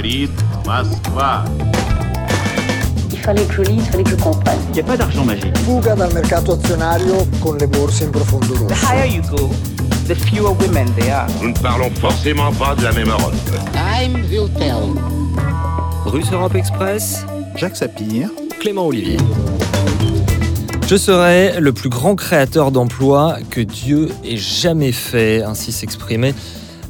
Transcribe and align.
говорит 0.00 0.30
Москва. 0.64 1.44
Il 3.12 3.18
fallait 3.18 3.44
que 3.44 3.54
je 3.54 3.62
lise, 3.62 3.82
il 3.84 3.90
fallait 3.90 4.04
que 4.04 4.10
je 4.10 4.16
comprenne. 4.16 4.58
Il 4.68 4.74
n'y 4.74 4.80
a 4.80 4.84
pas 4.84 4.96
d'argent 4.96 5.24
magique. 5.24 5.56
Fuga 5.58 5.94
dal 5.94 6.12
mercato 6.14 6.52
azionario 6.52 7.26
con 7.40 7.56
le 7.58 7.66
borse 7.66 8.04
in 8.04 8.10
profondo 8.10 8.54
rosso. 8.54 8.66
The 8.66 8.74
higher 8.74 9.06
you 9.06 9.22
go, 9.22 9.50
the 10.06 10.14
fewer 10.14 10.52
women 10.52 10.86
there 10.94 11.12
are. 11.12 11.26
Nous 11.42 11.48
ne 11.48 11.58
parlons 11.58 11.90
forcément 12.00 12.52
pas 12.52 12.74
de 12.74 12.84
la 12.84 12.92
même 12.92 13.08
Europe. 13.08 13.34
Time 13.72 14.24
will 14.30 14.48
tell. 14.56 14.94
Russe 16.06 16.30
Europe 16.32 16.54
Express, 16.54 17.26
Jacques 17.56 17.76
Sapir, 17.76 18.30
Clément 18.60 18.86
Olivier. 18.86 19.18
Je 20.88 20.96
serai 20.96 21.60
le 21.60 21.72
plus 21.72 21.88
grand 21.88 22.14
créateur 22.14 22.70
d'emplois 22.70 23.38
que 23.50 23.60
Dieu 23.60 24.08
ait 24.24 24.36
jamais 24.36 24.92
fait, 24.92 25.42
ainsi 25.42 25.72
s'exprimait 25.72 26.34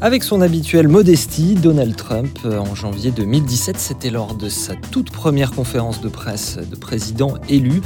avec 0.02 0.24
son 0.24 0.42
habituelle 0.42 0.88
modestie, 0.88 1.54
Donald 1.54 1.96
Trump, 1.96 2.40
en 2.46 2.74
janvier 2.74 3.12
2017, 3.12 3.78
c'était 3.78 4.10
lors 4.10 4.34
de 4.34 4.50
sa 4.50 4.74
toute 4.76 5.12
première 5.12 5.52
conférence 5.52 6.02
de 6.02 6.10
presse 6.10 6.58
de 6.58 6.76
président 6.76 7.36
élu, 7.50 7.82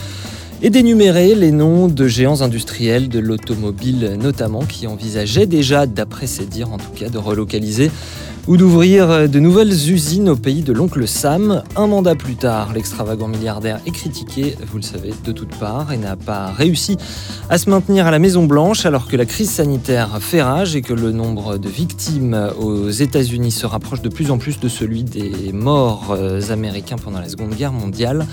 et 0.61 0.70
d'énumérer 0.70 1.35
les 1.35 1.51
noms 1.51 1.89
de 1.89 2.07
géants 2.07 2.41
industriels 2.41 3.09
de 3.09 3.20
l'automobile 3.20 4.17
notamment, 4.17 4.61
qui 4.61 4.87
envisageaient 4.87 5.45
déjà, 5.45 5.85
d'après 5.85 6.27
ses 6.27 6.45
dires 6.45 6.71
en 6.71 6.77
tout 6.77 6.91
cas, 6.95 7.09
de 7.09 7.17
relocaliser 7.17 7.91
ou 8.48 8.58
d'ouvrir 8.58 9.27
de 9.27 9.40
nouvelles 9.40 9.91
usines 9.91 10.30
au 10.30 10.35
pays 10.35 10.62
de 10.62 10.72
l'oncle 10.72 11.08
Sam. 11.08 11.63
Un 11.76 11.88
mandat 11.88 12.16
plus 12.16 12.35
tard, 12.35 12.73
l'extravagant 12.73 13.27
milliardaire 13.27 13.80
est 13.88 13.91
critiqué, 13.91 14.55
vous 14.71 14.77
le 14.77 14.84
savez, 14.84 15.13
de 15.23 15.31
toutes 15.31 15.55
parts 15.55 15.91
et 15.91 15.98
n'a 15.98 16.16
pas 16.16 16.52
réussi 16.52 16.98
à 17.49 17.58
se 17.58 17.70
maintenir 17.70 18.05
à 18.05 18.12
la 18.12 18.20
Maison 18.20 18.45
Blanche 18.45 18.85
alors 18.85 19.08
que 19.08 19.18
la 19.18 19.26
crise 19.26 19.49
sanitaire 19.49 20.18
fait 20.20 20.44
rage 20.44 20.76
et 20.76 20.81
que 20.81 20.94
le 20.94 21.12
nombre 21.12 21.58
de 21.58 21.70
victimes 21.70 22.52
aux 22.59 22.90
États-Unis 22.90 23.52
se 23.52 23.65
rapproche 23.65 24.02
de 24.02 24.10
plus 24.10 24.29
en 24.29 24.37
plus 24.37 24.59
de 24.59 24.68
celui 24.68 25.04
des 25.04 25.52
morts 25.52 26.15
américains 26.49 26.98
pendant 26.98 27.20
la 27.20 27.30
Seconde 27.30 27.55
Guerre 27.55 27.74
mondiale. 27.74 28.26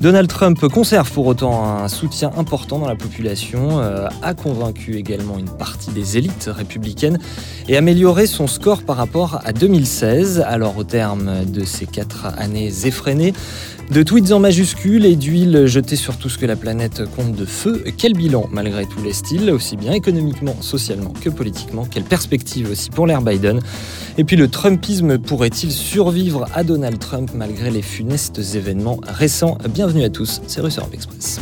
Donald 0.00 0.28
Trump 0.28 0.60
conserve 0.68 1.10
pour 1.10 1.26
autant 1.26 1.64
un 1.64 1.88
soutien 1.88 2.30
important 2.36 2.78
dans 2.78 2.86
la 2.86 2.94
population, 2.94 3.80
euh, 3.80 4.06
a 4.22 4.32
convaincu 4.32 4.94
également 4.94 5.38
une 5.38 5.50
partie 5.50 5.90
des 5.90 6.16
élites 6.16 6.48
républicaines 6.54 7.18
et 7.66 7.76
amélioré 7.76 8.28
son 8.28 8.46
score 8.46 8.84
par 8.84 8.96
rapport 8.96 9.40
à 9.44 9.47
2016. 9.52 10.44
Alors 10.46 10.76
au 10.76 10.84
terme 10.84 11.44
de 11.46 11.64
ces 11.64 11.86
quatre 11.86 12.26
années 12.38 12.72
effrénées, 12.84 13.32
de 13.90 14.02
tweets 14.02 14.32
en 14.32 14.40
majuscules 14.40 15.06
et 15.06 15.16
d'huile 15.16 15.66
jetée 15.66 15.96
sur 15.96 16.18
tout 16.18 16.28
ce 16.28 16.36
que 16.36 16.44
la 16.44 16.56
planète 16.56 17.02
compte 17.16 17.32
de 17.32 17.46
feu, 17.46 17.84
quel 17.96 18.12
bilan 18.12 18.46
malgré 18.52 18.84
tous 18.84 19.02
les 19.02 19.12
styles, 19.12 19.50
aussi 19.50 19.76
bien 19.76 19.92
économiquement, 19.92 20.54
socialement 20.60 21.12
que 21.20 21.30
politiquement, 21.30 21.86
quelle 21.86 22.04
perspective 22.04 22.70
aussi 22.70 22.90
pour 22.90 23.06
l'ère 23.06 23.22
Biden? 23.22 23.60
Et 24.18 24.24
puis 24.24 24.36
le 24.36 24.48
Trumpisme 24.48 25.18
pourrait-il 25.18 25.72
survivre 25.72 26.46
à 26.54 26.64
Donald 26.64 26.98
Trump 26.98 27.30
malgré 27.34 27.70
les 27.70 27.82
funestes 27.82 28.40
événements 28.54 29.00
récents? 29.06 29.56
Bienvenue 29.72 30.04
à 30.04 30.10
tous, 30.10 30.42
c'est 30.46 30.60
Russe 30.60 30.78
Europe 30.78 30.92
Express. 30.92 31.40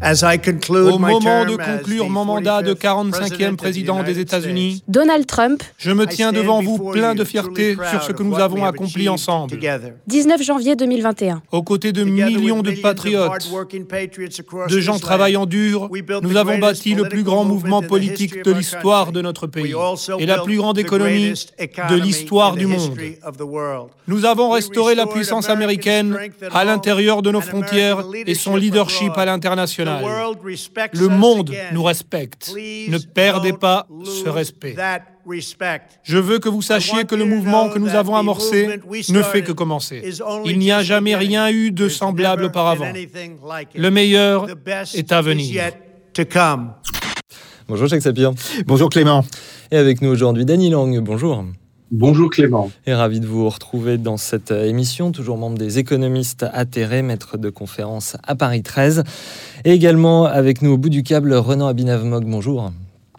Au 0.00 0.98
moment 0.98 1.44
de 1.44 1.56
conclure 1.56 2.08
mon 2.08 2.24
mandat 2.24 2.62
de 2.62 2.72
45e 2.72 3.56
président 3.56 4.02
des 4.04 4.20
États-Unis, 4.20 4.82
Donald 4.86 5.26
Trump, 5.26 5.62
je 5.76 5.90
me 5.90 6.06
tiens 6.06 6.32
devant 6.32 6.62
vous 6.62 6.78
plein 6.92 7.14
de 7.16 7.24
fierté 7.24 7.76
sur 7.90 8.02
ce 8.02 8.12
que 8.12 8.22
nous 8.22 8.36
avons 8.38 8.64
accompli 8.64 9.08
ensemble. 9.08 9.58
19 10.06 10.42
janvier 10.42 10.76
2021. 10.76 11.42
Aux 11.50 11.62
côtés 11.62 11.92
de 11.92 12.04
millions 12.04 12.62
de 12.62 12.70
patriotes, 12.80 13.50
de 14.68 14.80
gens 14.80 14.98
travaillant 14.98 15.46
dur, 15.46 15.88
nous 16.22 16.36
avons 16.36 16.58
bâti 16.58 16.94
le 16.94 17.08
plus 17.08 17.24
grand 17.24 17.44
mouvement 17.44 17.82
politique 17.82 18.44
de 18.44 18.52
l'histoire 18.52 19.10
de 19.10 19.20
notre 19.20 19.46
pays 19.48 19.74
et 20.18 20.26
la 20.26 20.38
plus 20.38 20.58
grande 20.58 20.78
économie 20.78 21.34
de 21.90 21.94
l'histoire 21.96 22.54
du 22.54 22.66
monde. 22.66 22.96
Nous 24.06 24.24
avons 24.24 24.50
restauré 24.50 24.94
la 24.94 25.06
puissance 25.06 25.48
américaine 25.48 26.16
à 26.52 26.64
l'intérieur 26.64 27.22
de 27.22 27.30
nos 27.32 27.40
frontières 27.40 28.04
et 28.26 28.34
son 28.34 28.54
leadership 28.56 29.12
à 29.16 29.24
l'international. 29.24 29.87
Le 30.92 31.08
monde 31.08 31.54
nous 31.72 31.82
respecte. 31.82 32.52
Ne 32.56 32.98
perdez 32.98 33.52
pas 33.52 33.86
ce 34.04 34.28
respect. 34.28 34.76
Je 36.02 36.18
veux 36.18 36.38
que 36.38 36.48
vous 36.48 36.62
sachiez 36.62 37.04
que 37.04 37.14
le 37.14 37.24
mouvement 37.24 37.68
que 37.68 37.78
nous 37.78 37.94
avons 37.94 38.16
amorcé 38.16 38.80
ne 39.08 39.22
fait 39.22 39.42
que 39.42 39.52
commencer. 39.52 40.02
Il 40.44 40.58
n'y 40.58 40.72
a 40.72 40.82
jamais 40.82 41.14
rien 41.14 41.50
eu 41.50 41.70
de 41.70 41.88
semblable 41.88 42.44
auparavant. 42.44 42.92
Le 43.74 43.90
meilleur 43.90 44.46
est 44.94 45.12
à 45.12 45.20
venir. 45.20 45.62
Bonjour 47.68 47.86
Jacques 47.86 48.02
Sapir. 48.02 48.32
Bonjour 48.66 48.88
Clément. 48.88 49.24
Et 49.70 49.76
avec 49.76 50.00
nous 50.00 50.08
aujourd'hui 50.08 50.46
Danny 50.46 50.70
Lang. 50.70 50.98
Bonjour. 51.00 51.44
Bonjour 51.90 52.28
Clément. 52.28 52.70
Et 52.86 52.92
ravi 52.92 53.18
de 53.18 53.26
vous 53.26 53.48
retrouver 53.48 53.96
dans 53.96 54.18
cette 54.18 54.50
émission, 54.50 55.10
toujours 55.10 55.38
membre 55.38 55.56
des 55.56 55.78
économistes 55.78 56.44
atterrés, 56.52 57.00
maître 57.00 57.38
de 57.38 57.48
conférence 57.48 58.18
à 58.24 58.34
Paris 58.34 58.62
13. 58.62 59.04
Et 59.64 59.72
également 59.72 60.26
avec 60.26 60.60
nous 60.60 60.72
au 60.72 60.76
bout 60.76 60.90
du 60.90 61.02
câble, 61.02 61.32
Renan 61.32 61.66
Abinav-Mog. 61.66 62.26
Bonjour. 62.26 62.72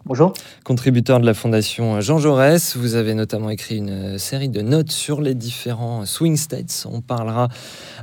Bonjour. 0.06 0.32
Contributeur 0.62 1.18
de 1.18 1.26
la 1.26 1.34
Fondation 1.34 2.00
Jean 2.00 2.18
Jaurès, 2.18 2.76
vous 2.76 2.94
avez 2.94 3.14
notamment 3.14 3.50
écrit 3.50 3.78
une 3.78 4.18
série 4.18 4.48
de 4.48 4.62
notes 4.62 4.92
sur 4.92 5.20
les 5.20 5.34
différents 5.34 6.06
swing 6.06 6.36
states. 6.36 6.86
On 6.88 7.00
parlera 7.00 7.48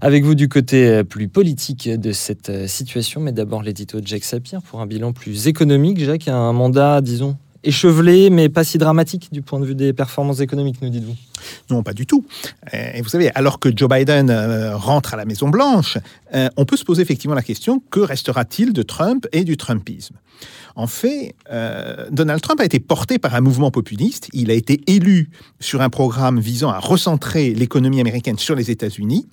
avec 0.01 0.25
vous 0.25 0.35
du 0.35 0.49
côté 0.49 1.05
plus 1.05 1.29
politique 1.29 1.89
de 1.89 2.11
cette 2.11 2.67
situation, 2.67 3.21
mais 3.21 3.31
d'abord 3.31 3.63
l'édito 3.63 4.01
de 4.01 4.05
Jacques 4.05 4.25
Sapir 4.25 4.61
pour 4.61 4.81
un 4.81 4.85
bilan 4.85 5.13
plus 5.13 5.47
économique. 5.47 6.03
Jacques 6.03 6.27
a 6.27 6.35
un 6.35 6.51
mandat, 6.51 6.99
disons, 6.99 7.37
échevelé, 7.67 8.29
mais 8.29 8.49
pas 8.49 8.63
si 8.63 8.77
dramatique 8.77 9.29
du 9.31 9.41
point 9.41 9.59
de 9.59 9.65
vue 9.65 9.75
des 9.75 9.93
performances 9.93 10.39
économiques, 10.39 10.81
nous 10.81 10.89
dites-vous 10.89 11.15
Non, 11.69 11.83
pas 11.83 11.93
du 11.93 12.05
tout. 12.05 12.25
Et 12.73 13.01
vous 13.01 13.09
savez, 13.09 13.31
alors 13.35 13.59
que 13.59 13.69
Joe 13.75 13.89
Biden 13.89 14.31
rentre 14.73 15.13
à 15.13 15.17
la 15.17 15.25
Maison-Blanche, 15.25 15.97
on 16.33 16.65
peut 16.65 16.77
se 16.77 16.85
poser 16.85 17.01
effectivement 17.01 17.35
la 17.35 17.43
question 17.43 17.81
que 17.91 17.99
restera-t-il 17.99 18.73
de 18.73 18.81
Trump 18.83 19.27
et 19.31 19.43
du 19.43 19.57
Trumpisme? 19.57 20.15
En 20.77 20.85
fait, 20.85 21.33
euh, 21.51 22.05
Donald 22.11 22.39
Trump 22.41 22.61
a 22.61 22.65
été 22.65 22.79
porté 22.79 23.17
par 23.17 23.33
un 23.33 23.41
mouvement 23.41 23.71
populiste. 23.71 24.29
Il 24.31 24.51
a 24.51 24.53
été 24.53 24.79
élu 24.85 25.29
sur 25.59 25.81
un 25.81 25.89
programme 25.89 26.39
visant 26.39 26.69
à 26.69 26.77
recentrer 26.79 27.53
l'économie 27.55 27.99
américaine 27.99 28.37
sur 28.37 28.53
les 28.55 28.69
États-Unis. 28.69 29.25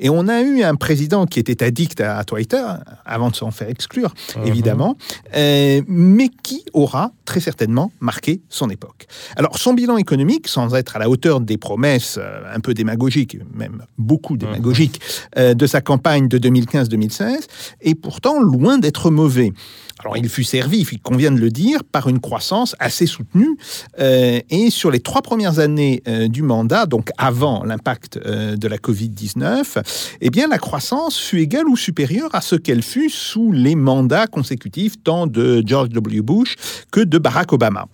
Et 0.00 0.08
on 0.08 0.26
a 0.26 0.40
eu 0.40 0.62
un 0.62 0.74
président 0.74 1.26
qui 1.26 1.38
était 1.38 1.62
addict 1.62 2.00
à, 2.00 2.24
Twitter, 2.24 2.64
avant 3.04 3.28
de 3.30 3.36
s'en 3.36 3.50
faire 3.50 3.68
exclure, 3.68 4.14
uh 4.14 4.38
-huh. 4.38 4.48
évidemment, 4.48 4.96
euh, 5.36 5.82
mais 5.86 6.30
qui 6.42 6.64
aura 6.72 7.12
très 7.26 7.40
certainement 7.40 7.92
marqué 8.00 8.40
son 8.48 8.70
époque. 8.70 9.06
Alors, 9.36 9.58
son 9.58 9.74
bilan 9.74 9.98
économique, 9.98 10.48
sans 10.48 10.74
être 10.74 10.96
à 10.96 10.98
la 10.98 11.08
hauteur 11.10 11.40
des 11.40 11.58
promesses 11.58 12.16
euh, 12.18 12.56
un 12.56 12.60
peu 12.60 12.72
démagogiques, 12.72 13.36
même 13.54 13.82
beaucoup 13.98 14.36
démagogiques, 14.38 14.98
uh 15.02 15.40
-huh. 15.40 15.54
de 15.54 15.66
sa 15.66 15.80
campagne 15.80 16.26
de 16.28 16.38
2015-2016, 16.38 17.46
est 17.82 17.94
pourtant 17.94 18.36
loin 18.40 18.78
d'être 18.78 19.10
mauvais. 19.10 19.52
Alors, 20.00 20.16
il 20.16 20.28
fut 20.28 20.44
servi, 20.44 20.86
il 20.90 21.00
convient 21.00 21.32
de 21.32 21.40
le 21.40 21.50
dire, 21.50 21.82
par 21.84 22.08
une 22.08 22.20
croissance 22.20 22.76
assez 22.78 23.06
soutenue. 23.06 23.56
Euh, 23.98 24.40
et 24.50 24.70
sur 24.70 24.90
les 24.90 25.00
trois 25.00 25.22
premières 25.22 25.58
années 25.58 26.02
euh, 26.06 26.28
du 26.28 26.42
mandat, 26.42 26.86
donc 26.86 27.10
avant 27.16 27.64
l'impact 27.64 28.18
euh, 28.18 28.56
de 28.56 28.68
la 28.68 28.76
Covid-19, 28.76 29.82
eh 30.20 30.30
bien, 30.30 30.48
la 30.48 30.58
croissance 30.58 31.18
fut 31.18 31.40
égale 31.40 31.66
ou 31.66 31.76
supérieure 31.76 32.28
à 32.34 32.42
ce 32.42 32.56
qu'elle 32.56 32.82
fut 32.82 33.08
sous 33.08 33.52
les 33.52 33.74
mandats 33.74 34.26
consécutifs 34.26 35.02
tant 35.02 35.26
de 35.26 35.62
George 35.64 35.88
W. 35.90 36.20
Bush 36.20 36.56
que 36.92 37.00
de 37.00 37.18
Barack 37.18 37.52
Obama. 37.52 37.86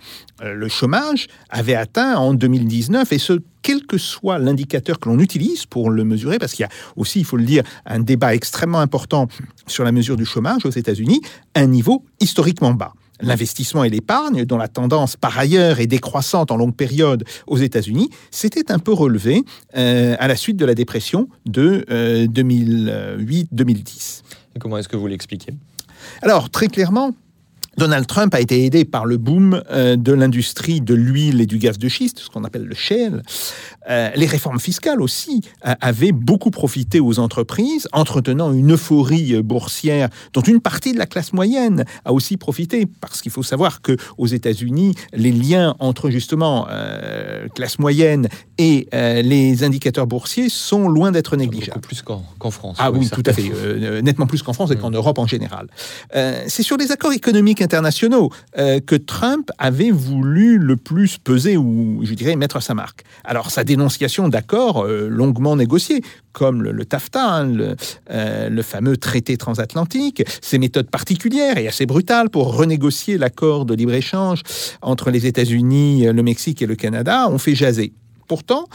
Le 0.42 0.68
chômage 0.68 1.28
avait 1.50 1.76
atteint 1.76 2.16
en 2.16 2.34
2019, 2.34 3.12
et 3.12 3.18
ce, 3.18 3.34
quel 3.62 3.86
que 3.86 3.98
soit 3.98 4.38
l'indicateur 4.38 4.98
que 4.98 5.08
l'on 5.08 5.18
utilise 5.18 5.66
pour 5.66 5.90
le 5.90 6.04
mesurer, 6.04 6.38
parce 6.38 6.52
qu'il 6.52 6.64
y 6.64 6.66
a 6.66 6.70
aussi, 6.96 7.20
il 7.20 7.24
faut 7.24 7.36
le 7.36 7.44
dire, 7.44 7.62
un 7.86 8.00
débat 8.00 8.34
extrêmement 8.34 8.80
important 8.80 9.28
sur 9.66 9.84
la 9.84 9.92
mesure 9.92 10.16
du 10.16 10.24
chômage 10.24 10.66
aux 10.66 10.70
États-Unis, 10.70 11.20
un 11.54 11.66
niveau 11.66 12.04
historiquement 12.20 12.72
bas. 12.72 12.92
L'investissement 13.20 13.84
et 13.84 13.88
l'épargne, 13.88 14.44
dont 14.44 14.58
la 14.58 14.66
tendance 14.66 15.14
par 15.16 15.38
ailleurs 15.38 15.78
est 15.78 15.86
décroissante 15.86 16.50
en 16.50 16.56
longue 16.56 16.74
période 16.74 17.24
aux 17.46 17.56
États-Unis, 17.56 18.10
s'était 18.32 18.72
un 18.72 18.80
peu 18.80 18.92
relevé 18.92 19.44
euh, 19.76 20.16
à 20.18 20.26
la 20.26 20.34
suite 20.34 20.56
de 20.56 20.64
la 20.64 20.74
dépression 20.74 21.28
de 21.46 21.84
euh, 21.90 22.26
2008-2010. 22.26 24.22
Et 24.56 24.58
comment 24.58 24.76
est-ce 24.76 24.88
que 24.88 24.96
vous 24.96 25.06
l'expliquez? 25.06 25.54
Alors, 26.20 26.50
très 26.50 26.66
clairement, 26.66 27.14
Donald 27.78 28.06
Trump 28.06 28.34
a 28.34 28.40
été 28.40 28.64
aidé 28.64 28.84
par 28.84 29.06
le 29.06 29.16
boom 29.16 29.62
euh, 29.70 29.96
de 29.96 30.12
l'industrie 30.12 30.80
de 30.80 30.94
l'huile 30.94 31.40
et 31.40 31.46
du 31.46 31.58
gaz 31.58 31.78
de 31.78 31.88
schiste, 31.88 32.18
ce 32.18 32.28
qu'on 32.28 32.44
appelle 32.44 32.64
le 32.64 32.74
shale. 32.74 33.22
Euh, 33.88 34.10
les 34.14 34.26
réformes 34.26 34.60
fiscales 34.60 35.00
aussi 35.00 35.40
euh, 35.66 35.74
avaient 35.80 36.12
beaucoup 36.12 36.50
profité 36.50 37.00
aux 37.00 37.18
entreprises, 37.18 37.88
entretenant 37.92 38.52
une 38.52 38.72
euphorie 38.72 39.42
boursière 39.42 40.10
dont 40.34 40.42
une 40.42 40.60
partie 40.60 40.92
de 40.92 40.98
la 40.98 41.06
classe 41.06 41.32
moyenne 41.32 41.84
a 42.04 42.12
aussi 42.12 42.36
profité, 42.36 42.86
parce 43.00 43.22
qu'il 43.22 43.32
faut 43.32 43.42
savoir 43.42 43.80
que 43.80 43.96
aux 44.18 44.26
États-Unis, 44.26 44.94
les 45.14 45.32
liens 45.32 45.74
entre 45.78 46.10
justement 46.10 46.66
euh, 46.68 47.48
classe 47.54 47.78
moyenne 47.78 48.28
et 48.58 48.86
euh, 48.92 49.22
les 49.22 49.64
indicateurs 49.64 50.06
boursiers 50.06 50.50
sont 50.50 50.88
loin 50.88 51.10
d'être 51.10 51.36
négligeables. 51.36 51.80
Beaucoup 51.80 51.88
plus 51.88 52.02
qu'en 52.02 52.22
qu 52.38 52.50
France. 52.50 52.76
Ah 52.78 52.90
oui, 52.90 52.98
oui 53.00 53.10
tout 53.10 53.22
à 53.24 53.32
fait, 53.32 53.50
nettement 54.02 54.26
plus 54.26 54.42
qu'en 54.42 54.52
France 54.52 54.70
et 54.72 54.76
qu'en 54.76 54.90
Europe 54.90 55.18
en 55.18 55.26
général. 55.26 55.68
c'est 56.12 56.62
sur 56.62 56.76
les 56.76 56.92
accords 56.92 57.12
économiques 57.12 57.61
internationaux 57.62 58.30
que 58.56 58.96
Trump 58.96 59.50
avait 59.58 59.90
voulu 59.90 60.58
le 60.58 60.76
plus 60.76 61.18
peser 61.18 61.56
ou, 61.56 62.00
je 62.02 62.14
dirais, 62.14 62.36
mettre 62.36 62.60
sa 62.60 62.74
marque. 62.74 63.04
Alors, 63.24 63.50
sa 63.50 63.64
dénonciation 63.64 64.28
d'accords 64.28 64.86
longuement 64.86 65.56
négociés, 65.56 66.02
comme 66.32 66.62
le, 66.62 66.84
TAFTA, 66.84 67.24
hein, 67.24 67.76
le, 68.08 68.62
fameux 68.62 68.96
traité 68.96 69.36
transatlantique, 69.36 70.22
ses 70.40 70.58
méthodes 70.58 70.90
particulières 70.90 71.58
et 71.58 71.68
assez 71.68 71.86
brutales 71.86 72.30
pour 72.30 72.56
renégocier 72.56 73.18
l'accord 73.18 73.64
de 73.64 73.74
libre-échange 73.74 74.42
entre 74.80 75.10
les 75.10 75.26
États-Unis, 75.26 76.06
le 76.06 76.22
Mexique 76.22 76.62
et 76.62 76.66
le 76.66 76.76
Canada, 76.76 77.28
ont 77.28 77.38
fait 77.38 77.54
jaser. 77.54 77.92
Pourtant, 78.28 78.66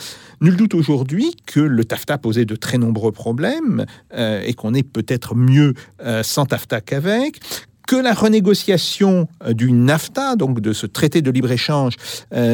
nul 0.41 0.55
doute 0.55 0.75
aujourd'hui 0.75 1.35
que 1.45 1.59
le 1.59 1.83
TAFTA 1.83 2.17
posait 2.17 2.45
de 2.45 2.55
très 2.55 2.77
nombreux 2.77 3.11
problèmes 3.11 3.85
euh, 4.13 4.43
et 4.45 4.53
qu'on 4.53 4.73
est 4.73 4.83
peut-être 4.83 5.35
mieux 5.35 5.73
euh, 6.03 6.21
sans 6.21 6.45
TAFTA 6.45 6.81
qu'avec, 6.81 7.39
que 7.87 7.95
la 7.95 8.13
renégociation 8.13 9.27
euh, 9.43 9.53
du 9.53 9.71
NAFTA, 9.71 10.35
donc 10.35 10.59
de 10.59 10.73
ce 10.73 10.85
traité 10.85 11.23
de 11.23 11.31
libre-échange 11.31 11.95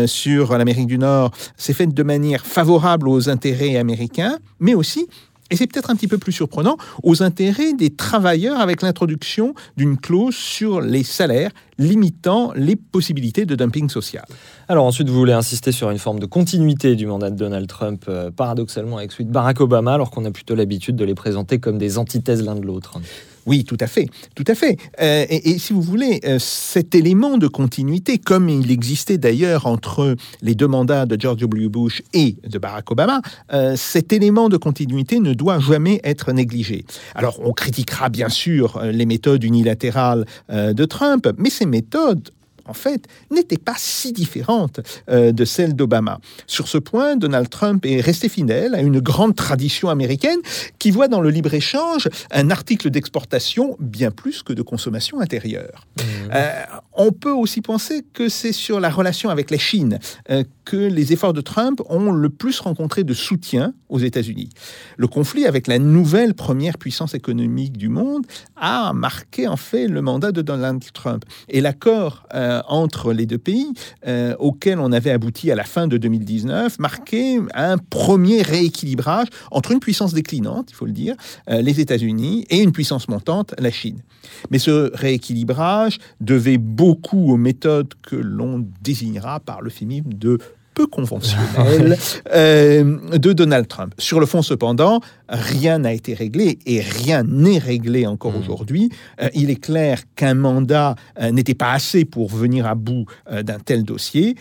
sur 0.05 0.57
l'Amérique 0.57 0.87
du 0.87 0.97
Nord, 0.97 1.31
s'est 1.57 1.73
faite 1.73 1.93
de 1.93 2.03
manière 2.03 2.45
favorable 2.45 3.09
aux 3.09 3.29
intérêts 3.29 3.75
américains, 3.75 4.37
mais 4.59 4.75
aussi 4.75 5.07
et 5.53 5.55
c'est 5.55 5.67
peut-être 5.67 5.91
un 5.91 5.95
petit 5.95 6.07
peu 6.07 6.17
plus 6.17 6.31
surprenant, 6.31 6.77
aux 7.03 7.21
intérêts 7.21 7.73
des 7.73 7.91
travailleurs 7.91 8.59
avec 8.59 8.81
l'introduction 8.81 9.53
d'une 9.77 9.97
clause 9.97 10.35
sur 10.35 10.81
les 10.81 11.03
salaires 11.03 11.51
limitant 11.77 12.51
les 12.55 12.75
possibilités 12.75 13.45
de 13.45 13.53
dumping 13.53 13.87
social. 13.87 14.25
Alors 14.67 14.85
ensuite, 14.85 15.09
vous 15.09 15.15
voulez 15.15 15.33
insister 15.33 15.71
sur 15.71 15.91
une 15.91 15.99
forme 15.99 16.19
de 16.19 16.25
continuité 16.25 16.95
du 16.95 17.05
mandat 17.05 17.29
de 17.29 17.35
Donald 17.35 17.67
Trump, 17.67 18.05
euh, 18.07 18.31
paradoxalement 18.31 18.97
avec 18.97 19.11
celui 19.11 19.25
de 19.25 19.31
Barack 19.31 19.61
Obama, 19.61 19.93
alors 19.93 20.09
qu'on 20.09 20.25
a 20.25 20.31
plutôt 20.31 20.55
l'habitude 20.55 20.95
de 20.95 21.05
les 21.05 21.15
présenter 21.15 21.59
comme 21.59 21.77
des 21.77 21.99
antithèses 21.99 22.43
l'un 22.43 22.55
de 22.55 22.65
l'autre. 22.65 22.99
Oui, 23.45 23.65
tout 23.65 23.77
à 23.79 23.87
fait, 23.87 24.07
tout 24.35 24.43
à 24.47 24.55
fait. 24.55 24.77
Euh, 25.01 25.25
et, 25.29 25.57
si 25.59 25.73
vous 25.73 25.81
voulez, 25.81 26.21
euh, 26.25 26.39
cet 26.39 26.95
élément 26.95 27.37
de 27.37 27.47
continuité, 27.47 28.17
comme 28.17 28.47
il 28.47 28.71
existait 28.71 29.17
d'ailleurs 29.17 29.65
entre 29.65 30.15
les 30.41 30.55
deux 30.55 30.67
mandats 30.67 31.05
de 31.05 31.19
George 31.19 31.39
W. 31.41 31.67
Bush 31.67 32.01
et 32.13 32.37
de 32.47 32.57
Barack 32.57 32.91
Obama, 32.91 33.21
euh, 33.51 33.75
cet 33.75 34.13
élément 34.13 34.49
de 34.49 34.57
continuité 34.57 35.19
ne 35.19 35.33
doit 35.33 35.59
jamais 35.59 35.99
être 36.03 36.31
négligé. 36.31 36.85
Alors, 37.15 37.39
on 37.43 37.51
critiquera 37.51 38.09
bien 38.09 38.29
sûr 38.29 38.81
les 38.81 39.05
méthodes 39.05 39.43
unilatérales 39.43 40.25
de 40.49 40.85
Trump, 40.85 41.27
mais 41.37 41.49
ces 41.49 41.65
méthodes 41.65 42.29
en 42.65 42.73
fait, 42.73 43.07
n'était 43.31 43.57
pas 43.57 43.75
si 43.77 44.13
différente 44.13 44.79
euh, 45.09 45.31
de 45.31 45.45
celle 45.45 45.75
d'Obama. 45.75 46.19
Sur 46.47 46.67
ce 46.67 46.77
point, 46.77 47.15
Donald 47.15 47.49
Trump 47.49 47.85
est 47.85 48.01
resté 48.01 48.29
fidèle 48.29 48.75
à 48.75 48.81
une 48.81 48.99
grande 48.99 49.35
tradition 49.35 49.89
américaine 49.89 50.39
qui 50.79 50.91
voit 50.91 51.07
dans 51.07 51.21
le 51.21 51.29
libre-échange 51.29 52.09
un 52.31 52.51
article 52.51 52.89
d'exportation 52.89 53.75
bien 53.79 54.11
plus 54.11 54.43
que 54.43 54.53
de 54.53 54.61
consommation 54.61 55.19
intérieure. 55.19 55.87
Mmh. 55.97 56.01
Euh, 56.33 56.63
on 56.93 57.11
peut 57.11 57.31
aussi 57.31 57.61
penser 57.61 58.05
que 58.13 58.29
c'est 58.29 58.51
sur 58.51 58.79
la 58.79 58.89
relation 58.89 59.29
avec 59.29 59.51
la 59.51 59.57
Chine 59.57 59.99
euh, 60.29 60.43
que 60.65 60.77
les 60.77 61.13
efforts 61.13 61.33
de 61.33 61.41
Trump 61.41 61.81
ont 61.89 62.11
le 62.11 62.29
plus 62.29 62.59
rencontré 62.59 63.03
de 63.03 63.13
soutien 63.13 63.73
aux 63.89 63.99
États-Unis. 63.99 64.49
Le 64.97 65.07
conflit 65.07 65.45
avec 65.45 65.67
la 65.67 65.79
nouvelle 65.79 66.33
première 66.33 66.77
puissance 66.77 67.13
économique 67.13 67.77
du 67.77 67.89
monde 67.89 68.25
a 68.55 68.93
marqué 68.93 69.47
en 69.47 69.57
fait 69.57 69.87
le 69.87 70.01
mandat 70.01 70.31
de 70.31 70.41
Donald 70.41 70.83
Trump. 70.93 71.25
Et 71.49 71.61
l'accord 71.61 72.25
euh, 72.33 72.61
entre 72.67 73.13
les 73.13 73.25
deux 73.25 73.37
pays, 73.37 73.73
euh, 74.07 74.35
auquel 74.39 74.79
on 74.79 74.91
avait 74.91 75.11
abouti 75.11 75.51
à 75.51 75.55
la 75.55 75.63
fin 75.63 75.87
de 75.87 75.97
2019, 75.97 76.79
marquait 76.79 77.39
un 77.53 77.77
premier 77.77 78.41
rééquilibrage 78.41 79.27
entre 79.51 79.71
une 79.71 79.79
puissance 79.79 80.13
déclinante, 80.13 80.69
il 80.71 80.75
faut 80.75 80.85
le 80.85 80.91
dire, 80.91 81.15
euh, 81.49 81.61
les 81.61 81.79
États-Unis, 81.79 82.45
et 82.49 82.61
une 82.61 82.71
puissance 82.71 83.07
montante, 83.07 83.53
la 83.59 83.71
Chine. 83.71 84.01
Mais 84.49 84.59
ce 84.59 84.91
rééquilibrage 84.95 85.97
devait 86.21 86.57
beaucoup 86.57 87.31
aux 87.31 87.37
méthodes 87.37 87.93
que 88.01 88.15
l'on 88.15 88.65
désignera 88.81 89.39
par 89.39 89.61
le 89.61 89.69
film 89.69 90.13
de 90.13 90.39
peu 90.73 90.87
conventionnel 90.87 91.97
de 92.33 93.33
Donald 93.33 93.67
Trump. 93.67 93.93
Sur 93.97 94.19
le 94.19 94.25
fond, 94.25 94.41
cependant, 94.41 95.01
rien 95.29 95.79
n'a 95.79 95.93
été 95.93 96.13
réglé 96.13 96.59
et 96.65 96.81
rien 96.81 97.23
n'est 97.23 97.57
réglé 97.57 98.05
encore 98.07 98.33
mmh. 98.33 98.41
aujourd'hui. 98.41 98.89
Euh, 99.21 99.29
il 99.33 99.49
est 99.49 99.61
clair 99.61 100.01
qu'un 100.15 100.33
mandat 100.33 100.95
euh, 101.19 101.31
n'était 101.31 101.53
pas 101.53 101.71
assez 101.71 102.05
pour 102.05 102.29
venir 102.29 102.67
à 102.67 102.75
bout 102.75 103.05
euh, 103.31 103.43
d'un 103.43 103.59
tel 103.59 103.83
dossier 103.83 104.35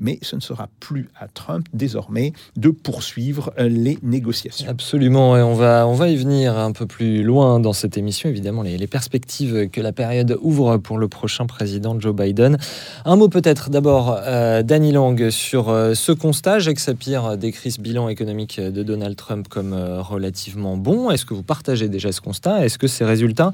mais 0.00 0.18
ce 0.22 0.36
ne 0.36 0.40
sera 0.40 0.68
plus 0.80 1.08
à 1.18 1.28
Trump 1.28 1.66
désormais 1.72 2.32
de 2.56 2.70
poursuivre 2.70 3.52
euh, 3.58 3.68
les 3.68 3.98
négociations. 4.02 4.68
Absolument, 4.68 5.36
et 5.36 5.42
on 5.42 5.54
va, 5.54 5.86
on 5.86 5.94
va 5.94 6.08
y 6.08 6.16
venir 6.16 6.56
un 6.56 6.72
peu 6.72 6.86
plus 6.86 7.22
loin 7.22 7.60
dans 7.60 7.72
cette 7.72 7.96
émission, 7.96 8.28
évidemment, 8.28 8.62
les, 8.62 8.86
perspectives 8.86 9.68
que 9.70 9.80
la 9.80 9.92
période 9.92 10.38
ouvre 10.42 10.76
pour 10.76 10.98
le 10.98 11.08
prochain 11.08 11.46
président 11.46 11.98
Joe 11.98 12.14
Biden. 12.14 12.56
Un 13.04 13.16
mot 13.16 13.28
peut-être 13.28 13.68
d'abord, 13.68 14.16
euh, 14.20 14.62
Danny 14.62 14.92
Lang, 14.92 15.30
sur 15.30 15.70
euh, 15.70 15.94
ce 15.94 16.12
constat. 16.12 16.60
Jacques 16.60 16.78
Sapir 16.78 17.36
décrit 17.36 17.72
ce 17.72 17.80
bilan 17.80 18.08
économique 18.08 18.60
de 18.60 18.82
Donald 18.84 19.16
Trump 19.16 19.48
comme 19.48 19.74
relativement 19.74 20.76
bon. 20.76 21.10
Est-ce 21.10 21.26
que 21.26 21.34
vous 21.34 21.42
partagez 21.42 21.88
déjà 21.88 22.12
ce 22.12 22.20
constat? 22.20 22.64
Est-ce 22.64 22.78
que 22.78 22.86
ces 22.86 23.04
résultats, 23.04 23.50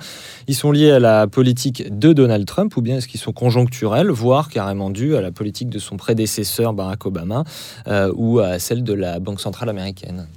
ils 0.48 0.54
sont 0.54 0.70
liés 0.70 0.90
à 0.90 0.98
la 0.98 1.26
politique 1.26 1.98
de 1.98 2.12
Donald 2.12 2.46
Trump 2.46 2.76
ou 2.76 2.82
bien 2.82 2.98
est-ce 2.98 3.08
qu'ils 3.08 3.20
sont 3.20 3.32
conjoncturels, 3.32 4.10
voire 4.10 4.50
carrément 4.50 4.90
dus 4.90 5.16
à 5.16 5.22
la 5.22 5.32
politique 5.32 5.70
de 5.70 5.78
son 5.78 5.96
prédécesseur? 5.96 6.31
Prédécesseur 6.32 6.72
Barack 6.72 7.04
Obama 7.04 7.44
euh, 7.86 8.10
ou 8.16 8.38
à 8.38 8.58
celle 8.58 8.82
de 8.82 8.94
la 8.94 9.20
Banque 9.20 9.40
centrale 9.40 9.68
américaine. 9.68 10.28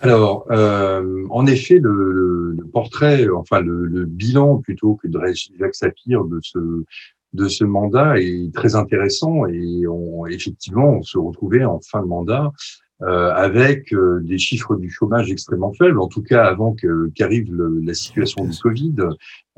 Alors, 0.00 0.46
euh, 0.50 1.26
en 1.30 1.46
effet, 1.46 1.78
le, 1.78 2.56
portrait, 2.72 3.26
enfin 3.28 3.60
le, 3.60 4.04
bilan 4.04 4.58
plutôt 4.58 4.94
que 4.94 5.08
de 5.08 5.18
Jacques 5.58 5.74
Sapir 5.74 6.24
de 6.24 6.38
ce 6.42 6.58
de 7.32 7.48
ce 7.48 7.64
mandat 7.64 8.18
est 8.18 8.54
très 8.54 8.76
intéressant 8.76 9.46
et 9.46 9.86
on, 9.86 10.24
effectivement, 10.26 10.88
on 10.88 11.02
se 11.02 11.18
retrouvait 11.18 11.66
en 11.66 11.80
fin 11.80 12.00
de 12.00 12.06
mandat 12.06 12.50
euh, 13.02 13.30
avec 13.34 13.94
des 14.22 14.38
chiffres 14.38 14.76
du 14.76 14.88
chômage 14.88 15.30
extrêmement 15.30 15.72
faibles, 15.74 16.00
en 16.00 16.08
tout 16.08 16.22
cas 16.22 16.44
avant 16.46 16.74
qu'arrive 17.14 17.54
la 17.82 17.92
situation 17.92 18.46
du 18.46 18.56
Covid, 18.56 18.94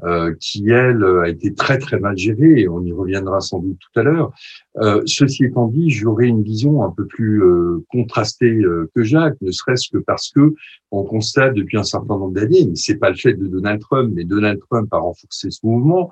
euh, 0.04 0.32
qui 0.40 0.68
elle 0.70 1.02
a 1.02 1.28
été 1.28 1.54
très 1.54 1.78
très 1.78 1.98
mal 1.98 2.16
gérée, 2.16 2.60
et 2.60 2.68
on 2.68 2.82
y 2.84 2.92
reviendra 2.92 3.40
sans 3.40 3.58
doute 3.58 3.78
tout 3.80 4.00
à 4.00 4.02
l'heure. 4.04 4.32
Euh, 4.76 5.02
ceci 5.06 5.44
étant 5.44 5.66
dit, 5.66 5.90
j'aurais 5.90 6.28
une 6.28 6.42
vision 6.42 6.84
un 6.84 6.90
peu 6.90 7.06
plus 7.06 7.42
contrastée 7.88 8.60
que 8.94 9.02
Jacques, 9.02 9.36
ne 9.40 9.50
serait-ce 9.50 9.90
que 9.90 9.98
parce 9.98 10.30
que 10.30 10.54
on 10.90 11.04
constate 11.04 11.54
depuis 11.54 11.76
un 11.76 11.82
certain 11.82 12.16
nombre 12.16 12.32
d'années, 12.32 12.66
mais 12.66 12.76
c'est 12.76 12.96
pas 12.96 13.10
le 13.10 13.16
fait 13.16 13.34
de 13.34 13.46
Donald 13.46 13.80
Trump, 13.80 14.12
mais 14.14 14.24
Donald 14.24 14.60
Trump 14.70 14.88
a 14.92 14.98
renforcé 14.98 15.50
ce 15.50 15.60
mouvement, 15.64 16.10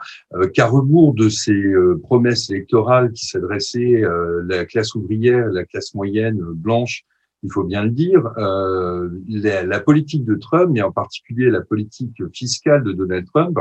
qu'à 0.52 0.66
rebours 0.66 1.14
de 1.14 1.28
ses 1.28 1.62
promesses 2.02 2.50
électorales 2.50 3.12
qui 3.12 3.26
s'adressaient 3.26 4.04
à 4.04 4.12
la 4.48 4.64
classe 4.64 4.94
ouvrière, 4.94 5.46
la 5.46 5.64
classe 5.64 5.94
moyenne 5.94 6.40
blanche 6.40 7.04
il 7.46 7.52
faut 7.52 7.62
bien 7.62 7.84
le 7.84 7.90
dire, 7.90 8.28
euh, 8.38 9.08
la, 9.28 9.80
politique 9.80 10.24
de 10.24 10.34
Trump, 10.34 10.76
et 10.76 10.82
en 10.82 10.90
particulier 10.90 11.48
la 11.48 11.60
politique 11.60 12.20
fiscale 12.32 12.82
de 12.82 12.92
Donald 12.92 13.24
Trump, 13.26 13.56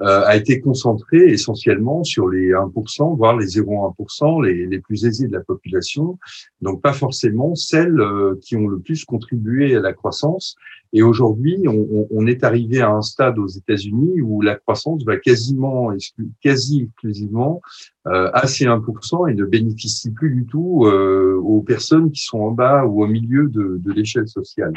euh, 0.00 0.22
a 0.24 0.34
été 0.34 0.60
concentrée 0.60 1.26
essentiellement 1.26 2.04
sur 2.04 2.28
les 2.28 2.52
1%, 2.52 3.16
voire 3.16 3.36
les 3.36 3.46
0,1%, 3.46 4.44
les, 4.46 4.66
les 4.66 4.80
plus 4.80 5.04
aisés 5.04 5.26
de 5.26 5.32
la 5.32 5.40
population, 5.40 6.18
donc 6.62 6.80
pas 6.80 6.94
forcément 6.94 7.54
celles 7.54 8.00
euh, 8.00 8.34
qui 8.40 8.56
ont 8.56 8.66
le 8.66 8.78
plus 8.78 9.04
contribué 9.04 9.76
à 9.76 9.80
la 9.80 9.92
croissance. 9.92 10.56
Et 10.92 11.02
aujourd'hui, 11.02 11.64
on, 11.66 12.26
est 12.26 12.44
arrivé 12.44 12.80
à 12.80 12.90
un 12.90 13.02
stade 13.02 13.38
aux 13.38 13.46
États-Unis 13.46 14.20
où 14.22 14.40
la 14.40 14.56
croissance 14.56 15.04
va 15.04 15.16
quasiment, 15.16 15.92
quasi 16.40 16.84
exclusivement 16.84 17.60
euh, 18.06 18.30
à 18.32 18.46
ces 18.46 18.64
1% 18.64 19.30
et 19.30 19.34
ne 19.34 19.44
bénéficie 19.44 20.10
plus 20.10 20.34
du 20.34 20.46
tout 20.46 20.86
euh, 20.86 21.38
aux 21.42 21.62
personnes 21.62 22.10
qui 22.10 22.22
sont 22.22 22.40
en 22.40 22.52
bas 22.52 22.84
ou 22.86 23.02
au 23.02 23.06
milieu 23.06 23.48
de 23.48 23.92
l'échelle 23.92 24.28
sociale. 24.28 24.72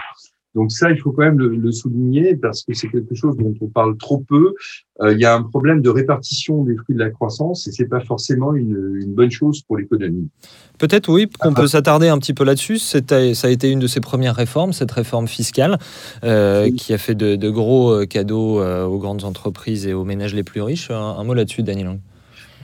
Donc 0.54 0.72
ça, 0.72 0.92
il 0.92 0.98
faut 0.98 1.12
quand 1.12 1.24
même 1.24 1.40
le, 1.40 1.72
souligner 1.72 2.36
parce 2.36 2.64
que 2.64 2.74
c'est 2.74 2.90
quelque 2.90 3.16
chose 3.16 3.38
dont 3.38 3.54
on 3.62 3.68
parle 3.68 3.98
trop 3.98 4.20
peu. 4.20 4.54
Euh, 5.02 5.14
il 5.14 5.20
y 5.20 5.26
a 5.26 5.34
un 5.34 5.44
problème 5.44 5.82
de 5.82 5.90
répartition 5.90 6.64
des 6.64 6.76
fruits 6.76 6.96
de 6.96 7.00
la 7.00 7.10
croissance 7.10 7.68
et 7.68 7.72
c'est 7.72 7.86
pas 7.86 8.02
forcément 8.02 8.54
une, 8.54 9.00
une, 9.02 9.14
bonne 9.14 9.32
chose 9.32 9.62
pour 9.62 9.78
l'économie. 9.78 10.30
Peut-être 10.78 11.10
oui, 11.10 11.30
qu'on 11.40 11.54
peut 11.54 11.68
s'attarder 11.68 12.10
un 12.10 12.18
petit 12.18 12.34
peu 12.34 12.44
là-dessus. 12.44 12.80
Ça 12.80 13.00
a 13.10 13.50
été 13.50 13.72
une 13.72 13.80
de 13.80 13.88
ses 13.88 14.02
premières 14.02 14.36
réformes, 14.36 14.74
cette 14.74 14.92
réforme 14.92 15.28
fiscale, 15.28 15.78
euh, 16.24 16.70
qui 16.72 16.94
a 16.94 16.98
fait 16.98 17.16
de, 17.16 17.36
de 17.36 17.50
gros 17.50 17.92
euh, 17.92 18.06
cadeaux 18.06 18.60
euh, 18.60 18.86
aux 18.86 19.00
grandes 19.00 19.24
entreprises 19.24 19.88
et 19.88 19.94
aux 19.94 20.04
ménages 20.04 20.36
les 20.36 20.44
plus 20.44 20.62
riches. 20.62 20.92
Un, 20.92 21.24
mot 21.24 21.34
là-dessus, 21.34 21.64
Daniel 21.64 21.86
Lang. 21.86 22.00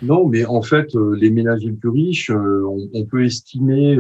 Non, 0.04 0.28
mais 0.28 0.46
en 0.46 0.62
fait, 0.62 0.90
les 1.16 1.32
ménages 1.32 1.62
les 1.64 1.72
plus 1.72 1.90
riches, 1.90 2.30
on, 2.30 2.88
on 2.94 3.06
peut 3.06 3.26
estimer 3.26 3.98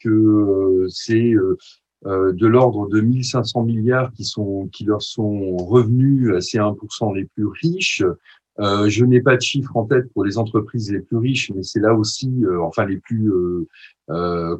que 0.00 0.86
c'est 0.88 1.32
euh, 1.32 1.56
de 2.04 2.46
l'ordre 2.46 2.88
de 2.88 3.00
1500 3.00 3.62
milliards 3.62 4.12
qui 4.12 4.24
sont 4.24 4.68
qui 4.72 4.84
leur 4.84 5.02
sont 5.02 5.56
revenus 5.56 6.34
à 6.34 6.40
ces 6.40 6.58
1% 6.58 7.14
les 7.14 7.26
plus 7.26 7.46
riches. 7.46 8.02
Euh, 8.60 8.88
je 8.88 9.04
n'ai 9.04 9.20
pas 9.20 9.36
de 9.36 9.40
chiffres 9.40 9.76
en 9.76 9.84
tête 9.84 10.12
pour 10.12 10.24
les 10.24 10.36
entreprises 10.36 10.92
les 10.92 11.00
plus 11.00 11.16
riches, 11.16 11.50
mais 11.54 11.62
c'est 11.62 11.80
là 11.80 11.94
aussi, 11.94 12.30
euh, 12.44 12.60
enfin 12.62 12.84
les 12.84 12.98
plus 12.98 13.30
euh, 13.30 13.66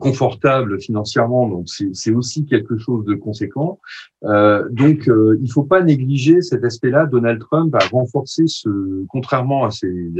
confortable 0.01 0.81
financièrement, 0.81 1.49
donc 1.49 1.67
c'est 1.69 2.13
aussi 2.13 2.47
quelque 2.47 2.79
chose 2.79 3.05
de 3.05 3.15
conséquent. 3.15 3.81
Euh, 4.25 4.69
donc, 4.71 5.09
euh, 5.09 5.39
il 5.43 5.51
faut 5.51 5.65
pas 5.65 5.83
négliger 5.83 6.43
cet 6.43 6.65
aspect-là. 6.65 7.07
Donald 7.07 7.41
Trump 7.41 7.75
a 7.75 7.85
renforcé 7.89 8.45
ce, 8.47 9.05
contrairement 9.09 9.65
à 9.65 9.71
ses, 9.71 10.13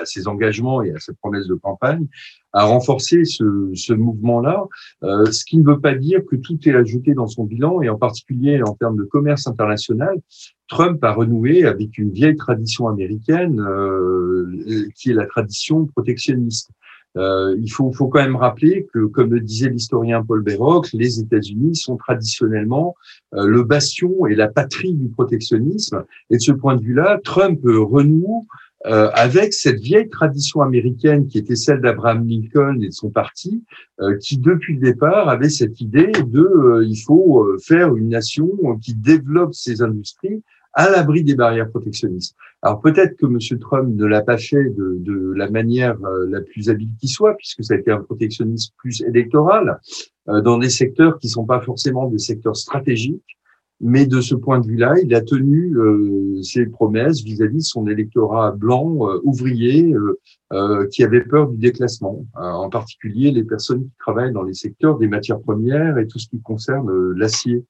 à, 0.00 0.04
ses 0.04 0.26
engagements 0.28 0.82
et 0.82 0.92
à 0.92 0.98
ses 0.98 1.12
promesses 1.14 1.46
de 1.46 1.54
campagne, 1.54 2.06
a 2.52 2.64
renforcé 2.64 3.24
ce, 3.24 3.70
ce 3.74 3.92
mouvement-là, 3.92 4.64
euh, 5.02 5.26
ce 5.26 5.44
qui 5.44 5.58
ne 5.58 5.64
veut 5.64 5.80
pas 5.80 5.94
dire 5.94 6.20
que 6.30 6.36
tout 6.36 6.58
est 6.66 6.74
ajouté 6.74 7.12
dans 7.12 7.26
son 7.26 7.44
bilan, 7.44 7.82
et 7.82 7.88
en 7.88 7.98
particulier 7.98 8.62
en 8.62 8.74
termes 8.74 8.96
de 8.96 9.04
commerce 9.04 9.46
international. 9.46 10.16
Trump 10.68 11.04
a 11.04 11.12
renoué 11.12 11.66
avec 11.66 11.98
une 11.98 12.10
vieille 12.10 12.36
tradition 12.36 12.88
américaine 12.88 13.60
euh, 13.60 14.88
qui 14.96 15.10
est 15.10 15.14
la 15.14 15.26
tradition 15.26 15.84
protectionniste. 15.86 16.70
Euh, 17.16 17.56
il 17.60 17.70
faut, 17.70 17.92
faut, 17.92 18.08
quand 18.08 18.20
même 18.20 18.36
rappeler 18.36 18.86
que, 18.92 19.06
comme 19.06 19.32
le 19.32 19.40
disait 19.40 19.68
l'historien 19.68 20.24
Paul 20.24 20.42
Béroc, 20.42 20.88
les 20.92 21.20
États-Unis 21.20 21.76
sont 21.76 21.96
traditionnellement 21.96 22.96
euh, 23.34 23.46
le 23.46 23.62
bastion 23.62 24.26
et 24.26 24.34
la 24.34 24.48
patrie 24.48 24.94
du 24.94 25.08
protectionnisme. 25.08 26.04
Et 26.30 26.36
de 26.36 26.42
ce 26.42 26.52
point 26.52 26.76
de 26.76 26.82
vue-là, 26.82 27.20
Trump 27.22 27.60
renoue 27.64 28.46
euh, 28.86 29.10
avec 29.14 29.54
cette 29.54 29.80
vieille 29.80 30.10
tradition 30.10 30.60
américaine 30.60 31.26
qui 31.26 31.38
était 31.38 31.56
celle 31.56 31.80
d'Abraham 31.80 32.28
Lincoln 32.28 32.82
et 32.82 32.88
de 32.88 32.92
son 32.92 33.08
parti, 33.08 33.64
euh, 34.00 34.18
qui 34.18 34.36
depuis 34.36 34.74
le 34.74 34.80
départ 34.80 35.30
avait 35.30 35.48
cette 35.48 35.80
idée 35.80 36.12
de 36.12 36.40
euh, 36.40 36.84
il 36.86 36.96
faut 36.96 37.48
faire 37.64 37.96
une 37.96 38.10
nation 38.10 38.50
qui 38.82 38.94
développe 38.94 39.54
ses 39.54 39.80
industries 39.80 40.42
à 40.74 40.90
l'abri 40.90 41.22
des 41.22 41.34
barrières 41.34 41.70
protectionnistes. 41.70 42.36
Alors 42.62 42.80
peut-être 42.80 43.16
que 43.16 43.26
M. 43.26 43.58
Trump 43.60 43.94
ne 43.94 44.06
l'a 44.06 44.22
pas 44.22 44.38
fait 44.38 44.70
de, 44.70 44.96
de 44.98 45.32
la 45.36 45.50
manière 45.50 45.96
euh, 46.04 46.26
la 46.28 46.40
plus 46.40 46.68
habile 46.68 46.90
qui 47.00 47.08
soit, 47.08 47.34
puisque 47.34 47.62
ça 47.62 47.74
a 47.74 47.76
été 47.76 47.90
un 47.90 48.00
protectionnisme 48.00 48.72
plus 48.78 49.02
électoral, 49.02 49.78
euh, 50.28 50.40
dans 50.40 50.58
des 50.58 50.70
secteurs 50.70 51.18
qui 51.18 51.28
sont 51.28 51.44
pas 51.44 51.60
forcément 51.60 52.08
des 52.08 52.18
secteurs 52.18 52.56
stratégiques. 52.56 53.22
Mais 53.80 54.06
de 54.06 54.20
ce 54.20 54.34
point 54.34 54.60
de 54.60 54.66
vue-là, 54.66 54.94
il 55.02 55.14
a 55.14 55.20
tenu 55.20 55.76
euh, 55.76 56.40
ses 56.42 56.64
promesses 56.64 57.22
vis-à-vis 57.22 57.58
de 57.58 57.62
son 57.62 57.86
électorat 57.86 58.52
blanc, 58.52 59.10
euh, 59.10 59.20
ouvrier, 59.24 59.94
qui 60.92 61.02
avait 61.02 61.24
peur 61.24 61.48
du 61.48 61.58
déclassement, 61.58 62.24
en 62.34 62.70
particulier 62.70 63.32
les 63.32 63.42
personnes 63.42 63.82
qui 63.82 63.96
travaillent 63.98 64.32
dans 64.32 64.44
les 64.44 64.54
secteurs 64.54 64.96
des 64.98 65.08
matières 65.08 65.40
premières 65.40 65.98
et 65.98 66.06
tout 66.06 66.20
ce 66.20 66.28
qui 66.28 66.40
concerne 66.40 67.10
l'acier. 67.16 67.64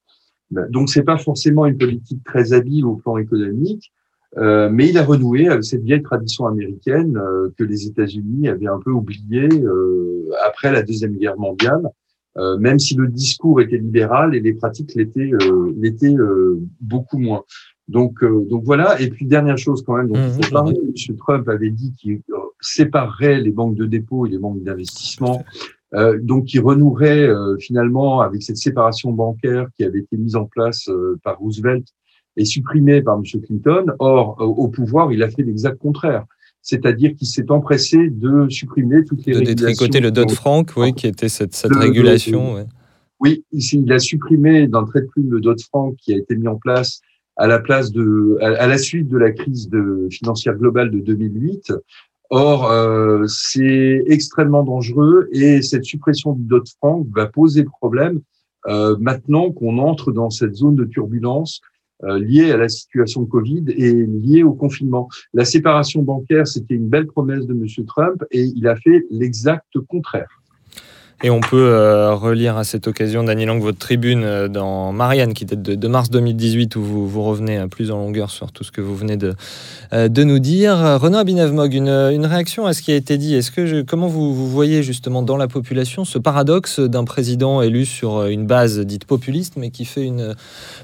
Donc, 0.51 0.91
c'est 0.91 1.03
pas 1.03 1.19
forcément 1.19 1.67
une 1.67 1.79
politique 1.79 2.23
très 2.25 2.53
habile 2.53 2.85
au 2.85 2.97
plan 2.97 3.17
économique, 3.19 3.93
euh, 4.37 4.69
mais 4.71 4.89
il 4.89 4.99
a 4.99 5.05
renoué 5.05 5.49
avec 5.49 5.65
cette 5.65 5.83
vieille 5.83 6.03
tradition 6.03 6.47
américaine 6.47 7.17
euh, 7.17 7.51
que 7.57 7.63
les 7.63 7.87
États-Unis 7.87 8.49
avaient 8.49 8.67
un 8.67 8.81
peu 8.81 8.91
oubliée 8.91 9.49
euh, 9.53 10.29
après 10.47 10.73
la 10.73 10.83
deuxième 10.83 11.17
guerre 11.17 11.39
mondiale, 11.39 11.89
euh, 12.37 12.59
même 12.59 12.81
si 12.81 12.97
le 12.97 13.07
discours 13.07 13.61
était 13.61 13.79
libéral 13.79 14.35
et 14.35 14.41
les 14.41 14.55
pratiques 14.55 14.95
l'étaient 14.97 15.31
l'étaient 15.77 16.17
beaucoup 16.81 17.19
moins. 17.19 17.45
Donc 17.87 18.25
donc 18.25 18.65
voilà. 18.65 19.01
Et 19.01 19.09
puis 19.09 19.27
dernière 19.27 19.59
chose 19.59 19.85
quand 19.87 19.97
même 19.97 20.09
dont 20.09 20.15
il 20.17 20.45
faut 20.45 20.51
parler, 20.51 20.77
M. 20.77 21.17
Trump 21.17 21.49
avait 21.49 21.71
dit 21.71 21.93
qu'il 21.93 22.21
séparerait 22.61 23.41
les 23.41 23.53
banques 23.53 23.77
de 23.77 23.85
dépôt 23.85 24.27
et 24.27 24.31
les 24.31 24.39
banques 24.39 24.63
d'investissement. 24.65 25.45
Euh, 25.95 26.19
donc 26.21 26.47
qui 26.47 26.59
renouerait 26.59 27.29
finalement 27.61 28.21
avec 28.21 28.43
cette 28.43 28.57
séparation 28.57 29.13
bancaire 29.13 29.69
qui 29.77 29.85
avait 29.85 30.01
été 30.01 30.17
mise 30.17 30.37
en 30.37 30.47
place 30.47 30.91
par 31.23 31.39
Roosevelt 31.39 31.87
est 32.37 32.45
supprimé 32.45 33.03
par 33.03 33.17
M. 33.17 33.41
Clinton. 33.43 33.87
Or, 33.99 34.37
euh, 34.41 34.45
au 34.45 34.69
pouvoir, 34.69 35.13
il 35.13 35.23
a 35.23 35.31
fait 35.31 35.43
l'exact 35.43 35.79
contraire. 35.79 36.25
C'est-à-dire 36.63 37.15
qu'il 37.15 37.27
s'est 37.27 37.51
empressé 37.51 38.09
de 38.09 38.49
supprimer 38.49 39.05
toutes 39.05 39.25
les 39.27 39.33
de 39.35 39.39
régulations. 39.39 39.67
De 39.67 39.71
détricoter 39.71 40.01
le 40.01 40.11
Dodd-Frank, 40.11 40.73
oui, 40.77 40.95
qui 40.95 41.07
était 41.07 41.29
cette, 41.29 41.55
cette 41.55 41.75
régulation. 41.75 42.55
ouais. 42.55 42.67
Oui, 43.21 43.45
il 43.53 43.93
a 43.93 43.99
supprimé 43.99 44.67
dans 44.67 44.81
le 44.81 44.87
trait 44.87 45.03
de 45.03 45.07
plume 45.07 45.31
le 45.31 45.41
Dodd-Frank 45.41 45.95
qui 45.97 46.13
a 46.13 46.17
été 46.17 46.37
mis 46.37 46.49
en 46.49 46.57
place 46.57 47.01
à 47.37 47.47
la 47.47 47.59
place 47.59 47.91
de, 47.91 48.39
à, 48.41 48.67
la 48.67 48.79
suite 48.79 49.09
de 49.09 49.19
la 49.19 49.31
crise 49.33 49.69
de, 49.69 50.09
financière 50.11 50.55
globale 50.55 50.91
de 50.91 51.01
2008. 51.01 51.73
Or, 52.37 52.69
euh, 52.69 53.27
c'est 53.29 54.03
extrêmement 54.09 54.65
dangereux 54.65 55.29
et 55.31 55.63
cette 55.63 55.85
suppression 55.85 56.33
du 56.33 56.43
Dodd-Frank 56.43 57.07
va 57.15 57.27
poser 57.27 57.63
problème 57.63 58.23
euh, 58.67 58.97
maintenant 58.99 59.53
qu'on 59.53 59.79
entre 59.79 60.11
dans 60.11 60.31
cette 60.31 60.57
zone 60.57 60.75
de 60.75 60.85
turbulence 60.85 61.61
euh, 62.03 62.19
lié 62.19 62.51
à 62.51 62.57
la 62.57 62.69
situation 62.69 63.23
de 63.23 63.29
Covid 63.29 63.67
et 63.69 63.93
lié 63.93 64.43
au 64.43 64.53
confinement. 64.53 65.09
La 65.33 65.45
séparation 65.45 66.03
bancaire, 66.03 66.49
c'était 66.49 66.75
une 66.75 66.89
belle 66.89 67.07
promesse 67.07 67.47
de 67.47 67.53
M. 67.55 67.87
Trump 67.87 68.25
et 68.33 68.43
il 68.43 68.67
a 68.67 68.75
fait 68.75 69.07
l'exact 69.11 69.79
contraire. 69.89 70.43
Et 71.23 71.31
on 71.31 71.41
peut 71.41 71.69
euh, 71.71 72.15
relire 72.15 72.57
à 72.57 72.65
cette 72.65 72.89
occasion, 72.89 73.23
Daniel 73.23 73.49
Lang, 73.49 73.63
votre 73.63 73.79
tribune 73.79 74.25
euh, 74.25 74.49
dans 74.49 74.93
Marianne, 74.93 75.33
qui 75.33 75.45
date 75.45 75.63
de, 75.63 75.89
mars 75.89 76.11
2018, 76.11 76.77
où 76.77 76.83
vous, 76.83 77.09
vous 77.09 77.23
revenez 77.23 77.67
plus 77.69 77.91
en 77.91 77.99
longueur 77.99 78.31
sur 78.31 78.53
tout 78.53 78.65
ce 78.65 78.73
que 78.73 78.81
vous 78.81 78.97
venez 78.97 79.17
de, 79.17 79.35
euh, 79.93 80.09
nous 80.09 80.39
dire. 80.39 80.77
Renaud 81.01 81.19
Abinavmog, 81.19 81.73
une, 81.73 81.89
une, 81.89 82.27
réaction 82.27 82.67
à 82.67 82.73
ce 82.73 82.83
qui 82.83 82.93
a 82.93 82.97
été 82.97 83.17
dit. 83.17 83.35
Est-ce 83.35 83.53
que 83.53 83.83
comment 83.83 84.09
vous, 84.09 84.35
voyez 84.49 84.83
justement 84.83 85.23
dans 85.23 85.37
la 85.37 85.49
population 85.49 86.05
ce 86.05 86.19
paradoxe 86.19 86.81
d'un 86.81 87.05
président 87.05 87.63
élu 87.63 87.85
sur 87.85 88.27
une 88.27 88.47
base 88.47 88.81
dite 88.81 89.05
populiste, 89.05 89.57
mais 89.57 89.71
qui 89.71 89.85
fait 89.85 90.05
une 90.05 90.35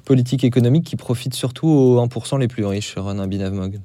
politique 0.04 0.44
économique 0.44 0.84
qui 0.84 0.96
profite 0.96 1.34
surtout 1.34 1.68
aux 1.68 2.04
1% 2.04 2.38
les 2.38 2.49
plus 2.49 2.64
riches, 2.64 2.94
Renaud 2.96 3.25
Abinavmog? 3.25 3.80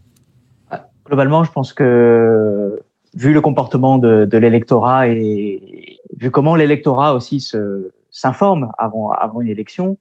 Globalement, 1.08 1.44
je 1.44 1.52
pense 1.52 1.74
que 1.74 2.80
vu 3.16 3.34
le 3.34 3.42
comportement 3.42 3.98
de, 3.98 4.26
de 4.26 4.38
l'électorat 4.38 5.08
et 5.08 5.95
vu 6.18 6.32
comment 6.32 6.56
l'électorat 6.56 7.14
aussi 7.16 7.40
se 7.40 7.92
s'informe 8.12 8.72
avant 8.78 9.12
avant 9.12 9.42
une 9.42 9.50
élection, 9.50 9.98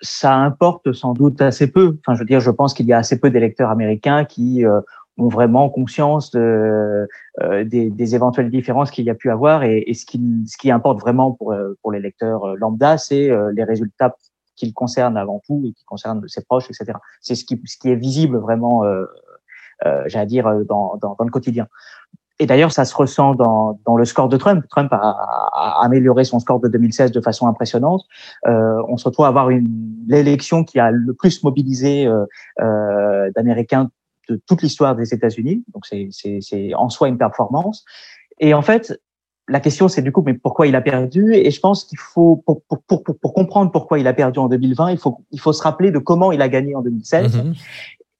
ça 0.00 0.34
importe 0.34 0.92
sans 0.92 1.12
doute 1.12 1.40
assez 1.40 1.70
peu. 1.70 1.98
Enfin, 2.00 2.14
je 2.14 2.20
veux 2.20 2.26
dire, 2.26 2.40
je 2.40 2.50
pense 2.50 2.74
qu'il 2.74 2.86
y 2.86 2.92
a 2.92 2.98
assez 2.98 3.18
peu 3.18 3.30
d'électeurs 3.30 3.70
américains 3.70 4.24
qui 4.24 4.64
euh, 4.64 4.80
ont 5.18 5.28
vraiment 5.28 5.70
conscience 5.70 6.30
de, 6.30 7.08
euh, 7.40 7.64
des, 7.64 7.90
des, 7.90 8.14
éventuelles 8.14 8.50
différences 8.50 8.90
qu'il 8.90 9.04
y 9.04 9.10
a 9.10 9.14
pu 9.14 9.30
avoir 9.30 9.62
et, 9.62 9.84
et, 9.86 9.94
ce, 9.94 10.04
qui, 10.04 10.20
ce 10.46 10.58
qui 10.58 10.70
importe 10.70 11.00
vraiment 11.00 11.32
pour, 11.32 11.52
euh, 11.52 11.78
pour 11.82 11.92
l'électeur 11.92 12.56
lambda, 12.56 12.98
c'est 12.98 13.30
les 13.52 13.64
résultats 13.64 14.14
qu'il 14.56 14.72
concerne 14.72 15.16
avant 15.16 15.40
tout 15.46 15.62
et 15.66 15.72
qui 15.72 15.84
concernent 15.84 16.26
ses 16.28 16.42
proches, 16.42 16.66
etc. 16.70 16.98
C'est 17.20 17.34
ce 17.34 17.44
qui, 17.44 17.60
ce 17.66 17.76
qui 17.78 17.90
est 17.90 17.96
visible 17.96 18.38
vraiment, 18.38 18.84
euh, 18.84 20.02
j'allais 20.06 20.26
dire, 20.26 20.50
dans, 20.64 20.96
dans, 20.96 21.14
dans, 21.18 21.24
le 21.24 21.30
quotidien. 21.30 21.68
Et 22.38 22.46
d'ailleurs, 22.46 22.72
ça 22.72 22.84
se 22.84 22.94
ressent 22.94 23.34
dans, 23.34 23.80
dans, 23.86 23.96
le 23.96 24.04
score 24.04 24.28
de 24.28 24.36
Trump. 24.36 24.64
Trump 24.68 24.92
a, 24.92 24.96
a, 24.96 25.84
amélioré 25.84 26.24
son 26.24 26.38
score 26.38 26.60
de 26.60 26.68
2016 26.68 27.12
de 27.12 27.20
façon 27.20 27.46
impressionnante. 27.46 28.02
Euh, 28.46 28.82
on 28.88 28.96
se 28.96 29.04
retrouve 29.06 29.24
à 29.24 29.28
avoir 29.28 29.50
une 29.50 30.04
l'élection 30.06 30.64
qui 30.64 30.78
a 30.78 30.90
le 30.90 31.14
plus 31.14 31.42
mobilisé 31.42 32.06
euh, 32.06 32.24
euh, 32.60 33.30
d'Américains 33.34 33.90
de 34.28 34.40
toute 34.46 34.62
l'histoire 34.62 34.94
des 34.96 35.14
États-Unis. 35.14 35.64
Donc 35.72 35.86
c'est 35.86 36.74
en 36.74 36.88
soi 36.88 37.08
une 37.08 37.18
performance. 37.18 37.84
Et 38.38 38.54
en 38.54 38.62
fait, 38.62 39.00
la 39.48 39.60
question 39.60 39.88
c'est 39.88 40.02
du 40.02 40.12
coup, 40.12 40.22
mais 40.24 40.34
pourquoi 40.34 40.66
il 40.66 40.76
a 40.76 40.80
perdu? 40.80 41.34
Et 41.34 41.50
je 41.50 41.60
pense 41.60 41.84
qu'il 41.84 41.98
faut 41.98 42.42
pour, 42.44 42.62
pour, 42.62 42.82
pour, 42.82 43.02
pour, 43.02 43.32
comprendre 43.32 43.70
pourquoi 43.70 43.98
il 43.98 44.06
a 44.06 44.12
perdu 44.12 44.38
en 44.38 44.48
2020, 44.48 44.90
il 44.90 44.98
faut 44.98 45.18
il 45.30 45.40
faut 45.40 45.52
se 45.52 45.62
rappeler 45.62 45.90
de 45.90 45.98
comment 45.98 46.32
il 46.32 46.42
a 46.42 46.48
gagné 46.48 46.74
en 46.74 46.82
2016. 46.82 47.36
Mm-hmm. 47.36 47.54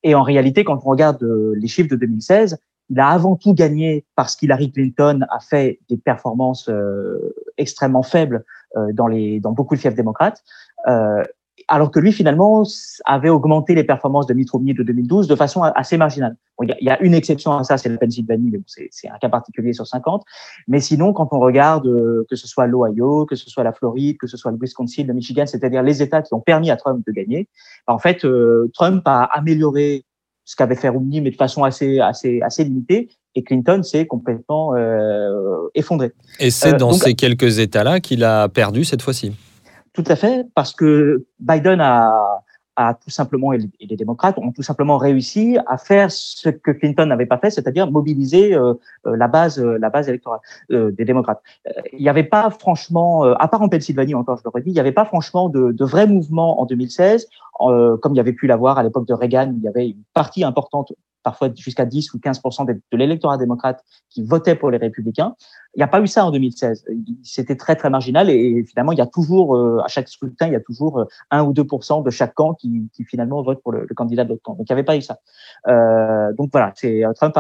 Et 0.05 0.15
en 0.15 0.23
réalité, 0.23 0.63
quand 0.63 0.79
on 0.85 0.91
regarde 0.91 1.23
euh, 1.25 1.55
les 1.57 1.67
chiffres 1.67 1.91
de 1.91 1.97
2016, 1.97 2.59
il 2.91 3.01
a 3.01 3.09
avant 3.09 3.37
tout 3.37 3.55
gagné 3.55 4.05
parce 4.15 4.37
qu'Hillary 4.37 4.71
Clinton 4.71 5.21
a 5.31 5.41
fait 5.41 5.81
des 5.89 5.97
performances 5.97 6.69
euh, 6.69 7.35
extrêmement 7.57 8.03
faibles 8.03 8.45
euh, 8.77 8.93
dans, 8.93 9.07
les, 9.07 9.41
dans 9.41 9.53
beaucoup 9.53 9.75
de 9.75 9.81
fiefs 9.81 9.95
démocrates, 9.95 10.43
euh, 10.89 11.23
alors 11.69 11.91
que 11.91 11.99
lui, 11.99 12.13
finalement, 12.13 12.63
avait 13.07 13.29
augmenté 13.29 13.75
les 13.75 13.83
performances 13.83 14.27
de 14.27 14.35
Mitt 14.35 14.49
Romney 14.51 14.73
de 14.73 14.85
2012 14.85 15.27
de 15.27 15.35
façon 15.35 15.63
assez 15.63 15.97
marginale. 15.97 16.37
il, 16.63 16.77
y 16.81 16.91
a, 16.91 17.03
une 17.03 17.15
exception 17.15 17.57
à 17.57 17.65
ça, 17.65 17.77
c'est 17.77 17.89
la 17.89 17.97
Pennsylvanie, 17.97 18.51
mais 18.53 18.59
bon, 18.59 18.65
c'est 18.67 19.09
un 19.09 19.19
cas 19.19 19.31
particulier 19.31 19.73
sur 19.73 19.87
50. 19.87 20.23
Mais 20.69 20.79
sinon, 20.81 21.13
quand 21.13 21.29
on 21.33 21.41
regarde 21.41 21.89
que 22.31 22.37
ce 22.37 22.47
soit 22.47 22.69
l'Ohio, 22.69 23.27
que 23.27 23.35
ce 23.35 23.51
soit 23.51 23.65
la 23.65 23.73
Floride, 23.73 24.17
que 24.19 24.29
ce 24.29 24.37
soit 24.37 24.53
le 24.53 24.59
Wisconsin, 24.61 25.05
le 25.05 25.15
Michigan, 25.15 25.47
c'est-à-dire 25.47 25.83
les 25.83 26.03
États 26.03 26.23
qui 26.23 26.35
ont 26.35 26.41
permis 26.41 26.71
à 26.71 26.77
Trump 26.77 27.05
de 27.05 27.11
gagner, 27.11 27.49
en 27.89 27.99
fait, 27.99 28.25
Trump 28.75 29.03
a 29.07 29.25
amélioré 29.25 30.05
ce 30.47 30.55
qu'avait 30.55 30.77
fait 30.77 30.89
Romney, 30.89 31.21
mais 31.21 31.31
de 31.31 31.37
façon 31.37 31.65
assez, 31.65 31.99
assez, 32.01 32.41
assez 32.41 32.65
limitée. 32.65 33.11
Et 33.35 33.43
Clinton 33.43 33.83
s'est 33.83 34.07
complètement 34.07 34.75
euh, 34.75 35.69
effondré. 35.75 36.13
Et 36.41 36.51
c'est 36.51 36.75
euh, 36.75 36.79
dans 36.79 36.93
ces 36.93 37.15
quelques 37.15 37.59
États-là 37.59 38.01
qu'il 38.01 38.25
a 38.25 38.49
perdu 38.49 38.85
cette 38.85 39.03
fois-ci. 39.03 39.33
Tout 39.93 40.05
à 40.07 40.17
fait, 40.17 40.47
parce 40.55 40.73
que 40.73 41.27
Biden 41.41 41.81
a, 41.81 42.45
a 42.77 42.95
tout 42.95 43.11
simplement, 43.11 43.53
et 43.53 43.59
les 43.81 43.97
démocrates 43.97 44.39
ont 44.39 44.53
tout 44.53 44.63
simplement 44.63 44.99
réussi 44.99 45.59
à 45.67 45.79
faire 45.79 46.11
ce 46.11 46.49
que 46.51 46.71
Clinton 46.71 47.07
n'avait 47.07 47.27
pas 47.27 47.39
fait, 47.39 47.51
c'est-à-dire 47.51 47.91
mobiliser 47.91 48.55
euh, 48.55 48.75
euh 49.07 49.17
la 49.17 49.29
base, 49.29 49.59
euh, 49.59 49.79
la 49.79 49.91
base 49.91 50.09
électorale 50.09 50.41
des 50.71 51.05
démocrates. 51.05 51.43
Il 51.93 52.01
n'y 52.01 52.09
avait 52.09 52.25
pas 52.25 52.51
franchement, 52.51 53.25
à 53.25 53.49
part 53.49 53.63
en 53.63 53.69
Pennsylvanie 53.69 54.15
encore, 54.15 54.39
je 54.39 54.43
le 54.45 54.51
redis, 54.51 54.71
il 54.71 54.75
n'y 54.75 54.81
avait 54.81 54.93
pas 54.93 55.05
franchement 55.05 55.49
de, 55.49 55.73
de 55.73 55.85
vrais 55.85 56.07
mouvements 56.07 56.61
en 56.61 56.67
2016, 56.67 57.29
comme 57.59 58.13
il 58.13 58.17
y 58.17 58.21
avait 58.21 58.33
pu 58.33 58.47
l'avoir 58.47 58.79
à 58.79 58.83
l'époque 58.83 59.07
de 59.07 59.15
Reagan, 59.15 59.51
où 59.51 59.57
il 59.57 59.63
y 59.63 59.69
avait 59.69 59.89
une 59.89 60.03
partie 60.13 60.45
importante 60.45 60.93
parfois 61.27 61.49
jusqu'à 61.57 61.85
10 61.85 62.15
ou 62.15 62.21
15 62.21 62.41
de, 62.41 62.97
l'électorat 62.97 63.37
démocrate 63.37 63.85
qui 64.11 64.23
votait 64.23 64.55
pour 64.55 64.71
les 64.71 64.79
républicains. 64.79 65.35
Il 65.75 65.81
n'y 65.81 65.83
a 65.83 65.89
pas 65.89 66.01
eu 66.01 66.07
ça 66.07 66.25
en 66.25 66.31
2016. 66.31 66.85
C'était 67.25 67.57
très 67.57 67.75
très 67.75 67.91
marginal 67.91 68.31
et 68.31 68.65
finalement 68.65 68.93
il 68.93 68.99
y 68.99 69.01
a 69.01 69.09
toujours 69.09 69.83
à 69.85 69.89
chaque 69.89 70.09
scrutin 70.09 70.47
il 70.47 70.53
y 70.53 70.57
a 70.57 70.61
toujours 70.61 71.05
1 71.33 71.43
ou 71.43 71.53
2 71.53 71.65
de 72.05 72.11
chaque 72.11 72.33
camp 72.35 72.55
qui, 72.55 72.89
finalement 73.09 73.43
vote 73.43 73.61
pour 73.61 73.73
le, 73.73 73.89
candidat 73.97 74.23
de 74.23 74.29
l'autre 74.29 74.43
camp. 74.45 74.55
Donc 74.55 74.67
il 74.69 74.73
n'y 74.73 74.75
avait 74.75 74.85
pas 74.85 74.97
eu 74.97 75.03
ça. 75.03 75.19
Euh, 75.67 76.33
donc 76.35 76.51
voilà, 76.53 76.73
Trump 77.17 77.37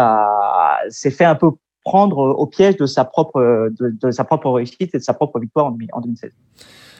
s'est 0.88 1.12
fait 1.12 1.25
un 1.25 1.37
peu 1.37 1.52
prendre 1.85 2.19
au 2.19 2.47
piège 2.47 2.76
de 2.78 2.87
sa 2.87 3.05
propre 3.05 3.71
de, 3.78 4.11
sa 4.11 4.25
propre 4.25 4.50
réussite 4.50 4.97
et 4.97 4.99
de 4.99 5.05
sa 5.05 5.14
propre 5.14 5.38
victoire 5.38 5.66
en 5.66 6.00
2016. 6.00 6.33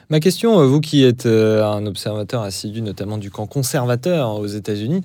Ma 0.09 0.21
question, 0.21 0.65
vous 0.65 0.81
qui 0.81 1.03
êtes 1.03 1.27
un 1.27 1.85
observateur 1.85 2.43
assidu 2.43 2.81
notamment 2.81 3.19
du 3.19 3.33
camp 3.33 3.49
conservateur 3.49 4.39
aux 4.39 4.47
États-Unis, 4.47 5.03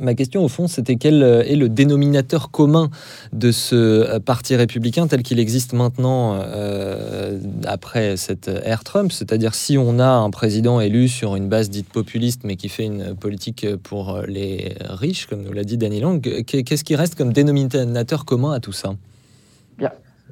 Ma 0.00 0.14
question, 0.14 0.42
au 0.42 0.48
fond, 0.48 0.68
c'était 0.68 0.96
quel 0.96 1.22
est 1.22 1.56
le 1.56 1.68
dénominateur 1.68 2.50
commun 2.50 2.90
de 3.32 3.52
ce 3.52 4.18
parti 4.18 4.56
républicain 4.56 5.06
tel 5.06 5.22
qu'il 5.22 5.38
existe 5.38 5.74
maintenant 5.74 6.40
euh, 6.42 7.38
après 7.66 8.16
cette 8.16 8.48
ère 8.48 8.84
Trump? 8.84 9.12
C'est-à-dire 9.12 9.54
si 9.54 9.76
on 9.76 9.98
a 9.98 10.08
un 10.08 10.30
président 10.30 10.80
élu 10.80 11.08
sur 11.08 11.36
une 11.36 11.48
base 11.48 11.68
dite 11.68 11.88
populiste, 11.88 12.42
mais 12.44 12.56
qui 12.56 12.68
fait 12.68 12.84
une 12.84 13.14
politique 13.14 13.66
pour 13.82 14.22
les 14.26 14.74
riches, 14.80 15.26
comme 15.26 15.42
nous 15.42 15.52
l'a 15.52 15.64
dit 15.64 15.76
Danny 15.76 16.00
Lang, 16.00 16.20
qu'est-ce 16.20 16.84
qui 16.84 16.96
reste 16.96 17.14
comme 17.14 17.32
dénominateur 17.32 18.24
commun 18.24 18.52
à 18.52 18.60
tout 18.60 18.72
ça? 18.72 18.94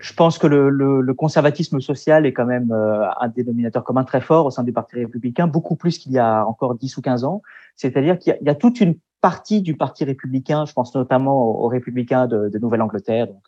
Je 0.01 0.15
pense 0.15 0.39
que 0.39 0.47
le, 0.47 0.71
le, 0.71 1.01
le, 1.01 1.15
conservatisme 1.15 1.81
social 1.81 2.27
est 2.27 2.33
quand 2.33 2.47
même 2.47 2.73
euh, 2.73 3.07
un 3.21 3.29
dénominateur 3.29 3.85
commun 3.85 4.05
très 4.05 4.21
fort 4.21 4.47
au 4.47 4.51
sein 4.51 4.63
du 4.63 4.73
Parti 4.73 4.97
républicain, 4.97 5.47
beaucoup 5.47 5.77
plus 5.77 5.99
qu'il 5.99 6.13
y 6.13 6.19
a 6.19 6.45
encore 6.47 6.75
10 6.75 6.97
ou 6.97 7.03
15 7.03 7.25
ans. 7.25 7.43
C'est-à-dire 7.77 8.19
qu'il 8.19 8.37
y, 8.41 8.45
y, 8.45 8.49
a 8.49 8.55
toute 8.55 8.81
une 8.81 8.97
partie 9.21 9.61
du 9.61 9.77
Parti 9.77 10.05
républicain, 10.05 10.65
je 10.65 10.73
pense 10.73 10.95
notamment 10.95 11.63
aux, 11.63 11.69
républicains 11.69 12.27
de, 12.27 12.49
de 12.49 12.59
Nouvelle-Angleterre, 12.59 13.27
donc 13.27 13.43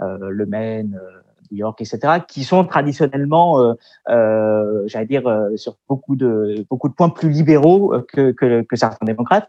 euh, 0.00 0.30
le 0.30 0.46
Maine, 0.46 0.98
euh, 1.02 1.20
New 1.50 1.58
York, 1.58 1.80
etc., 1.80 2.20
qui 2.26 2.44
sont 2.44 2.64
traditionnellement, 2.64 3.60
euh, 3.60 3.74
euh, 4.08 4.82
j'allais 4.86 5.06
dire, 5.06 5.26
euh, 5.26 5.56
sur 5.56 5.76
beaucoup 5.88 6.16
de 6.16 6.66
beaucoup 6.68 6.88
de 6.88 6.94
points 6.94 7.08
plus 7.08 7.30
libéraux 7.30 7.94
que, 8.08 8.32
que, 8.32 8.62
que 8.62 8.76
certains 8.76 9.06
démocrates. 9.06 9.48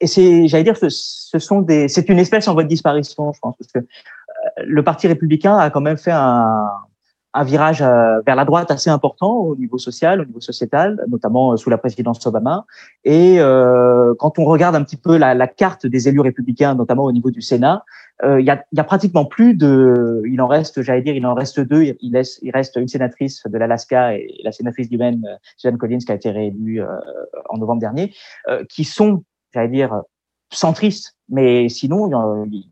et 0.00 0.06
c'est, 0.06 0.48
j'allais 0.48 0.64
dire, 0.64 0.76
ce, 0.76 0.88
ce 0.88 1.38
sont 1.38 1.60
des, 1.60 1.88
c'est 1.88 2.08
une 2.08 2.18
espèce 2.18 2.48
en 2.48 2.54
voie 2.54 2.64
de 2.64 2.68
disparition, 2.68 3.32
je 3.32 3.40
pense, 3.40 3.56
parce 3.56 3.72
que 3.72 3.88
le 4.64 4.82
Parti 4.82 5.06
républicain 5.06 5.56
a 5.56 5.70
quand 5.70 5.80
même 5.80 5.96
fait 5.96 6.12
un, 6.12 6.68
un 7.34 7.44
virage 7.44 7.80
vers 7.80 8.36
la 8.36 8.44
droite 8.44 8.70
assez 8.70 8.90
important 8.90 9.38
au 9.38 9.56
niveau 9.56 9.76
social, 9.76 10.20
au 10.20 10.24
niveau 10.24 10.40
sociétal, 10.40 11.04
notamment 11.08 11.56
sous 11.56 11.68
la 11.68 11.78
présidence 11.78 12.24
Obama. 12.26 12.64
Et 13.02 13.40
euh, 13.40 14.14
quand 14.18 14.38
on 14.38 14.44
regarde 14.44 14.76
un 14.76 14.84
petit 14.84 14.96
peu 14.96 15.16
la, 15.16 15.34
la, 15.34 15.48
carte 15.48 15.86
des 15.86 16.08
élus 16.08 16.20
républicains, 16.20 16.76
notamment 16.76 17.04
au 17.04 17.12
niveau 17.12 17.32
du 17.32 17.42
Sénat, 17.42 17.84
euh, 18.22 18.40
il 18.40 18.46
y, 18.46 18.50
a, 18.50 18.64
y, 18.72 18.78
a, 18.78 18.84
pratiquement 18.84 19.24
plus 19.24 19.54
de. 19.54 20.22
Il 20.26 20.40
en 20.40 20.46
reste, 20.46 20.82
j'allais 20.82 21.02
dire, 21.02 21.16
il 21.16 21.26
en 21.26 21.34
reste 21.34 21.58
deux. 21.58 21.96
Il, 22.00 22.12
laisse, 22.12 22.38
il 22.42 22.52
reste 22.52 22.76
une 22.76 22.86
sénatrice 22.86 23.42
de 23.44 23.58
l'Alaska 23.58 24.16
et 24.16 24.40
la 24.44 24.52
sénatrice 24.52 24.88
du 24.88 24.96
Maine, 24.96 25.26
Susan 25.56 25.76
Collins, 25.76 25.98
qui 25.98 26.12
a 26.12 26.14
été 26.14 26.30
réélue 26.30 26.80
euh, 26.80 26.86
en 27.48 27.58
novembre 27.58 27.80
dernier, 27.80 28.14
euh, 28.48 28.64
qui 28.70 28.84
sont, 28.84 29.24
j'allais 29.52 29.68
dire, 29.68 30.02
centristes. 30.52 31.16
Mais 31.28 31.68
sinon, 31.68 32.44
il 32.46 32.62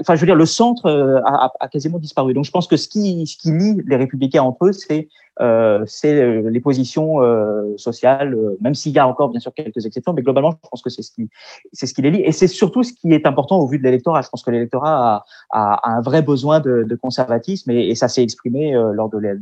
enfin, 0.00 0.14
je 0.14 0.20
veux 0.20 0.26
dire, 0.26 0.36
le 0.36 0.46
centre 0.46 0.86
euh, 0.86 1.20
a, 1.24 1.52
a, 1.60 1.68
quasiment 1.68 1.98
disparu. 1.98 2.34
Donc, 2.34 2.44
je 2.44 2.50
pense 2.50 2.66
que 2.66 2.76
ce 2.76 2.88
qui, 2.88 3.26
ce 3.26 3.36
qui 3.36 3.52
lie 3.52 3.80
les 3.86 3.96
républicains 3.96 4.42
entre 4.42 4.66
eux, 4.66 4.72
c'est 4.72 5.08
euh, 5.40 5.82
c'est 5.86 6.42
les 6.42 6.60
positions 6.60 7.22
euh, 7.22 7.74
sociales, 7.78 8.34
euh, 8.34 8.58
même 8.60 8.74
s'il 8.74 8.92
y 8.92 8.98
a 8.98 9.08
encore 9.08 9.30
bien 9.30 9.40
sûr 9.40 9.52
quelques 9.54 9.86
exceptions, 9.86 10.12
mais 10.12 10.20
globalement, 10.20 10.50
je 10.50 10.68
pense 10.70 10.82
que 10.82 10.90
c'est 10.90 11.00
ce 11.00 11.10
qui 11.10 11.30
c'est 11.72 11.86
ce 11.86 11.94
qui 11.94 12.02
les 12.02 12.10
lie. 12.10 12.20
Et 12.20 12.32
c'est 12.32 12.46
surtout 12.46 12.82
ce 12.82 12.92
qui 12.92 13.12
est 13.12 13.26
important 13.26 13.58
au 13.58 13.66
vu 13.66 13.78
de 13.78 13.82
l'électorat. 13.82 14.20
Je 14.20 14.28
pense 14.28 14.42
que 14.42 14.50
l'électorat 14.50 15.24
a, 15.50 15.58
a, 15.58 15.90
un 15.90 16.02
vrai 16.02 16.20
besoin 16.20 16.60
de, 16.60 16.84
de 16.86 16.94
conservatisme 16.96 17.70
et, 17.70 17.88
et 17.88 17.94
ça 17.94 18.08
s'est 18.08 18.22
exprimé 18.22 18.74
euh, 18.74 18.92
lors 18.92 19.08
de, 19.08 19.18
la, 19.18 19.32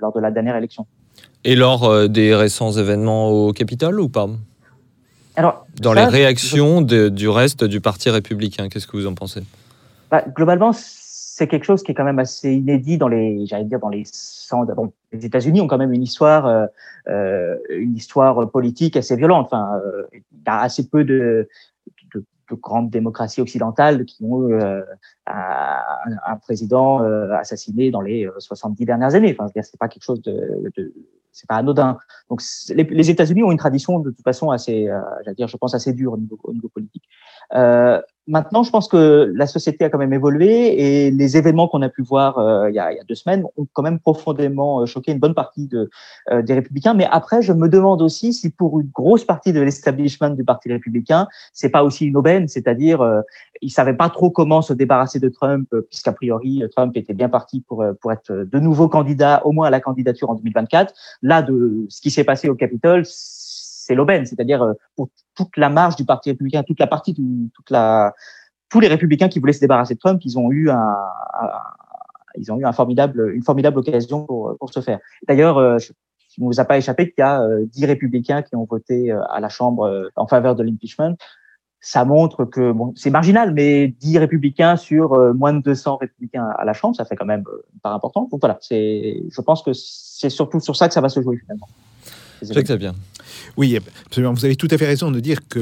lors 0.00 0.12
de 0.12 0.20
la 0.20 0.30
dernière 0.30 0.56
élection. 0.56 0.86
Et 1.44 1.56
lors 1.56 2.08
des 2.08 2.34
récents 2.34 2.72
événements 2.72 3.30
au 3.30 3.52
Capitole 3.52 3.98
ou 3.98 4.08
pas? 4.08 4.28
Alors, 5.36 5.66
Dans 5.80 5.94
ça, 5.94 6.04
les 6.04 6.06
réactions 6.06 6.80
je... 6.80 6.84
de, 6.84 7.08
du 7.08 7.28
reste 7.28 7.64
du 7.64 7.80
Parti 7.80 8.10
républicain, 8.10 8.68
qu'est-ce 8.68 8.86
que 8.86 8.96
vous 8.96 9.06
en 9.06 9.14
pensez? 9.14 9.42
Bah, 10.10 10.24
globalement, 10.26 10.72
c'est 10.72 11.46
quelque 11.46 11.64
chose 11.64 11.82
qui 11.82 11.92
est 11.92 11.94
quand 11.94 12.04
même 12.04 12.18
assez 12.18 12.52
inédit 12.52 12.98
dans 12.98 13.08
les, 13.08 13.46
j'allais 13.46 13.64
dire 13.64 13.78
dans 13.78 13.88
les 13.88 14.04
bon, 14.74 14.92
les 15.12 15.24
États-Unis 15.24 15.60
ont 15.60 15.68
quand 15.68 15.78
même 15.78 15.92
une 15.92 16.02
histoire, 16.02 16.46
euh, 16.46 16.66
euh, 17.08 17.56
une 17.70 17.96
histoire 17.96 18.50
politique 18.50 18.96
assez 18.96 19.16
violente. 19.16 19.46
Enfin, 19.46 19.80
euh, 19.84 20.02
il 20.12 20.18
y 20.18 20.50
a 20.50 20.60
assez 20.60 20.88
peu 20.88 21.04
de, 21.04 21.48
de, 22.14 22.24
de 22.50 22.54
grandes 22.56 22.90
démocraties 22.90 23.40
occidentales 23.40 24.04
qui 24.04 24.24
ont 24.24 24.48
eu 24.48 24.54
euh, 24.54 24.82
un, 25.26 25.78
un, 26.26 26.36
président 26.36 27.02
euh, 27.02 27.32
assassiné 27.32 27.90
dans 27.90 28.00
les 28.00 28.28
70 28.38 28.84
dernières 28.84 29.14
années. 29.14 29.34
Enfin, 29.38 29.50
c'est 29.54 29.78
pas 29.78 29.88
quelque 29.88 30.04
chose 30.04 30.20
de, 30.22 30.70
de 30.76 30.92
c'est 31.32 31.48
pas 31.48 31.56
anodin. 31.56 31.96
Donc, 32.28 32.42
les, 32.68 32.84
les 32.84 33.08
États-Unis 33.08 33.44
ont 33.44 33.52
une 33.52 33.58
tradition 33.58 34.00
de 34.00 34.10
toute 34.10 34.24
façon 34.24 34.50
assez, 34.50 34.90
j'allais 35.24 35.36
dire, 35.36 35.46
je 35.46 35.56
pense 35.56 35.74
assez 35.74 35.92
dure 35.92 36.14
au 36.14 36.18
niveau, 36.18 36.38
au 36.42 36.52
niveau 36.52 36.68
politique. 36.68 37.04
Euh, 37.54 38.00
maintenant, 38.30 38.62
je 38.62 38.70
pense 38.70 38.88
que 38.88 39.32
la 39.34 39.46
société 39.46 39.84
a 39.84 39.90
quand 39.90 39.98
même 39.98 40.12
évolué 40.12 41.06
et 41.06 41.10
les 41.10 41.36
événements 41.36 41.68
qu'on 41.68 41.82
a 41.82 41.88
pu 41.88 42.02
voir 42.02 42.38
euh, 42.38 42.70
il, 42.70 42.74
y 42.74 42.78
a, 42.78 42.92
il, 42.92 42.96
y 42.96 43.00
a, 43.00 43.04
deux 43.04 43.14
semaines 43.14 43.44
ont 43.56 43.66
quand 43.72 43.82
même 43.82 43.98
profondément 43.98 44.80
euh, 44.80 44.86
choqué 44.86 45.12
une 45.12 45.18
bonne 45.18 45.34
partie 45.34 45.66
de, 45.66 45.90
euh, 46.30 46.40
des 46.40 46.54
républicains. 46.54 46.94
Mais 46.94 47.06
après, 47.10 47.42
je 47.42 47.52
me 47.52 47.68
demande 47.68 48.00
aussi 48.02 48.32
si 48.32 48.50
pour 48.50 48.80
une 48.80 48.90
grosse 48.94 49.24
partie 49.24 49.52
de 49.52 49.60
l'establishment 49.60 50.30
du 50.30 50.44
Parti 50.44 50.70
républicain, 50.70 51.26
c'est 51.52 51.70
pas 51.70 51.82
aussi 51.82 52.06
une 52.06 52.16
aubaine, 52.16 52.46
c'est-à-dire 52.48 53.00
euh, 53.00 53.20
ils 53.62 53.70
savaient 53.70 53.96
pas 53.96 54.08
trop 54.08 54.30
comment 54.30 54.62
se 54.62 54.72
débarrasser 54.72 55.18
de 55.18 55.28
Trump, 55.28 55.68
puisqu'a 55.90 56.12
priori 56.12 56.62
Trump 56.74 56.96
était 56.96 57.12
bien 57.12 57.28
parti 57.28 57.60
pour 57.60 57.84
pour 58.00 58.12
être 58.12 58.32
de 58.32 58.58
nouveau 58.58 58.88
candidat, 58.88 59.42
au 59.44 59.52
moins 59.52 59.66
à 59.66 59.70
la 59.70 59.80
candidature 59.80 60.30
en 60.30 60.34
2024. 60.34 60.94
Là, 61.22 61.42
de 61.42 61.84
ce 61.88 62.00
qui 62.00 62.10
s'est 62.10 62.24
passé 62.24 62.48
au 62.48 62.54
Capitole 62.54 63.04
c'est 63.90 63.96
l'aubaine, 63.96 64.24
c'est-à-dire 64.24 64.64
pour 64.94 65.08
toute 65.34 65.56
la 65.56 65.68
marge 65.68 65.96
du 65.96 66.04
Parti 66.04 66.30
républicain, 66.30 66.62
toute 66.62 66.78
la 66.78 66.86
partie, 66.86 67.12
toute 67.12 67.70
la, 67.70 68.14
tous 68.68 68.78
les 68.78 68.86
républicains 68.86 69.28
qui 69.28 69.40
voulaient 69.40 69.52
se 69.52 69.60
débarrasser 69.60 69.94
de 69.94 69.98
Trump, 69.98 70.20
ils 70.24 70.38
ont 70.38 70.52
eu 70.52 70.70
un, 70.70 70.96
ils 72.36 72.52
ont 72.52 72.58
eu 72.58 72.64
un 72.64 72.72
formidable, 72.72 73.32
une 73.34 73.42
formidable 73.42 73.78
occasion 73.78 74.26
pour, 74.26 74.56
pour 74.58 74.72
se 74.72 74.80
faire. 74.80 75.00
D'ailleurs, 75.26 75.58
euh, 75.58 75.78
il 76.38 76.44
ne 76.44 76.46
vous 76.46 76.60
a 76.60 76.64
pas 76.64 76.78
échappé 76.78 77.06
qu'il 77.10 77.18
y 77.18 77.22
a 77.22 77.42
euh, 77.42 77.64
dix 77.66 77.84
républicains 77.84 78.42
qui 78.42 78.54
ont 78.54 78.64
voté 78.64 79.10
euh, 79.10 79.20
à 79.30 79.40
la 79.40 79.48
Chambre 79.48 80.08
en 80.14 80.28
faveur 80.28 80.54
de 80.54 80.62
l'impeachment. 80.62 81.16
Ça 81.80 82.04
montre 82.04 82.44
que 82.44 82.70
bon, 82.70 82.92
c'est 82.94 83.10
marginal, 83.10 83.52
mais 83.52 83.88
dix 83.88 84.18
républicains 84.18 84.76
sur 84.76 85.16
moins 85.34 85.54
de 85.54 85.62
200 85.62 85.96
républicains 85.96 86.46
à 86.58 86.64
la 86.64 86.74
Chambre, 86.74 86.94
ça 86.94 87.06
fait 87.06 87.16
quand 87.16 87.24
même 87.24 87.44
une 87.72 87.80
part 87.80 87.94
importante. 87.94 88.30
Donc 88.30 88.40
voilà, 88.40 88.58
je 88.70 89.40
pense 89.40 89.62
que 89.62 89.72
c'est 89.72 90.28
surtout 90.28 90.60
sur 90.60 90.76
ça 90.76 90.88
que 90.88 90.94
ça 90.94 91.00
va 91.00 91.08
se 91.08 91.22
jouer 91.22 91.38
finalement. 91.38 91.68
Très 92.48 92.76
bien. 92.78 92.94
Oui, 93.56 93.78
absolument. 94.06 94.32
Vous 94.32 94.44
avez 94.44 94.56
tout 94.56 94.68
à 94.70 94.78
fait 94.78 94.86
raison 94.86 95.10
de 95.10 95.20
dire 95.20 95.46
que 95.48 95.60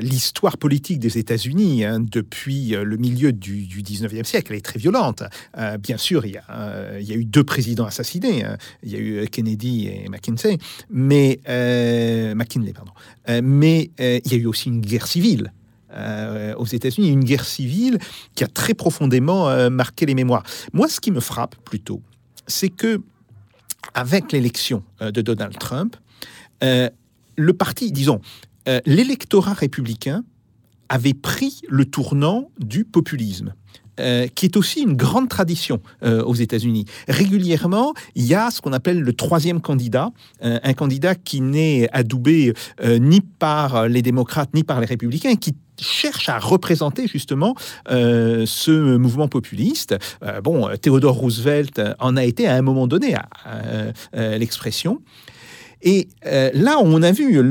l'histoire 0.00 0.58
politique 0.58 0.98
des 0.98 1.18
États-Unis, 1.18 1.84
hein, 1.84 2.00
depuis 2.00 2.74
euh, 2.74 2.84
le 2.84 2.96
milieu 2.96 3.32
du, 3.32 3.66
du, 3.66 3.82
19e 3.82 4.24
siècle, 4.24 4.52
elle 4.52 4.58
est 4.58 4.64
très 4.64 4.78
violente. 4.78 5.22
Euh, 5.58 5.78
bien 5.78 5.96
sûr, 5.96 6.24
il 6.26 6.32
y, 6.32 6.36
a, 6.36 6.44
euh, 6.50 6.98
il 7.00 7.08
y, 7.08 7.12
a, 7.12 7.16
eu 7.16 7.24
deux 7.24 7.44
présidents 7.44 7.86
assassinés. 7.86 8.44
Hein. 8.44 8.56
Il 8.82 8.90
y 8.90 8.96
a 8.96 8.98
eu 8.98 9.26
Kennedy 9.28 9.88
et 9.88 10.08
McKinsey, 10.08 10.58
mais 10.90 11.40
euh, 11.48 12.34
McKinley, 12.34 12.72
pardon. 12.72 12.92
mais 13.42 13.90
il 13.98 14.32
y 14.32 14.34
a 14.34 14.38
eu 14.38 14.46
aussi 14.46 14.68
une 14.68 14.80
guerre 14.80 15.06
civile. 15.06 15.52
Euh, 15.94 16.54
aux 16.54 16.64
États-Unis, 16.64 17.10
une 17.10 17.24
guerre 17.24 17.44
civile 17.44 17.98
qui 18.34 18.44
a 18.44 18.46
très 18.46 18.72
profondément 18.72 19.50
euh, 19.50 19.68
marqué 19.68 20.06
les 20.06 20.14
mémoires. 20.14 20.42
Moi, 20.72 20.88
ce 20.88 21.00
qui 21.00 21.10
me 21.10 21.20
frappe 21.20 21.54
plutôt, 21.64 22.00
c'est 22.46 22.70
que 22.70 23.02
avec 23.94 24.32
l'élection 24.32 24.82
de 25.00 25.20
Donald 25.20 25.58
Trump, 25.58 25.96
euh, 26.62 26.88
le 27.36 27.52
parti, 27.52 27.92
disons, 27.92 28.20
euh, 28.68 28.80
l'électorat 28.86 29.54
républicain 29.54 30.24
avait 30.88 31.14
pris 31.14 31.62
le 31.68 31.84
tournant 31.84 32.50
du 32.58 32.84
populisme. 32.84 33.54
Euh, 34.00 34.26
qui 34.26 34.46
est 34.46 34.56
aussi 34.56 34.80
une 34.80 34.96
grande 34.96 35.28
tradition 35.28 35.82
euh, 36.02 36.24
aux 36.24 36.34
États-Unis. 36.34 36.86
Régulièrement, 37.08 37.92
il 38.14 38.24
y 38.24 38.34
a 38.34 38.50
ce 38.50 38.62
qu'on 38.62 38.72
appelle 38.72 39.00
le 39.00 39.12
troisième 39.12 39.60
candidat, 39.60 40.12
euh, 40.42 40.58
un 40.62 40.72
candidat 40.72 41.14
qui 41.14 41.42
n'est 41.42 41.90
adoubé 41.92 42.54
ni 42.82 43.20
par 43.20 43.88
les 43.88 44.00
démocrates 44.00 44.54
ni 44.54 44.64
par 44.64 44.80
les 44.80 44.86
républicains, 44.86 45.36
qui 45.36 45.54
cherche 45.82 46.28
à 46.28 46.38
représenter 46.38 47.06
justement 47.06 47.54
euh, 47.90 48.44
ce 48.46 48.96
mouvement 48.96 49.28
populiste. 49.28 49.94
Euh, 50.22 50.40
bon, 50.40 50.68
Theodore 50.80 51.16
Roosevelt 51.16 51.80
en 51.98 52.16
a 52.16 52.24
été 52.24 52.46
à 52.46 52.54
un 52.54 52.62
moment 52.62 52.86
donné 52.86 53.14
à, 53.14 53.28
à 53.44 54.38
l'expression. 54.38 55.00
Et 55.84 56.06
euh, 56.26 56.50
là, 56.54 56.76
on 56.80 57.02
a 57.02 57.10
vu 57.10 57.42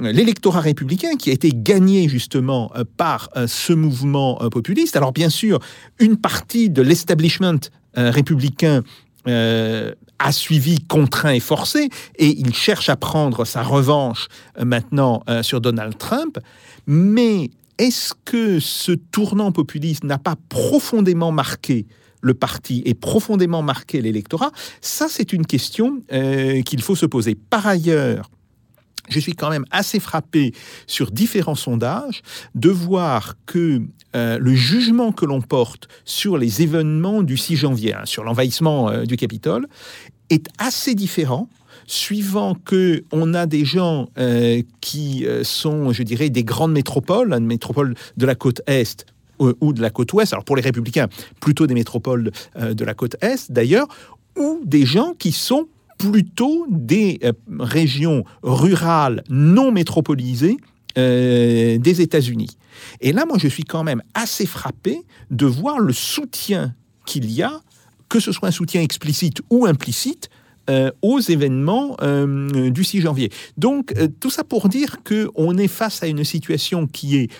l'électorat 0.00 0.60
républicain 0.60 1.14
qui 1.16 1.30
a 1.30 1.32
été 1.32 1.52
gagné 1.54 2.08
justement 2.08 2.72
euh, 2.74 2.82
par 2.96 3.28
euh, 3.36 3.46
ce 3.46 3.72
mouvement 3.72 4.42
euh, 4.42 4.48
populiste. 4.48 4.96
Alors 4.96 5.12
bien 5.12 5.30
sûr, 5.30 5.60
une 6.00 6.16
partie 6.16 6.70
de 6.70 6.82
l'establishment 6.82 7.60
euh, 7.96 8.10
républicain 8.10 8.82
euh, 9.28 9.94
a 10.18 10.32
suivi 10.32 10.80
contraint 10.88 11.32
et 11.32 11.40
forcé, 11.40 11.88
et 12.16 12.28
il 12.38 12.52
cherche 12.54 12.88
à 12.88 12.96
prendre 12.96 13.44
sa 13.44 13.62
revanche 13.62 14.28
maintenant 14.56 15.24
sur 15.42 15.60
Donald 15.60 15.98
Trump. 15.98 16.38
Mais 16.86 17.50
est-ce 17.78 18.14
que 18.24 18.60
ce 18.60 18.92
tournant 18.92 19.52
populiste 19.52 20.04
n'a 20.04 20.18
pas 20.18 20.36
profondément 20.48 21.32
marqué 21.32 21.86
le 22.20 22.34
parti 22.34 22.82
et 22.84 22.94
profondément 22.94 23.62
marqué 23.62 24.00
l'électorat? 24.00 24.52
Ça, 24.80 25.06
c'est 25.08 25.32
une 25.32 25.46
question 25.46 26.02
euh, 26.12 26.62
qu'il 26.62 26.82
faut 26.82 26.96
se 26.96 27.06
poser. 27.06 27.34
Par 27.34 27.66
ailleurs, 27.66 28.30
je 29.08 29.18
suis 29.18 29.34
quand 29.34 29.50
même 29.50 29.64
assez 29.70 30.00
frappé 30.00 30.52
sur 30.86 31.10
différents 31.10 31.54
sondages 31.54 32.22
de 32.54 32.70
voir 32.70 33.34
que 33.46 33.82
euh, 34.14 34.38
le 34.38 34.54
jugement 34.54 35.12
que 35.12 35.24
l'on 35.24 35.40
porte 35.40 35.88
sur 36.04 36.36
les 36.38 36.62
événements 36.62 37.22
du 37.22 37.36
6 37.36 37.56
janvier, 37.56 37.94
hein, 37.94 38.02
sur 38.04 38.24
l'envahissement 38.24 38.90
euh, 38.90 39.04
du 39.04 39.16
Capitole, 39.16 39.66
est 40.30 40.46
assez 40.58 40.94
différent 40.94 41.48
suivant 41.86 42.54
que 42.54 43.04
on 43.12 43.34
a 43.34 43.46
des 43.46 43.64
gens 43.64 44.08
euh, 44.18 44.62
qui 44.80 45.26
sont, 45.42 45.92
je 45.92 46.02
dirais, 46.02 46.30
des 46.30 46.44
grandes 46.44 46.72
métropoles, 46.72 47.32
une 47.32 47.46
métropole 47.46 47.94
de 48.16 48.26
la 48.26 48.34
côte 48.34 48.60
est 48.66 49.06
ou 49.38 49.72
de 49.72 49.82
la 49.82 49.90
côte 49.90 50.12
ouest, 50.12 50.32
alors 50.32 50.44
pour 50.44 50.54
les 50.54 50.62
républicains, 50.62 51.08
plutôt 51.40 51.66
des 51.66 51.74
métropoles 51.74 52.30
de 52.54 52.84
la 52.84 52.94
côte 52.94 53.16
est 53.20 53.50
d'ailleurs, 53.50 53.88
ou 54.38 54.60
des 54.64 54.86
gens 54.86 55.14
qui 55.18 55.32
sont 55.32 55.66
plutôt 55.98 56.64
des 56.70 57.18
régions 57.58 58.24
rurales 58.44 59.24
non 59.28 59.72
métropolisées 59.72 60.58
des 60.94 62.00
États-Unis. 62.00 62.56
Et 63.00 63.12
là, 63.12 63.24
moi, 63.26 63.36
je 63.38 63.48
suis 63.48 63.64
quand 63.64 63.84
même 63.84 64.02
assez 64.14 64.46
frappé 64.46 65.02
de 65.30 65.46
voir 65.46 65.80
le 65.80 65.92
soutien 65.92 66.74
qu'il 67.06 67.30
y 67.30 67.42
a, 67.42 67.60
que 68.08 68.20
ce 68.20 68.32
soit 68.32 68.48
un 68.48 68.52
soutien 68.52 68.82
explicite 68.82 69.40
ou 69.50 69.66
implicite, 69.66 70.28
euh, 70.70 70.92
aux 71.02 71.18
événements 71.18 71.96
euh, 72.02 72.70
du 72.70 72.84
6 72.84 73.00
janvier. 73.00 73.30
Donc, 73.56 73.92
euh, 73.96 74.06
tout 74.20 74.30
ça 74.30 74.44
pour 74.44 74.68
dire 74.68 74.98
qu'on 75.02 75.58
est 75.58 75.66
face 75.66 76.04
à 76.04 76.06
une 76.06 76.22
situation 76.22 76.86
qui 76.86 77.16
est 77.16 77.30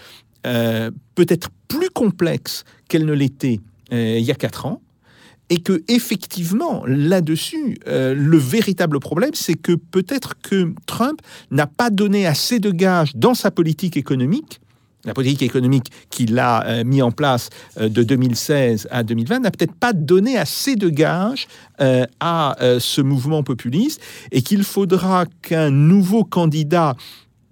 peut-être 1.15 1.51
plus 1.69 1.89
complexe 1.91 2.65
qu'elle 2.89 3.05
ne 3.07 3.13
l'était 3.13 3.61
il 3.93 4.23
y 4.23 4.33
a 4.33 4.35
quatre 4.35 4.67
ans, 4.67 4.83
et 5.51 5.61
que 5.61 5.85
effectivement, 5.87 6.83
là-dessus, 6.85 7.79
le 7.87 8.37
véritable 8.39 8.99
problème, 8.99 9.35
c'est 9.35 9.55
que 9.55 9.73
peut-être 9.73 10.35
que 10.43 10.75
Trump 10.87 11.21
n'a 11.53 11.69
pas 11.69 11.91
donné 11.91 12.27
assez 12.27 12.59
de 12.59 12.73
gages 12.73 13.15
dans 13.15 13.35
sa 13.35 13.53
politique 13.53 13.97
économique 13.97 14.62
la 15.05 15.15
politique 15.15 15.43
économique 15.43 15.91
qu'il 16.11 16.39
a 16.39 16.65
euh, 16.67 16.85
mis 16.85 17.03
en 17.03 17.11
place 17.11 17.51
euh, 17.81 17.89
de 17.89 18.03
2016 18.03 18.89
à 18.91 19.03
2020 19.03 19.41
n'a 19.41 19.51
peut-être 19.51 19.75
pas 19.75 19.93
donné 19.93 20.39
assez 20.39 20.77
de 20.77 20.89
gages 20.89 21.49
euh, 21.81 22.07
à 22.21 22.57
ce 22.79 23.01
mouvement 23.01 23.43
populiste 23.43 24.01
et 24.31 24.43
qu'il 24.43 24.63
faudra 24.63 25.27
qu'un 25.43 25.71
nouveau 25.71 26.25
candidat, 26.25 26.95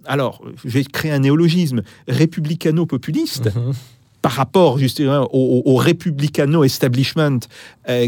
alors 0.05 0.41
je 0.63 0.69
vais 0.69 0.83
créer 0.83 1.11
un 1.11 1.19
néologisme, 1.19 1.81
républicano-populiste, 2.07 3.53
mhm. 3.53 3.73
par 4.21 4.31
rapport 4.33 4.77
justement 4.77 5.27
au, 5.33 5.75
républicano-establishment 5.75 7.39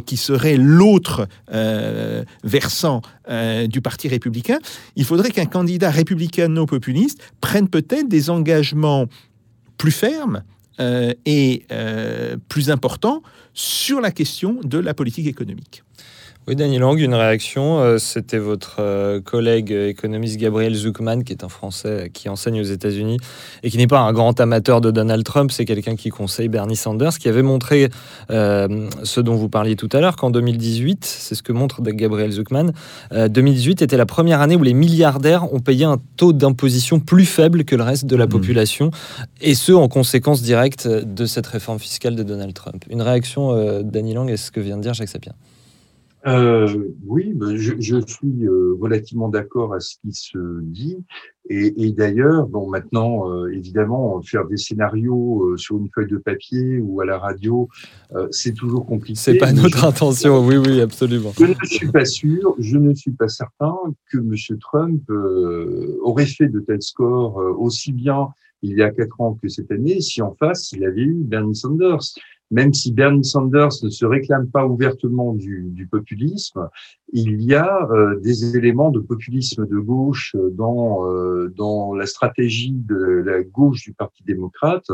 qui 0.06 0.18
serait 0.18 0.58
l'autre 0.58 1.28
versant 2.44 3.02
du 3.68 3.82
Parti 3.82 4.08
républicain, 4.08 4.60
il 4.96 5.06
faudrait 5.06 5.32
qu'un 5.32 5.46
candidat 5.46 5.90
républicano-populiste 5.90 7.20
prenne 7.42 7.68
peut-être 7.68 8.08
des 8.08 8.30
engagements 8.30 9.08
plus 9.78 9.92
ferme 9.92 10.44
euh, 10.80 11.14
et 11.26 11.66
euh, 11.72 12.36
plus 12.50 12.72
important 12.72 13.22
sur 13.54 14.02
la 14.02 14.12
question 14.12 14.60
de 14.64 14.80
la 14.80 14.94
politique 14.94 15.28
économique. 15.28 15.84
Oui, 16.46 16.58
Daniel 16.58 16.82
Lang, 16.82 17.00
une 17.00 17.14
réaction. 17.14 17.80
Euh, 17.80 17.98
c'était 18.00 18.38
votre 18.38 18.76
euh, 18.80 19.22
collègue 19.22 19.72
économiste 19.72 20.36
Gabriel 20.38 20.76
Zuckman, 20.76 21.22
qui 21.24 21.32
est 21.32 21.46
un 21.46 21.48
Français 21.48 22.12
qui 22.14 22.28
enseigne 22.28 22.60
aux 22.60 22.66
États-Unis 22.66 23.18
et 23.64 23.70
qui 23.70 23.78
n'est 23.78 23.88
pas 23.88 24.02
un 24.02 24.12
grand 24.12 24.38
amateur 24.42 24.82
de 24.82 24.92
Donald 24.92 25.24
Trump. 25.24 25.54
C'est 25.54 25.64
quelqu'un 25.64 25.96
qui 25.96 26.10
conseille 26.10 26.50
Bernie 26.50 26.76
Sanders, 26.76 27.18
qui 27.18 27.30
avait 27.30 27.44
montré 27.44 27.90
euh, 28.30 28.90
ce 29.04 29.22
dont 29.22 29.36
vous 29.36 29.48
parliez 29.48 29.78
tout 29.78 29.88
à 29.94 30.02
l'heure, 30.02 30.18
qu'en 30.18 30.32
2018, 30.32 31.06
c'est 31.06 31.36
ce 31.36 31.44
que 31.44 31.54
montre 31.54 31.82
Gabriel 31.82 32.32
Zuckman, 32.32 32.74
2018 33.12 33.82
était 33.82 33.96
la 33.96 34.06
première 34.06 34.42
année 34.42 34.58
où 34.58 34.64
les 34.64 34.74
milliardaires 34.74 35.54
ont 35.54 35.60
payé 35.60 35.86
un 35.86 35.98
taux 36.18 36.34
d'imposition 36.34 37.00
plus 37.00 37.26
faible 37.26 37.64
que 37.64 37.76
le 37.78 37.84
reste 37.84 38.06
de 38.06 38.18
la 38.18 38.26
mmh. 38.26 38.30
population, 38.30 38.92
et 39.40 39.56
ce, 39.56 39.72
en 39.72 39.88
conséquence 39.88 40.42
directe 40.42 40.88
de 40.88 41.26
cette 41.26 41.48
réforme 41.48 41.80
fiscale 41.80 42.16
de 42.16 42.24
Donald 42.24 42.54
Trump. 42.54 42.84
Une 42.90 43.02
réaction, 43.02 43.82
Daniel 43.82 44.16
Lang, 44.16 44.30
est 44.30 44.38
ce 44.38 44.52
que 44.52 44.60
vient 44.60 44.78
de 44.78 44.82
dire 44.82 44.94
Jacques 44.94 45.10
Sapien 45.10 45.34
euh, 46.26 46.94
oui, 47.06 47.34
ben, 47.36 47.56
je, 47.58 47.74
je, 47.80 47.98
suis 48.06 48.46
euh, 48.46 48.78
relativement 48.80 49.28
d'accord 49.28 49.74
à 49.74 49.80
ce 49.80 49.96
qui 50.02 50.14
se 50.14 50.62
dit. 50.62 50.98
Et, 51.50 51.86
et 51.86 51.92
d'ailleurs, 51.92 52.48
bon, 52.48 52.70
maintenant, 52.70 53.30
euh, 53.30 53.52
évidemment, 53.52 54.22
faire 54.22 54.46
des 54.46 54.56
scénarios 54.56 55.44
euh, 55.44 55.58
sur 55.58 55.78
une 55.78 55.90
feuille 55.94 56.08
de 56.08 56.18
papier 56.18 56.80
ou 56.80 57.02
à 57.02 57.06
la 57.06 57.18
radio, 57.18 57.68
c'est 58.32 58.54
toujours 58.54 58.86
compliqué. 58.86 59.20
C'est 59.20 59.38
pas 59.38 59.52
notre 59.52 59.84
intention, 59.84 60.46
oui, 60.46 60.56
oui, 60.56 60.80
absolument. 60.80 61.34
Je 61.38 61.46
ne 61.46 61.54
suis 61.66 61.92
pas 61.92 62.06
sûr, 62.06 62.56
je 62.58 62.78
ne 62.78 62.94
suis 62.94 63.12
pas 63.12 63.28
certain 63.28 63.76
que 64.10 64.18
M. 64.18 64.36
Trump 64.60 65.02
aurait 66.02 66.26
fait 66.26 66.48
de 66.48 66.60
tels 66.62 66.82
scores 66.82 67.38
aussi 67.60 67.92
bien 67.92 68.30
il 68.64 68.78
y 68.78 68.82
a 68.82 68.90
quatre 68.92 69.20
ans 69.20 69.38
que 69.42 69.50
cette 69.50 69.72
année 69.72 70.00
si 70.00 70.22
en 70.22 70.34
face 70.36 70.72
il 70.72 70.86
avait 70.86 71.02
eu 71.02 71.16
Bernie 71.16 71.56
Sanders 71.56 72.00
même 72.52 72.74
si 72.74 72.92
Bernie 72.92 73.26
Sanders 73.26 73.84
ne 73.84 73.90
se 73.90 74.06
réclame 74.06 74.48
pas 74.48 74.66
ouvertement 74.66 75.34
du, 75.34 75.70
du 75.72 75.88
populisme, 75.88 76.70
il 77.12 77.42
y 77.42 77.56
a 77.56 77.88
euh, 77.92 78.20
des 78.20 78.56
éléments 78.56 78.92
de 78.92 79.00
populisme 79.00 79.68
de 79.68 79.78
gauche 79.78 80.36
dans, 80.52 81.10
euh, 81.10 81.54
dans 81.56 81.94
la 81.94 82.06
stratégie 82.06 82.74
de 82.74 82.96
la 83.26 83.44
gauche 83.44 83.84
du 83.84 83.94
Parti 83.94 84.24
démocrate, 84.24 84.88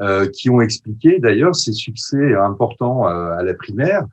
euh, 0.00 0.28
qui 0.28 0.50
ont 0.50 0.60
expliqué 0.60 1.18
d'ailleurs 1.18 1.54
ces 1.54 1.72
succès 1.72 2.34
importants 2.34 3.06
à, 3.06 3.42
la 3.42 3.54
primaire 3.54 4.04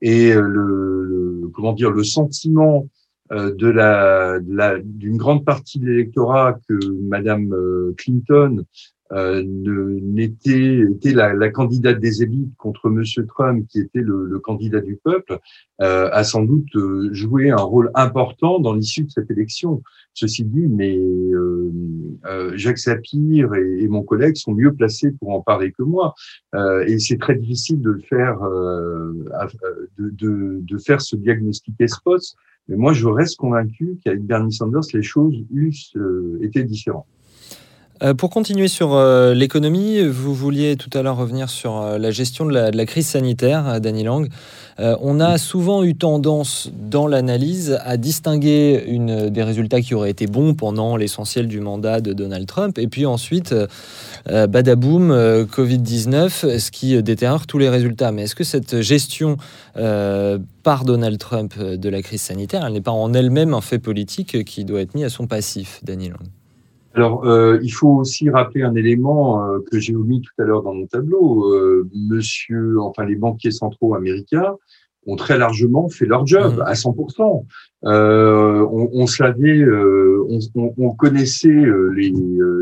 et 0.00 0.34
le, 0.34 1.50
comment 1.54 1.72
dire 1.72 1.90
le 1.90 2.04
sentiment 2.04 2.86
de 3.30 3.66
la 3.66 4.38
d'une 4.84 5.16
grande 5.16 5.44
partie 5.44 5.78
de 5.78 5.86
l'électorat 5.86 6.58
que 6.68 6.74
Madame 7.02 7.54
Clinton 7.96 8.64
euh, 9.12 9.42
n'était 9.44 10.80
était 10.90 11.12
la, 11.12 11.34
la, 11.34 11.50
candidate 11.50 12.00
des 12.00 12.22
élites 12.22 12.56
contre 12.56 12.88
Monsieur 12.88 13.26
Trump, 13.26 13.66
qui 13.68 13.80
était 13.80 14.00
le, 14.00 14.26
le 14.26 14.38
candidat 14.38 14.80
du 14.80 14.96
peuple, 14.96 15.38
euh, 15.82 16.08
a 16.12 16.24
sans 16.24 16.44
doute 16.44 16.74
euh, 16.76 17.08
joué 17.12 17.50
un 17.50 17.56
rôle 17.56 17.90
important 17.94 18.60
dans 18.60 18.72
l'issue 18.72 19.04
de 19.04 19.10
cette 19.10 19.30
élection. 19.30 19.82
Ceci 20.14 20.44
dit, 20.44 20.66
mais 20.68 20.96
euh, 20.96 21.72
euh 22.26 22.52
Jacques 22.56 22.78
Sapir 22.78 23.54
et, 23.54 23.82
et, 23.82 23.88
mon 23.88 24.02
collègue 24.02 24.36
sont 24.36 24.52
mieux 24.52 24.72
placés 24.72 25.10
pour 25.12 25.30
en 25.30 25.40
parler 25.40 25.72
que 25.72 25.82
moi, 25.82 26.14
et 26.86 26.98
c'est 26.98 27.18
très 27.18 27.34
difficile 27.34 27.80
de 27.80 27.90
le 27.90 28.00
faire, 28.00 28.38
de, 29.98 30.10
de, 30.10 30.58
de, 30.60 30.78
faire 30.78 31.00
ce 31.00 31.16
diagnostic 31.16 31.74
espost. 31.80 32.36
Mais 32.68 32.76
moi, 32.76 32.92
je 32.92 33.06
reste 33.06 33.36
convaincu 33.36 33.98
qu'avec 34.04 34.22
Bernie 34.22 34.52
Sanders, 34.52 34.82
les 34.94 35.02
choses 35.02 35.36
eussent 35.52 35.96
été 36.40 36.62
différentes. 36.62 37.06
Euh, 38.02 38.14
pour 38.14 38.30
continuer 38.30 38.66
sur 38.66 38.94
euh, 38.94 39.32
l'économie, 39.32 40.02
vous 40.02 40.34
vouliez 40.34 40.76
tout 40.76 40.90
à 40.92 41.02
l'heure 41.02 41.16
revenir 41.16 41.48
sur 41.48 41.80
euh, 41.80 41.98
la 41.98 42.10
gestion 42.10 42.44
de 42.46 42.52
la, 42.52 42.86
crise 42.86 43.06
sanitaire, 43.06 43.80
Danny 43.80 44.02
Lang. 44.02 44.28
on 44.78 45.20
a 45.20 45.38
souvent 45.38 45.84
eu 45.84 45.94
tendance 45.94 46.70
dans 46.74 47.06
l'analyse 47.06 47.78
à 47.84 47.96
distinguer 47.96 48.84
une, 48.88 49.30
des 49.30 49.42
résultats 49.44 49.80
qui 49.80 49.94
auraient 49.94 50.10
été 50.10 50.26
bons 50.26 50.54
pendant 50.54 50.96
l'essentiel 50.96 51.46
du 51.46 51.60
mandat 51.60 52.00
de 52.00 52.12
Donald 52.12 52.46
Trump 52.46 52.78
et 52.78 52.88
puis 52.88 53.06
ensuite, 53.06 53.54
badaboum, 54.26 55.12
Covid-19, 55.44 56.58
ce 56.58 56.70
qui 56.70 57.00
déterre 57.02 57.46
tous 57.46 57.58
les 57.58 57.68
résultats. 57.68 58.10
Mais 58.10 58.22
est-ce 58.22 58.34
que 58.34 58.44
cette 58.44 58.80
gestion 58.80 59.36
par 59.74 60.84
Donald 60.84 61.18
Trump 61.18 61.56
de 61.58 61.88
la 61.88 62.02
crise 62.02 62.22
sanitaire, 62.22 62.66
elle 62.66 62.72
n'est 62.72 62.80
pas 62.80 62.90
en 62.90 63.14
elle-même 63.14 63.54
un 63.54 63.60
fait 63.60 63.78
politique 63.78 64.44
qui 64.44 64.64
doit 64.64 64.80
être 64.80 64.94
mis 64.94 65.04
à 65.04 65.08
son 65.08 65.28
passif, 65.28 65.80
Danny 65.84 66.08
Lang? 66.08 66.41
Alors, 66.94 67.24
euh, 67.24 67.58
il 67.62 67.70
faut 67.70 67.96
aussi 67.96 68.28
rappeler 68.28 68.62
un 68.62 68.74
élément 68.74 69.46
euh, 69.46 69.60
que 69.70 69.78
j'ai 69.78 69.94
omis 69.94 70.20
tout 70.20 70.42
à 70.42 70.44
l'heure 70.44 70.62
dans 70.62 70.74
mon 70.74 70.86
tableau. 70.86 71.52
Euh, 71.54 71.88
monsieur, 71.94 72.80
enfin 72.80 73.04
les 73.04 73.16
banquiers 73.16 73.50
centraux 73.50 73.94
américains 73.94 74.56
ont 75.06 75.16
très 75.16 75.36
largement 75.36 75.88
fait 75.88 76.06
leur 76.06 76.26
job 76.26 76.58
mmh. 76.58 76.62
à 76.62 76.74
100%. 76.74 77.44
Euh, 77.84 78.66
on, 78.70 78.90
on, 78.92 79.06
savait, 79.06 79.64
on, 80.28 80.38
on, 80.54 80.90
connaissait 80.94 81.64
les, 81.94 82.12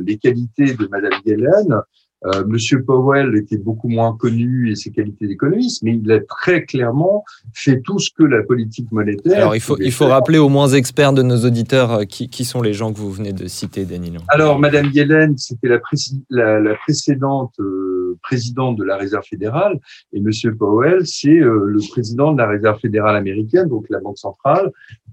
les, 0.07 0.17
qualités 0.17 0.73
de 0.75 0.89
Madame 0.91 1.13
Yellen. 1.27 1.83
Euh, 2.27 2.45
Monsieur 2.47 2.83
Powell 2.83 3.35
était 3.37 3.57
beaucoup 3.57 3.89
moins 3.89 4.15
connu 4.17 4.71
et 4.71 4.77
ses 4.77 4.91
qualités 4.91 5.27
d'économiste, 5.27 5.83
mais 5.83 5.97
il 5.97 6.13
a 6.13 6.21
très 6.21 6.65
clairement 6.65 7.25
fait 7.55 7.81
tout 7.81 7.99
ce 7.99 8.11
que 8.11 8.25
la 8.25 8.43
politique 8.43 8.93
monétaire. 8.93 9.39
Alors 9.39 9.57
il 9.57 9.61
faut, 9.61 9.79
il 9.79 9.93
faut 9.93 10.07
rappeler 10.07 10.39
aux 10.39 10.51
moins 10.51 10.69
experts 10.69 11.15
de 11.15 11.23
nos 11.23 11.39
auditeurs 11.45 11.93
euh, 11.93 12.05
qui, 12.05 12.29
qui 12.29 12.45
sont 12.45 12.61
les 12.61 12.75
gens 12.75 12.93
que 12.93 12.99
vous 12.99 13.11
venez 13.11 13.33
de 13.33 13.47
citer, 13.47 13.87
Danilo. 13.87 14.21
Alors 14.29 14.59
Madame 14.59 14.91
Yellen, 14.93 15.39
c'était 15.39 15.69
la, 15.69 15.81
la, 16.29 16.61
la, 16.61 16.75
précédente 16.75 17.55
euh, 17.59 18.19
présidente 18.23 18.77
de 18.77 18.85
la 18.85 18.97
Réserve 18.97 19.25
fédérale, 19.25 19.79
et 20.13 20.21
Monsieur 20.21 20.55
Powell, 20.55 21.07
c'est 21.07 21.29
le 21.29 21.79
président 21.91 22.33
de 22.33 22.39
la 22.39 22.49
Réserve 22.49 22.79
fédérale 22.81 23.17
américaine, 23.17 23.69
donc 23.69 23.87
la 23.89 24.01
banque 24.01 24.19
centrale, 24.19 24.71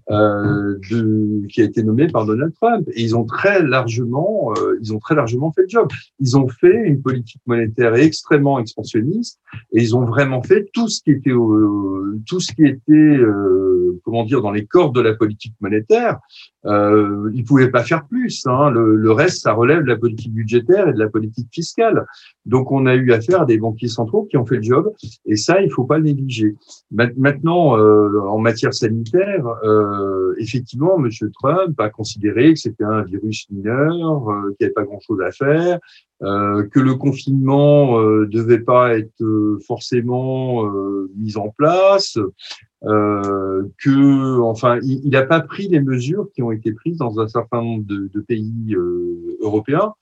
euh, 0.09 0.79
de, 0.89 1.45
qui 1.47 1.61
a 1.61 1.65
été 1.65 1.83
nommé 1.83 2.07
par 2.07 2.25
Donald 2.25 2.53
Trump. 2.53 2.87
Et 2.93 3.01
ils 3.01 3.15
ont 3.15 3.25
très 3.25 3.61
largement, 3.61 4.53
euh, 4.57 4.77
ils 4.81 4.93
ont 4.93 4.99
très 4.99 5.15
largement 5.15 5.51
fait 5.51 5.63
le 5.63 5.69
job. 5.69 5.89
Ils 6.19 6.37
ont 6.37 6.47
fait 6.47 6.87
une 6.87 7.01
politique 7.01 7.41
monétaire 7.45 7.95
extrêmement 7.95 8.59
expansionniste 8.59 9.39
et 9.73 9.81
ils 9.81 9.95
ont 9.95 10.05
vraiment 10.05 10.41
fait 10.41 10.69
tout 10.73 10.87
ce 10.87 11.01
qui 11.01 11.11
était, 11.11 11.31
euh, 11.31 12.19
tout 12.25 12.39
ce 12.39 12.53
qui 12.53 12.65
était, 12.65 12.93
euh, 12.93 13.99
comment 14.03 14.23
dire, 14.23 14.41
dans 14.41 14.51
les 14.51 14.65
cordes 14.65 14.95
de 14.95 15.01
la 15.01 15.13
politique 15.13 15.55
monétaire. 15.59 16.19
Euh, 16.67 17.31
ils 17.33 17.43
pouvaient 17.43 17.71
pas 17.71 17.83
faire 17.83 18.05
plus. 18.05 18.45
Hein. 18.45 18.71
Le, 18.71 18.95
le, 18.95 19.11
reste, 19.11 19.41
ça 19.41 19.53
relève 19.53 19.83
de 19.83 19.87
la 19.87 19.95
politique 19.97 20.33
budgétaire 20.33 20.89
et 20.89 20.93
de 20.93 20.99
la 20.99 21.09
politique 21.09 21.47
fiscale. 21.51 22.05
Donc, 22.45 22.71
on 22.71 22.85
a 22.85 22.95
eu 22.95 23.11
affaire 23.13 23.41
à 23.41 23.45
des 23.45 23.57
banquiers 23.57 23.87
centraux 23.87 24.25
qui 24.25 24.37
ont 24.37 24.45
fait 24.45 24.57
le 24.57 24.63
job, 24.63 24.91
et 25.25 25.35
ça, 25.35 25.61
il 25.61 25.71
faut 25.71 25.85
pas 25.85 25.97
le 25.97 26.03
négliger. 26.05 26.55
Maintenant, 26.91 27.77
euh, 27.77 28.19
en 28.21 28.39
matière 28.39 28.73
sanitaire, 28.73 29.45
euh, 29.63 30.33
effectivement, 30.39 30.97
M. 30.97 31.09
Trump 31.39 31.79
a 31.79 31.89
considéré 31.89 32.53
que 32.53 32.59
c'était 32.59 32.83
un 32.83 33.03
virus 33.03 33.47
mineur, 33.49 34.29
euh, 34.29 34.49
qu'il 34.49 34.57
n'y 34.61 34.65
avait 34.65 34.73
pas 34.73 34.83
grand-chose 34.83 35.21
à 35.21 35.31
faire, 35.31 35.79
euh, 36.23 36.67
que 36.69 36.79
le 36.79 36.95
confinement 36.95 37.99
euh, 37.99 38.25
devait 38.25 38.61
pas 38.61 38.97
être 38.97 39.21
euh, 39.21 39.59
forcément 39.67 40.65
mis 41.15 41.37
en 41.37 41.49
place, 41.49 42.17
que, 42.83 44.39
enfin, 44.41 44.79
il 44.83 45.09
n'a 45.09 45.23
pas 45.23 45.41
pris 45.41 45.67
les 45.67 45.81
mesures 45.81 46.29
qui 46.33 46.41
ont 46.41 46.51
été 46.51 46.71
prises 46.71 46.97
dans 46.97 47.19
un 47.19 47.27
certain 47.27 47.61
nombre 47.61 47.85
de, 47.85 48.09
de 48.13 48.21
pays 48.21 48.75
européens 49.41 49.93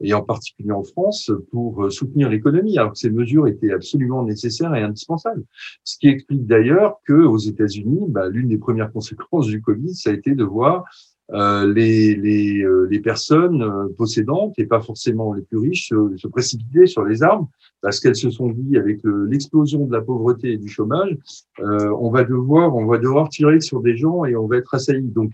et 0.00 0.12
en 0.12 0.22
particulier 0.22 0.72
en 0.72 0.82
France, 0.82 1.30
pour 1.50 1.90
soutenir 1.90 2.28
l'économie, 2.28 2.78
alors 2.78 2.92
que 2.92 2.98
ces 2.98 3.10
mesures 3.10 3.46
étaient 3.46 3.72
absolument 3.72 4.24
nécessaires 4.24 4.74
et 4.74 4.82
indispensables. 4.82 5.44
Ce 5.84 5.98
qui 5.98 6.08
explique 6.08 6.46
d'ailleurs 6.46 6.96
que 7.06 7.12
aux 7.12 7.38
États-Unis, 7.38 8.06
bah, 8.08 8.28
l'une 8.28 8.48
des 8.48 8.58
premières 8.58 8.92
conséquences 8.92 9.46
du 9.46 9.62
Covid, 9.62 9.94
ça 9.94 10.10
a 10.10 10.12
été 10.12 10.34
de 10.34 10.44
voir 10.44 10.80
euh, 10.80 11.13
les, 11.32 12.14
les, 12.14 12.62
euh, 12.62 12.86
les, 12.90 13.00
personnes 13.00 13.62
euh, 13.62 13.88
possédantes 13.96 14.54
et 14.58 14.66
pas 14.66 14.80
forcément 14.80 15.32
les 15.32 15.42
plus 15.42 15.58
riches 15.58 15.88
se, 15.88 16.28
précipiter 16.28 16.86
sur 16.86 17.04
les 17.04 17.22
armes 17.22 17.46
parce 17.80 18.00
qu'elles 18.00 18.16
se 18.16 18.30
sont 18.30 18.48
dit 18.48 18.76
avec 18.76 19.00
l'explosion 19.04 19.86
de 19.86 19.92
la 19.92 20.00
pauvreté 20.00 20.52
et 20.52 20.56
du 20.58 20.68
chômage, 20.68 21.16
euh, 21.60 21.94
on 21.98 22.10
va 22.10 22.24
devoir 22.24 22.74
on 22.74 22.86
va 22.86 22.98
devoir 22.98 23.28
tirer 23.28 23.60
sur 23.60 23.80
des 23.80 23.96
gens 23.96 24.24
et 24.24 24.36
on 24.36 24.46
va 24.46 24.56
être 24.56 24.74
assailli. 24.74 25.08
Donc 25.08 25.32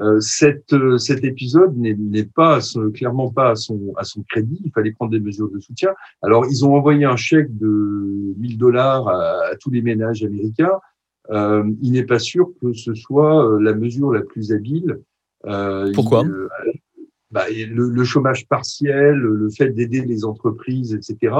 euh, 0.00 0.18
cette, 0.20 0.74
cet 0.98 1.24
épisode 1.24 1.76
n'est 1.76 2.24
pas 2.24 2.60
clairement 2.94 3.30
pas 3.30 3.50
à 3.50 3.54
son, 3.54 3.92
à 3.96 4.04
son 4.04 4.22
crédit. 4.22 4.60
Il 4.64 4.70
fallait 4.72 4.92
prendre 4.92 5.12
des 5.12 5.20
mesures 5.20 5.50
de 5.50 5.60
soutien. 5.60 5.90
Alors 6.22 6.46
ils 6.46 6.64
ont 6.64 6.74
envoyé 6.74 7.04
un 7.04 7.16
chèque 7.16 7.56
de 7.58 8.34
1000 8.38 8.56
dollars 8.56 9.08
à, 9.08 9.50
à, 9.50 9.56
tous 9.60 9.70
les 9.70 9.82
ménages 9.82 10.24
américains. 10.24 10.78
Euh, 11.30 11.70
il 11.82 11.92
n'est 11.92 12.04
pas 12.04 12.18
sûr 12.18 12.50
que 12.60 12.72
ce 12.72 12.94
soit 12.94 13.60
la 13.60 13.74
mesure 13.74 14.12
la 14.12 14.22
plus 14.22 14.52
habile 14.52 14.92
euh, 14.92 15.09
Pourquoi 15.94 16.22
il, 16.24 16.30
euh, 16.30 16.48
bah, 17.30 17.44
le, 17.48 17.88
le, 17.88 18.04
chômage 18.04 18.46
partiel, 18.48 19.16
le 19.16 19.48
fait 19.50 19.70
d'aider 19.70 20.02
les 20.02 20.24
entreprises, 20.24 20.94
etc. 20.94 21.32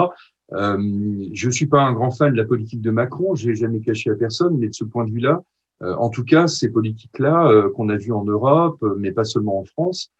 Euh, 0.52 1.28
je 1.32 1.50
suis 1.50 1.66
pas 1.66 1.82
un 1.82 1.92
grand 1.92 2.10
fan 2.10 2.32
de 2.32 2.36
la 2.36 2.44
politique 2.44 2.80
de 2.80 2.90
Macron, 2.90 3.34
je 3.34 3.48
l'ai 3.48 3.54
jamais 3.54 3.80
caché 3.80 4.10
à 4.10 4.14
personne, 4.14 4.56
mais 4.58 4.68
de 4.68 4.74
ce 4.74 4.84
point 4.84 5.04
de 5.04 5.12
vue-là, 5.12 5.42
euh, 5.82 5.94
en 5.96 6.10
tout 6.10 6.24
cas, 6.24 6.46
ces 6.46 6.68
politiques-là 6.70 7.48
euh, 7.48 7.70
qu'on 7.70 7.88
a 7.88 7.96
vues 7.96 8.12
en 8.12 8.24
Europe, 8.24 8.84
mais 8.98 9.12
pas 9.12 9.24
seulement 9.24 9.60
en 9.60 9.64
France, 9.64 10.12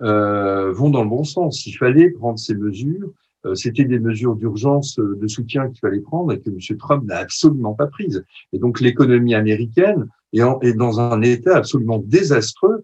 vont 0.00 0.90
dans 0.90 1.04
le 1.04 1.08
bon 1.08 1.22
sens. 1.22 1.64
Il 1.66 1.74
fallait 1.74 2.10
prendre 2.10 2.36
ces 2.36 2.56
mesures. 2.56 3.12
C'était 3.54 3.84
des 3.84 4.00
mesures 4.00 4.34
d'urgence 4.34 4.96
de 4.98 5.28
soutien 5.28 5.68
qu'il 5.68 5.78
fallait 5.78 6.00
prendre 6.00 6.32
et 6.32 6.40
que 6.40 6.50
M. 6.50 6.58
Trump 6.76 7.04
n'a 7.04 7.18
absolument 7.18 7.74
pas 7.74 7.86
prises. 7.86 8.24
Et 8.52 8.58
donc 8.58 8.80
l'économie 8.80 9.36
américaine 9.36 10.08
est, 10.32 10.42
en, 10.42 10.58
est 10.60 10.72
dans 10.72 10.98
un 10.98 11.22
état 11.22 11.56
absolument 11.56 11.98
désastreux 11.98 12.82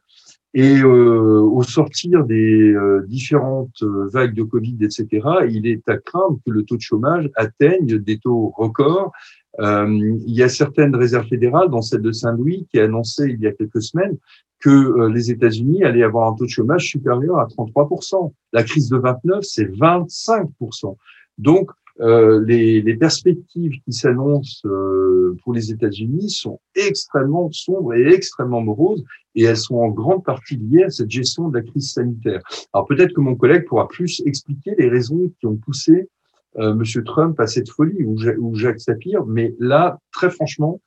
et 0.58 0.80
euh, 0.80 1.40
au 1.40 1.62
sortir 1.62 2.24
des 2.24 2.72
euh, 2.72 3.04
différentes 3.06 3.80
euh, 3.82 4.08
vagues 4.12 4.34
de 4.34 4.42
Covid, 4.42 4.76
etc., 4.80 5.06
il 5.48 5.68
est 5.68 5.88
à 5.88 5.98
craindre 5.98 6.40
que 6.44 6.50
le 6.50 6.64
taux 6.64 6.74
de 6.74 6.80
chômage 6.80 7.30
atteigne 7.36 7.98
des 7.98 8.18
taux 8.18 8.52
records. 8.56 9.12
Euh, 9.60 9.86
il 9.88 10.34
y 10.34 10.42
a 10.42 10.48
certaines 10.48 10.96
réserves 10.96 11.28
fédérales, 11.28 11.70
dont 11.70 11.80
celle 11.80 12.02
de 12.02 12.10
Saint-Louis, 12.10 12.66
qui 12.72 12.80
a 12.80 12.86
annoncé 12.86 13.30
il 13.30 13.40
y 13.40 13.46
a 13.46 13.52
quelques 13.52 13.82
semaines 13.82 14.16
que 14.58 14.68
euh, 14.68 15.08
les 15.08 15.30
États-Unis 15.30 15.84
allaient 15.84 16.02
avoir 16.02 16.28
un 16.28 16.34
taux 16.34 16.46
de 16.46 16.50
chômage 16.50 16.88
supérieur 16.88 17.38
à 17.38 17.46
33%. 17.46 18.32
La 18.52 18.64
crise 18.64 18.88
de 18.88 18.96
29, 18.96 19.44
c'est 19.44 19.66
25%. 19.66 20.96
Donc, 21.38 21.70
euh, 22.00 22.44
les, 22.44 22.80
les, 22.80 22.96
perspectives 22.96 23.80
qui 23.84 23.92
s'annoncent 23.92 24.66
euh, 24.66 25.36
pour 25.42 25.52
les 25.52 25.72
États-Unis 25.72 26.30
sont 26.30 26.60
extrêmement 26.76 27.50
sombres 27.50 27.94
et 27.94 28.12
extrêmement 28.12 28.60
moroses, 28.60 29.04
et 29.34 29.44
elles 29.44 29.56
sont 29.56 29.76
en 29.76 29.88
grande 29.88 30.24
partie 30.24 30.56
liées 30.56 30.84
à 30.84 30.90
cette 30.90 31.10
gestion 31.10 31.48
de 31.48 31.58
la 31.58 31.64
crise 31.64 31.92
sanitaire. 31.92 32.40
Alors 32.72 32.86
peut-être 32.86 33.12
que 33.12 33.20
mon 33.20 33.34
collègue 33.34 33.66
pourra 33.66 33.88
plus 33.88 34.22
expliquer 34.26 34.74
les 34.78 34.88
raisons 34.88 35.32
qui 35.40 35.46
ont 35.46 35.56
poussé 35.56 36.08
euh, 36.58 36.74
Monsieur 36.74 37.04
Trump 37.04 37.38
à 37.40 37.46
cette 37.46 37.68
folie 37.68 38.04
ou, 38.04 38.16
ou 38.38 38.54
Jacques 38.54 38.80
Sapir, 38.80 39.24
mais 39.26 39.54
là, 39.58 39.98
très 40.12 40.30
franchement, 40.30 40.80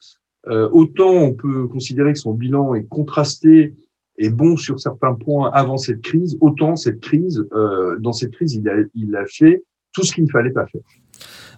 euh, 0.48 0.70
autant 0.72 1.12
on 1.12 1.34
peut 1.34 1.68
considérer 1.68 2.14
que 2.14 2.20
son 2.20 2.34
bilan 2.34 2.74
est 2.74 2.88
contrasté 2.88 3.76
et 4.18 4.30
bon 4.30 4.58
sur 4.58 4.80
certains 4.80 5.14
points 5.14 5.52
avant 5.54 5.78
cette 5.78 6.02
crise, 6.02 6.38
autant 6.42 6.76
cette 6.76 7.00
crise, 7.00 7.46
euh, 7.54 7.98
dans 8.00 8.12
cette 8.12 8.32
crise, 8.32 8.56
il 8.56 8.68
a, 8.70 8.76
il 8.96 9.16
a 9.16 9.26
fait 9.26 9.64
tout 9.94 10.04
ce 10.04 10.14
qu'il 10.14 10.24
ne 10.24 10.30
fallait 10.30 10.52
pas 10.52 10.66
faire. 10.68 10.82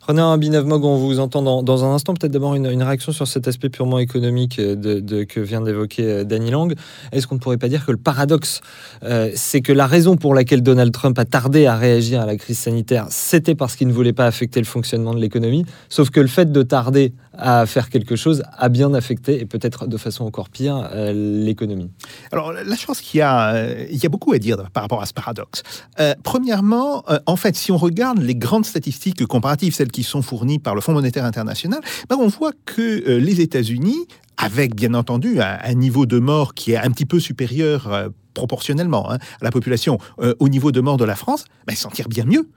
René 0.05 0.21
Abinavmog, 0.21 0.83
on 0.83 0.97
vous 0.97 1.21
entend 1.21 1.63
dans, 1.63 1.85
un 1.85 1.93
instant. 1.93 2.13
Peut-être 2.13 2.33
d'abord 2.33 2.55
une, 2.55 2.83
réaction 2.83 3.13
sur 3.13 3.25
cet 3.25 3.47
aspect 3.47 3.69
purement 3.69 3.99
économique 3.99 4.59
de, 4.59 5.23
que 5.23 5.39
vient 5.39 5.61
d'évoquer 5.61 6.03
euh, 6.03 6.23
Danny 6.25 6.51
Lang. 6.51 6.73
Est-ce 7.13 7.25
qu'on 7.25 7.35
ne 7.35 7.39
pourrait 7.39 7.57
pas 7.57 7.69
dire 7.69 7.85
que 7.85 7.91
le 7.91 7.97
paradoxe, 7.97 8.59
euh, 9.03 9.31
c'est 9.33 9.61
que 9.61 9.71
la 9.71 9.87
raison 9.87 10.17
pour 10.17 10.33
laquelle 10.33 10.61
Donald 10.61 10.91
Trump 10.91 11.17
a 11.17 11.23
tardé 11.23 11.67
à 11.67 11.77
réagir 11.77 12.19
à 12.19 12.25
la 12.25 12.35
crise 12.35 12.59
sanitaire, 12.59 13.05
c'était 13.11 13.55
parce 13.55 13.77
qu'il 13.77 13.87
ne 13.87 13.93
voulait 13.93 14.11
pas 14.11 14.25
affecter 14.25 14.59
le 14.59 14.65
fonctionnement 14.65 15.13
de 15.13 15.21
l'économie, 15.21 15.65
sauf 15.87 16.09
que 16.09 16.19
le 16.19 16.27
fait 16.27 16.51
de 16.51 16.63
tarder 16.63 17.13
à 17.37 17.65
faire 17.65 17.89
quelque 17.89 18.15
chose 18.15 18.43
a 18.57 18.69
bien 18.69 18.93
affecté, 18.93 19.41
et 19.41 19.45
peut-être 19.45 19.87
de 19.87 19.97
façon 19.97 20.25
encore 20.25 20.49
pire, 20.49 20.89
euh, 20.93 21.43
l'économie 21.43 21.89
Alors 22.31 22.53
là, 22.53 22.63
je 22.63 22.85
qu'il 23.01 23.19
y, 23.19 23.23
euh, 23.23 23.85
y, 23.89 24.05
a 24.05 24.09
beaucoup 24.09 24.33
à 24.33 24.37
dire 24.37 24.57
par 24.71 24.83
rapport 24.83 25.01
à 25.01 25.05
ce 25.05 25.13
paradoxe. 25.13 25.63
Euh, 25.99 26.13
premièrement, 26.23 27.03
en 27.25 27.35
fait, 27.35 27.55
si 27.55 27.71
on 27.71 27.77
regarde 27.77 28.19
les 28.19 28.35
grandes 28.35 28.65
statistiques 28.65 29.25
comparatives, 29.25 29.73
celles 29.73 29.91
qui 29.91 30.03
sont 30.03 30.21
fournies 30.21 30.59
par 30.59 30.75
le 30.75 30.81
Fonds 30.81 30.93
monétaire 30.93 31.25
international, 31.25 31.79
ben 32.09 32.17
on 32.19 32.27
voit 32.27 32.51
que 32.65 33.17
les 33.17 33.41
États-Unis, 33.41 34.07
avec 34.37 34.75
bien 34.75 34.93
entendu 34.93 35.41
un, 35.41 35.73
niveau 35.73 36.05
de 36.05 36.19
mort 36.19 36.53
qui 36.53 36.73
est 36.73 36.77
un 36.77 36.91
petit 36.91 37.05
peu 37.05 37.19
supérieur 37.19 38.09
proportionnellement 38.33 39.11
hein, 39.11 39.17
à 39.41 39.43
la 39.43 39.51
population 39.51 39.97
au 40.39 40.49
niveau 40.49 40.71
de 40.71 40.81
mort 40.81 40.97
de 40.97 41.05
la 41.05 41.15
France, 41.15 41.45
ben, 41.65 41.75
s'en 41.75 41.89
tirent 41.89 42.09
bien 42.09 42.25
mieux. 42.25 42.47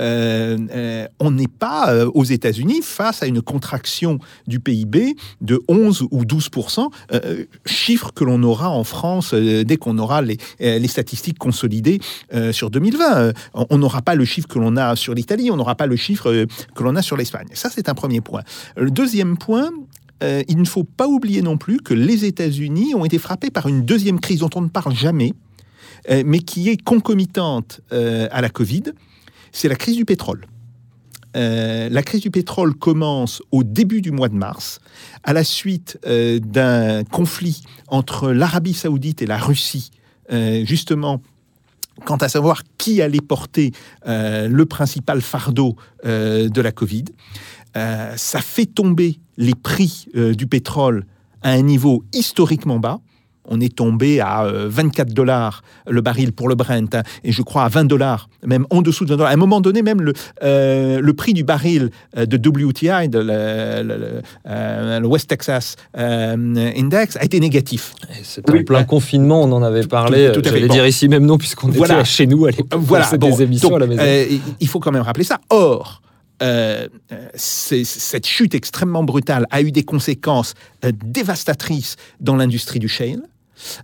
Euh, 0.00 0.58
euh, 0.72 1.06
on 1.18 1.30
n'est 1.30 1.48
pas 1.48 1.92
euh, 1.92 2.10
aux 2.14 2.24
États-Unis 2.24 2.80
face 2.82 3.22
à 3.22 3.26
une 3.26 3.42
contraction 3.42 4.18
du 4.46 4.60
PIB 4.60 5.16
de 5.40 5.62
11 5.68 6.06
ou 6.10 6.24
12% 6.24 6.88
euh, 7.12 7.44
chiffre 7.66 8.12
que 8.12 8.24
l'on 8.24 8.42
aura 8.42 8.70
en 8.70 8.84
France 8.84 9.34
dès 9.34 9.76
qu'on 9.76 9.98
aura 9.98 10.22
les, 10.22 10.38
statistiques 10.88 11.38
consolidées 11.38 12.00
sur 12.52 12.70
2020. 12.70 13.32
on 13.54 13.78
n'aura 13.78 14.02
pas 14.02 14.14
le 14.14 14.24
chiffre 14.24 14.48
que 14.48 14.58
l'on 14.58 14.76
a 14.76 14.96
sur 14.96 15.14
l'Italie, 15.14 15.50
on 15.50 15.56
n'aura 15.56 15.74
pas 15.74 15.86
le 15.86 15.96
chiffre 15.96 16.46
que 16.74 16.82
l'on 16.82 16.96
a 16.96 17.02
sur 17.02 17.16
l'Espagne. 17.16 17.46
Ça, 17.52 17.70
c'est 17.70 17.88
un 17.88 17.94
premier 17.94 18.20
point. 18.20 18.42
Le 18.76 18.90
deuxième 18.90 19.36
point, 19.36 19.70
il 20.22 20.58
ne 20.58 20.64
faut 20.64 20.84
pas 20.84 21.06
oublier 21.06 21.42
non 21.42 21.56
plus 21.56 21.78
que 21.78 21.94
les 21.94 22.24
États-Unis 22.24 22.94
ont 22.94 23.04
été 23.04 23.18
frappés 23.18 23.50
par 23.50 23.68
une 23.68 23.84
deuxième 23.84 24.20
crise 24.20 24.40
dont 24.40 24.50
on 24.54 24.62
ne 24.62 24.68
parle 24.68 24.94
jamais, 24.94 25.32
mais 26.24 26.40
qui 26.40 26.68
est 26.70 26.82
concomitante 26.82 27.80
à 27.90 28.40
la 28.40 28.48
Covid, 28.48 28.92
c'est 29.52 29.68
la 29.68 29.76
crise 29.76 29.96
du 29.96 30.04
pétrole. 30.04 30.46
Euh, 31.36 31.88
la 31.90 32.02
crise 32.02 32.22
du 32.22 32.30
pétrole 32.30 32.74
commence 32.74 33.42
au 33.52 33.62
début 33.62 34.00
du 34.00 34.10
mois 34.10 34.28
de 34.28 34.34
mars, 34.34 34.80
à 35.22 35.32
la 35.32 35.44
suite 35.44 35.98
euh, 36.06 36.40
d'un 36.40 37.04
conflit 37.04 37.62
entre 37.88 38.32
l'Arabie 38.32 38.74
saoudite 38.74 39.22
et 39.22 39.26
la 39.26 39.38
Russie, 39.38 39.90
euh, 40.32 40.64
justement 40.64 41.22
quant 42.04 42.16
à 42.16 42.28
savoir 42.28 42.62
qui 42.78 43.02
allait 43.02 43.20
porter 43.20 43.72
le 44.06 44.64
principal 44.64 45.20
fardeau 45.20 45.76
de 46.02 46.60
la 46.62 46.72
Covid. 46.72 47.04
ça 47.74 48.40
fait 48.40 48.64
tomber 48.64 49.20
les 49.36 49.54
prix 49.54 50.06
du 50.14 50.46
pétrole 50.46 51.04
à 51.42 51.50
un 51.50 51.60
niveau 51.60 52.02
historiquement 52.14 52.78
bas 52.78 53.00
on 53.46 53.60
est 53.60 53.74
tombé 53.74 54.20
à 54.20 54.46
24 54.46 55.08
euh, 55.08 55.12
dollars 55.12 55.62
le 55.88 56.00
baril 56.00 56.32
pour 56.32 56.48
le 56.48 56.54
Brent, 56.54 56.94
hein, 56.94 57.02
et 57.24 57.32
je 57.32 57.42
crois 57.42 57.64
à 57.64 57.68
20 57.68 57.84
dollars, 57.84 58.28
même 58.44 58.66
en 58.70 58.82
dessous 58.82 59.04
de 59.04 59.10
20 59.10 59.16
dollars. 59.16 59.30
À 59.30 59.34
un 59.34 59.38
moment 59.38 59.60
donné, 59.60 59.82
même 59.82 60.00
le, 60.00 60.12
euh, 60.42 61.00
le 61.00 61.12
prix 61.12 61.34
du 61.34 61.44
baril 61.44 61.90
euh, 62.16 62.26
de 62.26 62.36
WTI, 62.36 63.08
de 63.08 63.18
le, 63.18 63.82
le, 63.82 64.22
euh, 64.48 65.00
le 65.00 65.06
West 65.06 65.28
Texas 65.28 65.76
euh, 65.98 66.72
Index, 66.76 67.16
a 67.16 67.24
été 67.24 67.40
négatif. 67.40 67.94
C'était 68.22 68.52
oui, 68.52 68.60
en 68.60 68.64
plein 68.64 68.84
confinement, 68.84 69.42
on 69.42 69.52
en 69.52 69.62
avait 69.62 69.86
parlé. 69.86 70.30
Tout, 70.32 70.40
tout 70.40 70.50
J'allais 70.50 70.66
bon. 70.66 70.74
dire 70.74 70.86
ici 70.86 71.08
même 71.08 71.26
non, 71.26 71.38
puisqu'on 71.38 71.68
voilà. 71.68 72.00
était 72.00 72.04
chez 72.04 72.26
nous 72.26 72.46
à 72.46 72.50
l'époque. 72.50 72.80
Voilà, 72.82 73.08
bon, 73.18 73.30
des 73.30 73.42
émissions 73.42 73.70
donc, 73.70 73.76
à 73.76 73.80
la 73.80 73.86
maison. 73.86 74.38
il 74.60 74.68
faut 74.68 74.80
quand 74.80 74.92
même 74.92 75.02
rappeler 75.02 75.24
ça. 75.24 75.40
Or, 75.50 76.02
cette 77.34 78.26
chute 78.26 78.54
extrêmement 78.54 79.04
brutale 79.04 79.46
a 79.50 79.62
eu 79.62 79.72
des 79.72 79.82
conséquences 79.82 80.54
dévastatrices 80.82 81.96
dans 82.20 82.36
l'industrie 82.36 82.78
du 82.78 82.88
shale. 82.88 83.22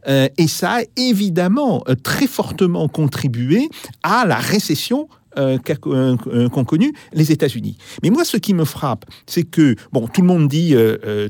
et 0.06 0.48
ça 0.48 0.78
a 0.78 0.82
évidemment 0.96 1.84
très 2.02 2.26
fortement 2.26 2.88
contribué 2.88 3.68
à 4.02 4.24
la 4.26 4.36
récession 4.36 5.08
qu'ont 5.34 6.64
connu 6.64 6.94
les 7.12 7.30
États-Unis. 7.30 7.76
Mais 8.02 8.08
moi, 8.08 8.24
ce 8.24 8.38
qui 8.38 8.54
me 8.54 8.64
frappe, 8.64 9.04
c'est 9.26 9.42
que, 9.44 9.76
bon, 9.92 10.08
tout 10.08 10.22
le 10.22 10.26
monde 10.26 10.48
dit 10.48 10.74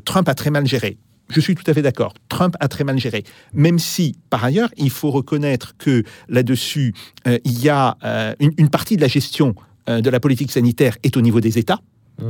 Trump 0.04 0.28
a 0.28 0.34
très 0.34 0.50
mal 0.50 0.66
géré. 0.66 0.96
Je 1.28 1.40
suis 1.40 1.54
tout 1.54 1.64
à 1.66 1.74
fait 1.74 1.82
d'accord. 1.82 2.14
Trump 2.28 2.56
a 2.60 2.68
très 2.68 2.84
mal 2.84 2.98
géré. 2.98 3.24
Même 3.52 3.78
si, 3.78 4.16
par 4.30 4.44
ailleurs, 4.44 4.70
il 4.76 4.90
faut 4.90 5.10
reconnaître 5.10 5.76
que 5.76 6.04
là-dessus, 6.28 6.94
euh, 7.26 7.38
il 7.44 7.60
y 7.62 7.68
a 7.68 7.96
euh, 8.04 8.34
une, 8.38 8.68
partie 8.68 8.96
de 8.96 9.00
la 9.00 9.08
gestion 9.08 9.54
euh, 9.58 9.62
de 9.86 10.10
la 10.10 10.20
politique 10.20 10.52
sanitaire 10.52 10.96
est 11.02 11.16
au 11.16 11.20
niveau 11.20 11.40
des 11.40 11.58
États. 11.58 11.80
Mmh. 12.18 12.24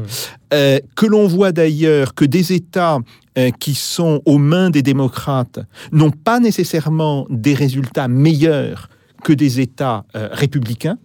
que 0.97 1.07
l'on 1.07 1.29
voit 1.29 1.53
d'ailleurs 1.53 2.17
que 2.17 2.25
des 2.25 2.53
États 2.53 2.99
qui 3.61 3.77
sont 3.77 4.21
aux 4.25 4.39
mains 4.39 4.69
des 4.69 4.83
démocrates 4.83 5.61
n'ont 5.93 6.11
pas 6.11 6.41
nécessairement 6.41 7.25
des 7.31 7.55
résultats 7.55 8.09
meilleurs 8.09 8.89
que 9.23 9.33
des 9.33 9.61
États 9.61 10.05
républicains. 10.13 10.99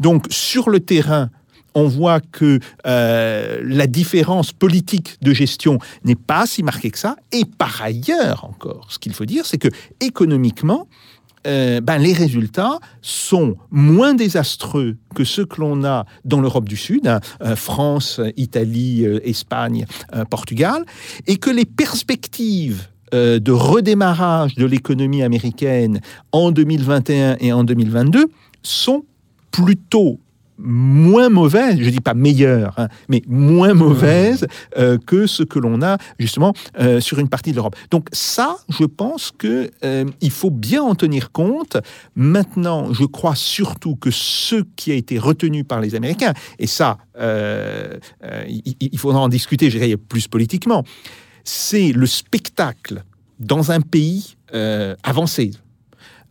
Donc 0.00 0.26
sur 0.28 0.68
le 0.68 0.80
terrain, 0.80 1.30
on 1.76 1.88
voit 1.88 2.20
que 2.20 2.58
euh, 2.86 3.60
la 3.62 3.86
différence 3.86 4.50
politique 4.52 5.18
de 5.20 5.34
gestion 5.34 5.78
n'est 6.04 6.14
pas 6.14 6.46
si 6.46 6.62
marquée 6.62 6.90
que 6.90 6.98
ça. 6.98 7.16
Et 7.32 7.44
par 7.44 7.82
ailleurs, 7.82 8.46
encore, 8.46 8.86
ce 8.88 8.98
qu'il 8.98 9.12
faut 9.12 9.26
dire, 9.26 9.44
c'est 9.44 9.58
que 9.58 9.68
économiquement, 10.00 10.88
euh, 11.46 11.80
ben, 11.80 11.98
les 11.98 12.12
résultats 12.12 12.78
sont 13.02 13.56
moins 13.70 14.14
désastreux 14.14 14.96
que 15.14 15.24
ceux 15.24 15.46
que 15.46 15.60
l'on 15.60 15.84
a 15.84 16.04
dans 16.24 16.40
l'Europe 16.40 16.68
du 16.68 16.76
Sud, 16.76 17.06
hein, 17.06 17.20
euh, 17.42 17.56
France, 17.56 18.20
Italie, 18.36 19.04
Espagne, 19.24 19.86
Portugal, 20.30 20.84
et 21.26 21.36
que 21.36 21.50
les 21.50 21.64
perspectives 21.64 22.88
de 23.12 23.52
redémarrage 23.52 24.56
de 24.56 24.66
l'économie 24.66 25.22
américaine 25.22 26.00
en 26.32 26.50
2021 26.50 27.36
et 27.40 27.52
en 27.52 27.62
2022 27.62 28.26
sont 28.62 29.04
plutôt 29.52 30.18
moins 30.58 31.28
mauvaise, 31.28 31.78
je 31.80 31.90
dis 31.90 32.00
pas 32.00 32.14
meilleure, 32.14 32.74
hein, 32.78 32.88
mais 33.08 33.22
moins 33.26 33.74
mauvaise 33.74 34.46
euh, 34.78 34.98
que 34.98 35.26
ce 35.26 35.42
que 35.42 35.58
l'on 35.58 35.82
a 35.82 35.98
justement 36.18 36.54
euh, 36.80 37.00
sur 37.00 37.18
une 37.18 37.28
partie 37.28 37.50
de 37.50 37.56
l'Europe. 37.56 37.76
Donc 37.90 38.08
ça, 38.12 38.56
je 38.68 38.84
pense 38.84 39.32
que 39.36 39.70
euh, 39.84 40.04
il 40.20 40.30
faut 40.30 40.50
bien 40.50 40.82
en 40.82 40.94
tenir 40.94 41.32
compte. 41.32 41.76
Maintenant, 42.14 42.92
je 42.92 43.04
crois 43.04 43.34
surtout 43.34 43.96
que 43.96 44.10
ce 44.10 44.62
qui 44.76 44.92
a 44.92 44.94
été 44.94 45.18
retenu 45.18 45.64
par 45.64 45.80
les 45.80 45.94
Américains, 45.94 46.32
et 46.58 46.66
ça, 46.66 46.98
il, 47.18 48.98
faudra 48.98 49.20
en 49.20 49.28
discuter, 49.28 49.70
je 49.70 49.78
dirais, 49.78 49.96
plus 49.96 50.28
politiquement, 50.28 50.84
c'est 51.44 51.92
le 51.92 52.06
spectacle 52.06 53.04
dans 53.38 53.70
un 53.70 53.80
pays 53.80 54.36
avancé, 55.02 55.52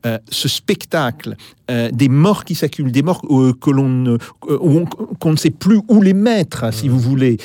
euh, 0.06 0.20
ce 0.30 0.48
spectacle 0.48 1.36
euh, 1.72 1.89
des 1.91 2.10
morts 2.10 2.46
qui 2.46 2.54
s'accumulent, 2.54 2.91
des 2.91 3.02
morts 3.02 3.24
euh, 3.32 3.54
que 3.60 3.72
l'on 3.72 4.18
qu'on 4.39 5.32
ne 5.32 5.36
sait 5.36 5.50
plus 5.50 5.80
où 5.88 6.00
les 6.00 6.13
mettre, 6.13 6.72
si 6.72 6.88
vous 6.89 7.00
voulez, 7.00 7.38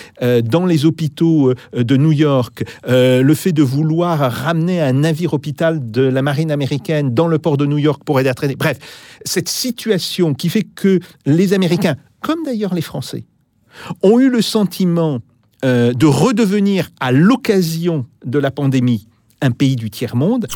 dans 0.44 0.66
les 0.66 0.84
hôpitaux 0.84 1.54
de 1.72 1.96
New 1.96 2.12
York, 2.12 2.64
le 2.86 3.34
fait 3.34 3.52
de 3.52 3.62
vouloir 3.62 4.18
ramener 4.18 4.80
un 4.80 4.92
navire 4.92 5.32
hôpital 5.32 5.90
de 5.90 6.02
la 6.02 6.22
marine 6.22 6.50
américaine 6.50 7.14
dans 7.14 7.28
le 7.28 7.38
port 7.38 7.56
de 7.56 7.64
New 7.64 7.78
York 7.78 8.02
pour 8.04 8.20
aider 8.20 8.28
à 8.28 8.34
traîner. 8.34 8.56
Bref, 8.56 8.78
cette 9.24 9.48
situation 9.48 10.34
qui 10.34 10.48
fait 10.48 10.64
que 10.64 11.00
les 11.24 11.54
Américains, 11.54 11.96
comme 12.20 12.44
d'ailleurs 12.44 12.74
les 12.74 12.82
Français, 12.82 13.24
ont 14.02 14.18
eu 14.20 14.28
le 14.28 14.42
sentiment 14.42 15.20
de 15.62 16.06
redevenir 16.06 16.90
à 17.00 17.12
l'occasion 17.12 18.04
de 18.24 18.38
la 18.38 18.50
pandémie 18.50 19.06
un 19.40 19.50
pays 19.50 19.76
du 19.76 19.90
tiers-monde 19.90 20.46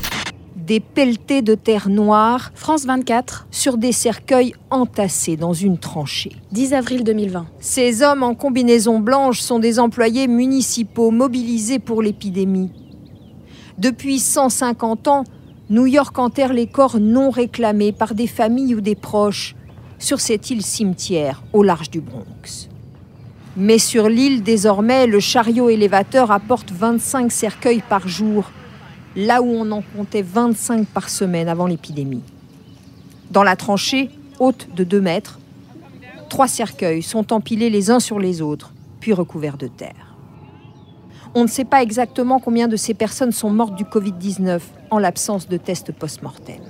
des 0.65 0.79
pelletés 0.79 1.41
de 1.41 1.53
terre 1.53 1.89
noire. 1.89 2.51
France 2.55 2.85
24. 2.85 3.47
Sur 3.51 3.77
des 3.77 3.91
cercueils 3.91 4.53
entassés 4.71 5.37
dans 5.37 5.53
une 5.53 5.77
tranchée. 5.77 6.31
10 6.51 6.73
avril 6.73 7.03
2020. 7.03 7.45
Ces 7.59 8.01
hommes 8.01 8.23
en 8.23 8.33
combinaison 8.33 8.99
blanche 8.99 9.41
sont 9.41 9.59
des 9.59 9.79
employés 9.79 10.27
municipaux 10.27 11.11
mobilisés 11.11 11.79
pour 11.79 12.01
l'épidémie. 12.01 12.71
Depuis 13.77 14.19
150 14.19 15.07
ans, 15.07 15.23
New 15.69 15.85
York 15.85 16.17
enterre 16.17 16.53
les 16.53 16.67
corps 16.67 16.99
non 16.99 17.29
réclamés 17.29 17.91
par 17.91 18.15
des 18.15 18.27
familles 18.27 18.75
ou 18.75 18.81
des 18.81 18.95
proches 18.95 19.55
sur 19.99 20.19
cette 20.19 20.49
île 20.49 20.63
cimetière 20.63 21.43
au 21.53 21.63
large 21.63 21.89
du 21.89 22.01
Bronx. 22.01 22.69
Mais 23.57 23.77
sur 23.77 24.09
l'île, 24.09 24.43
désormais, 24.43 25.07
le 25.07 25.19
chariot 25.19 25.69
élévateur 25.69 26.31
apporte 26.31 26.71
25 26.71 27.31
cercueils 27.31 27.83
par 27.87 28.07
jour 28.07 28.45
là 29.15 29.41
où 29.41 29.47
on 29.47 29.71
en 29.71 29.81
comptait 29.81 30.21
25 30.21 30.87
par 30.87 31.09
semaine 31.09 31.47
avant 31.47 31.67
l'épidémie. 31.67 32.23
Dans 33.31 33.43
la 33.43 33.55
tranchée, 33.55 34.09
haute 34.39 34.67
de 34.75 34.83
2 34.83 35.01
mètres, 35.01 35.39
trois 36.29 36.47
cercueils 36.47 37.01
sont 37.01 37.33
empilés 37.33 37.69
les 37.69 37.89
uns 37.91 37.99
sur 37.99 38.19
les 38.19 38.41
autres, 38.41 38.73
puis 38.99 39.13
recouverts 39.13 39.57
de 39.57 39.67
terre. 39.67 40.15
On 41.33 41.43
ne 41.43 41.49
sait 41.49 41.65
pas 41.65 41.81
exactement 41.83 42.39
combien 42.39 42.67
de 42.67 42.77
ces 42.77 42.93
personnes 42.93 43.31
sont 43.31 43.49
mortes 43.49 43.75
du 43.75 43.83
Covid-19 43.83 44.61
en 44.89 44.99
l'absence 44.99 45.49
de 45.49 45.57
tests 45.57 45.91
post-mortem. 45.91 46.61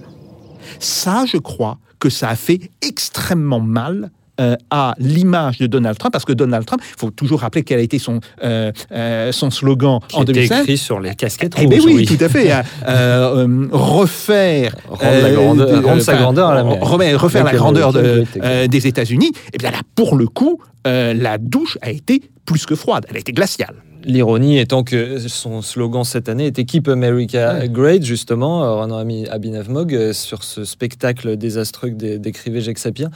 Ça, 0.79 1.25
je 1.25 1.37
crois 1.37 1.77
que 1.99 2.09
ça 2.09 2.29
a 2.29 2.35
fait 2.35 2.71
extrêmement 2.81 3.59
mal 3.59 4.11
euh, 4.41 4.55
à 4.69 4.95
l'image 4.97 5.59
de 5.59 5.67
Donald 5.67 5.97
Trump, 5.97 6.11
parce 6.11 6.25
que 6.25 6.33
Donald 6.33 6.65
Trump, 6.65 6.81
il 6.83 6.99
faut 6.99 7.11
toujours 7.11 7.41
rappeler 7.41 7.63
quel 7.63 7.79
a 7.79 7.81
été 7.81 7.99
son, 7.99 8.19
euh, 8.43 8.71
euh, 8.91 9.31
son 9.31 9.49
slogan 9.49 9.99
Qui 10.07 10.17
en 10.17 10.23
2016. 10.25 10.61
écrit 10.61 10.77
sur 10.77 10.99
les 10.99 11.15
casquettes 11.15 11.53
eh 11.57 11.67
ben 11.67 11.79
oui, 11.83 12.05
tout 12.05 12.17
à 12.19 12.27
fait. 12.27 12.51
Hein. 12.51 12.63
refaire... 13.71 14.75
Rendre, 14.89 15.21
la 15.21 15.31
grandeur, 15.31 16.01
sa 16.01 16.15
grandeur 16.17 16.49
à 16.49 16.55
la 16.55 16.63
Refaire 16.63 17.45
la 17.45 17.53
grandeur 17.53 17.93
des 17.93 18.87
États-Unis. 18.87 19.31
Eh 19.53 19.57
bien 19.57 19.71
là, 19.71 19.79
pour 19.95 20.15
le 20.15 20.27
coup, 20.27 20.59
la 20.85 21.37
douche 21.37 21.77
a 21.81 21.91
été 21.91 22.21
plus 22.45 22.65
que 22.65 22.75
froide, 22.75 23.05
elle 23.09 23.15
a 23.15 23.19
été 23.19 23.31
glaciale. 23.31 23.75
L'ironie 24.05 24.59
étant 24.59 24.83
que 24.83 25.17
son 25.17 25.63
slogan 25.63 26.03
cette 26.03 26.29
année 26.29 26.45
était 26.45 26.63
Keep 26.63 26.87
America 26.89 27.67
Great, 27.67 28.03
justement, 28.03 28.79
Renan 28.79 29.03
Abinavmog, 29.31 29.95
euh, 29.95 30.13
sur 30.13 30.43
ce 30.43 30.63
spectacle 30.63 31.37
désastreux 31.37 31.89
que 31.89 32.17
décrivait 32.17 32.61
Jacques 32.61 32.77
Sapir. 32.77 33.09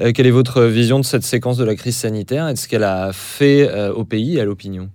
Euh, 0.00 0.12
quelle 0.12 0.28
est 0.28 0.32
votre 0.32 0.62
vision 0.62 1.00
de 1.00 1.04
cette 1.04 1.24
séquence 1.24 1.56
de 1.56 1.64
la 1.64 1.74
crise 1.74 1.96
sanitaire 1.96 2.48
et 2.48 2.52
de 2.52 2.58
ce 2.58 2.68
qu'elle 2.68 2.84
a 2.84 3.10
fait 3.12 3.68
euh, 3.68 3.92
au 3.92 4.04
pays 4.04 4.36
et 4.36 4.40
à 4.40 4.44
l'opinion? 4.44 4.90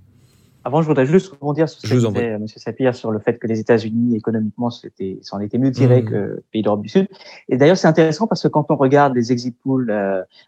Avant, 0.64 0.82
je 0.82 0.88
voudrais 0.88 1.06
juste 1.06 1.34
rebondir 1.34 1.68
sur 1.68 1.82
ce 1.82 1.94
que 1.94 1.94
disait 1.94 2.26
M. 2.26 2.48
Sapir 2.48 2.96
sur 2.96 3.12
le 3.12 3.20
fait 3.20 3.38
que 3.38 3.48
les 3.48 3.60
États-Unis, 3.60 4.16
économiquement, 4.16 4.70
s'en 4.70 5.42
étaient 5.42 5.58
mieux 5.58 5.74
tirés 5.74 6.04
mmh. 6.04 6.10
que 6.10 6.36
les 6.38 6.44
pays 6.54 6.62
d'Europe 6.62 6.84
du 6.84 6.88
Sud. 6.88 7.10
Et 7.50 7.58
d'ailleurs, 7.58 7.76
c'est 7.76 7.90
intéressant 7.90 8.28
parce 8.28 8.44
que 8.44 8.48
quand 8.48 8.68
on 8.70 8.78
regarde 8.78 9.14
les 9.14 9.34
exit 9.34 9.58
polls 9.62 9.94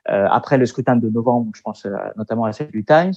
après 0.06 0.58
le 0.58 0.66
scrutin 0.66 0.96
de 0.96 1.10
novembre, 1.10 1.52
je 1.54 1.62
pense 1.62 1.86
notamment 2.16 2.46
à 2.46 2.54
celle 2.54 2.72
du 2.72 2.86
Times, 2.86 3.12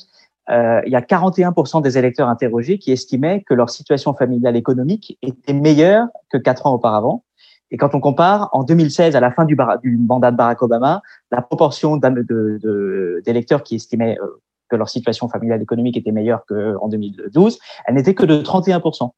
euh, 0.50 0.80
il 0.86 0.92
y 0.92 0.96
a 0.96 1.00
41% 1.00 1.82
des 1.82 1.98
électeurs 1.98 2.28
interrogés 2.28 2.78
qui 2.78 2.92
estimaient 2.92 3.42
que 3.42 3.54
leur 3.54 3.70
situation 3.70 4.14
familiale 4.14 4.56
économique 4.56 5.18
était 5.22 5.52
meilleure 5.52 6.06
que 6.30 6.38
quatre 6.38 6.66
ans 6.66 6.72
auparavant. 6.72 7.24
Et 7.70 7.76
quand 7.76 7.94
on 7.94 8.00
compare, 8.00 8.48
en 8.52 8.64
2016, 8.64 9.14
à 9.14 9.20
la 9.20 9.30
fin 9.30 9.44
du, 9.44 9.56
du 9.82 9.98
mandat 9.98 10.30
de 10.30 10.36
Barack 10.36 10.62
Obama, 10.62 11.02
la 11.30 11.42
proportion 11.42 11.98
d'électeurs 11.98 13.62
qui 13.62 13.74
estimaient 13.74 14.18
euh, 14.22 14.40
que 14.70 14.76
leur 14.76 14.88
situation 14.88 15.28
familiale 15.28 15.62
économique 15.62 15.96
était 15.96 16.12
meilleure 16.12 16.44
qu'en 16.46 16.88
2012, 16.88 17.58
elle 17.86 17.94
n'était 17.94 18.14
que 18.14 18.24
de 18.24 18.40
31%. 18.40 19.10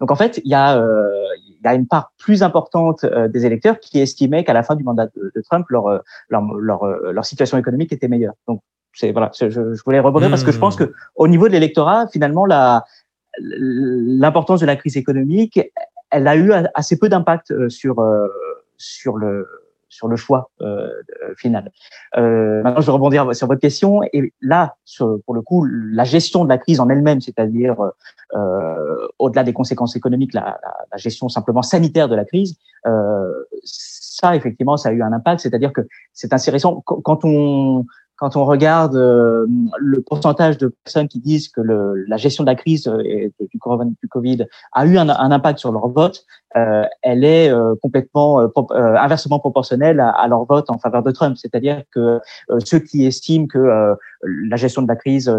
Donc 0.00 0.10
en 0.10 0.16
fait, 0.16 0.40
il 0.44 0.50
y 0.50 0.54
a, 0.54 0.78
euh, 0.78 1.10
il 1.48 1.58
y 1.62 1.68
a 1.68 1.74
une 1.74 1.86
part 1.86 2.12
plus 2.18 2.42
importante 2.42 3.04
des 3.04 3.46
électeurs 3.46 3.80
qui 3.80 3.98
estimaient 3.98 4.44
qu'à 4.44 4.52
la 4.52 4.62
fin 4.62 4.76
du 4.76 4.84
mandat 4.84 5.06
de, 5.06 5.42
Trump, 5.50 5.66
leur, 5.70 6.02
leur, 6.28 6.42
leur, 6.54 6.86
leur, 6.86 7.24
situation 7.24 7.58
économique 7.58 7.92
était 7.92 8.06
meilleure. 8.06 8.34
Donc 8.46 8.60
voilà, 9.12 9.30
je, 9.34 9.82
voulais 9.84 10.00
rebondir 10.00 10.30
parce 10.30 10.44
que 10.44 10.52
je 10.52 10.58
pense 10.58 10.78
hmm. 10.78 10.86
que 10.86 10.92
au 11.16 11.28
niveau 11.28 11.48
de 11.48 11.52
l'électorat, 11.52 12.06
finalement, 12.08 12.46
la 12.46 12.84
l'importance 13.40 14.60
de 14.60 14.66
la 14.66 14.74
crise 14.74 14.96
économique, 14.96 15.60
elle 16.10 16.26
a 16.26 16.36
eu 16.36 16.52
assez 16.74 16.98
peu 16.98 17.08
d'impact 17.08 17.52
euh, 17.52 17.68
sur 17.68 18.00
euh, 18.00 18.26
sur 18.76 19.16
le 19.16 19.46
sur 19.88 20.08
le 20.08 20.16
choix 20.16 20.50
euh, 20.60 20.90
final. 21.36 21.72
Euh, 22.16 22.62
maintenant, 22.62 22.80
je 22.80 22.86
vais 22.86 22.92
rebondir 22.92 23.34
sur 23.34 23.46
votre 23.46 23.60
question. 23.60 24.00
Et 24.12 24.32
là, 24.40 24.76
sur, 24.84 25.20
pour 25.24 25.34
le 25.34 25.42
coup, 25.42 25.64
la 25.64 26.04
gestion 26.04 26.44
de 26.44 26.48
la 26.48 26.58
crise 26.58 26.80
en 26.80 26.88
elle-même, 26.88 27.20
c'est-à-dire 27.20 27.76
euh, 28.34 29.08
au-delà 29.18 29.44
des 29.44 29.52
conséquences 29.52 29.96
économiques, 29.96 30.34
la, 30.34 30.58
la, 30.62 30.74
la, 30.92 30.96
gestion 30.98 31.28
simplement 31.28 31.62
sanitaire 31.62 32.08
de 32.08 32.14
la 32.14 32.24
crise, 32.24 32.58
ça, 33.64 34.34
effectivement, 34.36 34.76
ça 34.76 34.90
a 34.90 34.92
eu 34.92 35.02
un 35.02 35.12
impact. 35.12 35.40
C'est-à-dire 35.40 35.72
que 35.72 35.82
c'est 36.12 36.32
intéressant 36.32 36.82
quand 36.84 37.24
on 37.24 37.86
quand 38.18 38.36
on 38.36 38.44
regarde 38.44 38.94
le 38.94 40.02
pourcentage 40.02 40.58
de 40.58 40.74
personnes 40.84 41.08
qui 41.08 41.20
disent 41.20 41.48
que 41.48 41.60
le, 41.60 42.04
la 42.06 42.16
gestion 42.16 42.44
de 42.44 42.48
la 42.48 42.56
crise 42.56 42.84
du, 42.84 43.32
du 44.00 44.08
Covid 44.08 44.46
a 44.72 44.86
eu 44.86 44.98
un, 44.98 45.08
un 45.08 45.30
impact 45.30 45.58
sur 45.58 45.72
leur 45.72 45.88
vote, 45.88 46.24
elle 46.54 47.24
est 47.24 47.52
complètement 47.80 48.40
inversement 48.76 49.38
proportionnelle 49.38 50.00
à, 50.00 50.10
à, 50.10 50.26
leur 50.28 50.44
vote 50.44 50.68
en 50.70 50.78
faveur 50.78 51.02
de 51.02 51.10
Trump. 51.10 51.36
C'est-à-dire 51.36 51.82
que 51.92 52.20
ceux 52.64 52.80
qui 52.80 53.06
estiment 53.06 53.46
que 53.46 53.94
la 54.22 54.56
gestion 54.56 54.82
de 54.82 54.88
la 54.88 54.96
crise 54.96 55.32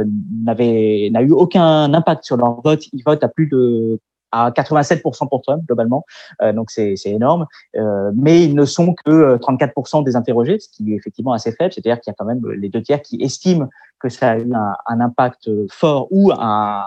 n'avait 0.43 1.09
n'a 1.11 1.21
eu 1.21 1.31
aucun 1.31 1.93
impact 1.93 2.23
sur 2.23 2.37
leur 2.37 2.61
vote, 2.61 2.83
ils 2.93 3.03
votent 3.05 3.23
à 3.23 3.27
plus 3.27 3.47
de 3.47 3.99
à 4.31 4.51
87% 4.51 5.27
pour 5.29 5.41
Trump 5.41 5.63
globalement, 5.65 6.05
euh, 6.41 6.53
donc 6.53 6.71
c'est 6.71 6.95
énorme. 7.05 7.47
Euh, 7.75 8.11
mais 8.15 8.43
ils 8.43 8.55
ne 8.55 8.65
sont 8.65 8.93
que 9.05 9.37
34% 9.37 9.99
euh, 9.99 10.03
des 10.03 10.15
interrogés, 10.15 10.59
ce 10.59 10.69
qui 10.69 10.93
est 10.93 10.95
effectivement 10.95 11.33
assez 11.33 11.51
faible. 11.51 11.73
C'est-à-dire 11.73 11.99
qu'il 11.99 12.11
y 12.11 12.13
a 12.13 12.15
quand 12.17 12.25
même 12.25 12.45
les 12.51 12.69
deux 12.69 12.81
tiers 12.81 13.01
qui 13.01 13.21
estiment 13.21 13.67
que 13.99 14.09
ça 14.09 14.31
a 14.31 14.37
eu 14.37 14.53
un, 14.53 14.75
un 14.85 15.01
impact 15.01 15.49
fort 15.71 16.07
ou 16.11 16.31
un, 16.31 16.85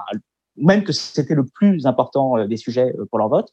même 0.56 0.84
que 0.84 0.92
c'était 0.92 1.34
le 1.34 1.44
plus 1.44 1.86
important 1.86 2.46
des 2.46 2.56
sujets 2.56 2.94
pour 3.10 3.18
leur 3.18 3.28
vote. 3.28 3.48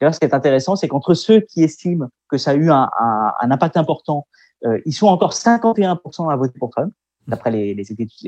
D'ailleurs, 0.00 0.14
ce 0.14 0.20
qui 0.20 0.26
est 0.26 0.34
intéressant, 0.34 0.76
c'est 0.76 0.88
qu'entre 0.88 1.14
ceux 1.14 1.40
qui 1.40 1.62
estiment 1.62 2.08
que 2.28 2.38
ça 2.38 2.52
a 2.52 2.54
eu 2.54 2.70
un, 2.70 2.90
un, 2.98 3.32
un 3.40 3.50
impact 3.50 3.76
important, 3.76 4.26
ils 4.86 4.94
sont 4.94 5.08
encore 5.08 5.32
51% 5.32 6.32
à 6.32 6.36
voter 6.36 6.58
pour 6.58 6.70
Trump 6.70 6.92
d'après 7.26 7.50
les, 7.50 7.76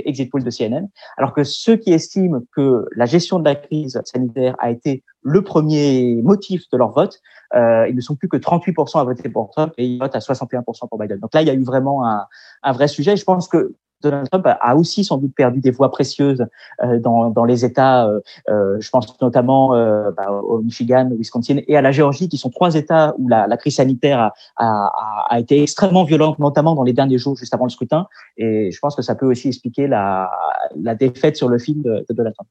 exit 0.04 0.30
polls 0.30 0.44
de 0.44 0.50
CNN, 0.50 0.88
alors 1.16 1.32
que 1.32 1.44
ceux 1.44 1.76
qui 1.76 1.92
estiment 1.92 2.40
que 2.54 2.86
la 2.94 3.06
gestion 3.06 3.38
de 3.38 3.44
la 3.44 3.54
crise 3.54 4.00
sanitaire 4.04 4.56
a 4.58 4.70
été 4.70 5.02
le 5.22 5.42
premier 5.42 6.20
motif 6.22 6.62
de 6.70 6.78
leur 6.78 6.92
vote, 6.92 7.20
euh, 7.54 7.86
ils 7.88 7.96
ne 7.96 8.00
sont 8.00 8.16
plus 8.16 8.28
que 8.28 8.36
38% 8.36 9.00
à 9.00 9.04
voter 9.04 9.28
pour 9.28 9.50
Trump 9.50 9.72
et 9.78 9.86
ils 9.86 9.98
votent 9.98 10.16
à 10.16 10.20
61% 10.20 10.88
pour 10.88 10.98
Biden. 10.98 11.18
Donc 11.18 11.34
là, 11.34 11.42
il 11.42 11.48
y 11.48 11.50
a 11.50 11.54
eu 11.54 11.62
vraiment 11.62 12.06
un, 12.06 12.26
un 12.62 12.72
vrai 12.72 12.88
sujet. 12.88 13.16
Je 13.16 13.24
pense 13.24 13.48
que 13.48 13.74
Donald 14.02 14.28
Trump 14.30 14.46
a 14.46 14.76
aussi 14.76 15.04
sans 15.04 15.18
doute 15.18 15.34
perdu 15.34 15.60
des 15.60 15.70
voix 15.70 15.90
précieuses 15.90 16.44
euh, 16.82 16.98
dans, 16.98 17.30
dans, 17.30 17.44
les 17.44 17.64
États, 17.64 18.06
euh, 18.06 18.20
euh 18.48 18.76
je 18.80 18.90
pense 18.90 19.20
notamment 19.20 19.70
bah, 19.70 20.30
au 20.30 20.60
Michigan, 20.60 21.08
au 21.10 21.16
Wisconsin 21.16 21.58
et 21.66 21.76
à 21.76 21.82
la 21.82 21.92
Géorgie, 21.92 22.28
qui 22.28 22.36
sont 22.36 22.50
trois 22.50 22.74
États 22.74 23.14
où 23.18 23.28
la, 23.28 23.56
crise 23.56 23.76
sanitaire 23.76 24.18
a, 24.20 24.32
a, 24.56 25.26
a, 25.30 25.40
été 25.40 25.62
extrêmement 25.62 26.04
violente, 26.04 26.38
notamment 26.38 26.74
dans 26.74 26.82
les 26.82 26.92
derniers 26.92 27.18
jours 27.18 27.36
juste 27.36 27.54
avant 27.54 27.64
le 27.64 27.70
scrutin. 27.70 28.06
Et 28.36 28.70
je 28.70 28.78
pense 28.78 28.94
que 28.94 29.02
ça 29.02 29.14
peut 29.14 29.26
aussi 29.26 29.48
expliquer 29.48 29.86
la, 29.86 30.30
la 30.76 30.94
défaite 30.94 31.36
sur 31.36 31.48
le 31.48 31.58
film 31.58 31.82
de, 31.82 32.04
de 32.08 32.14
Donald 32.14 32.34
Trump. 32.34 32.48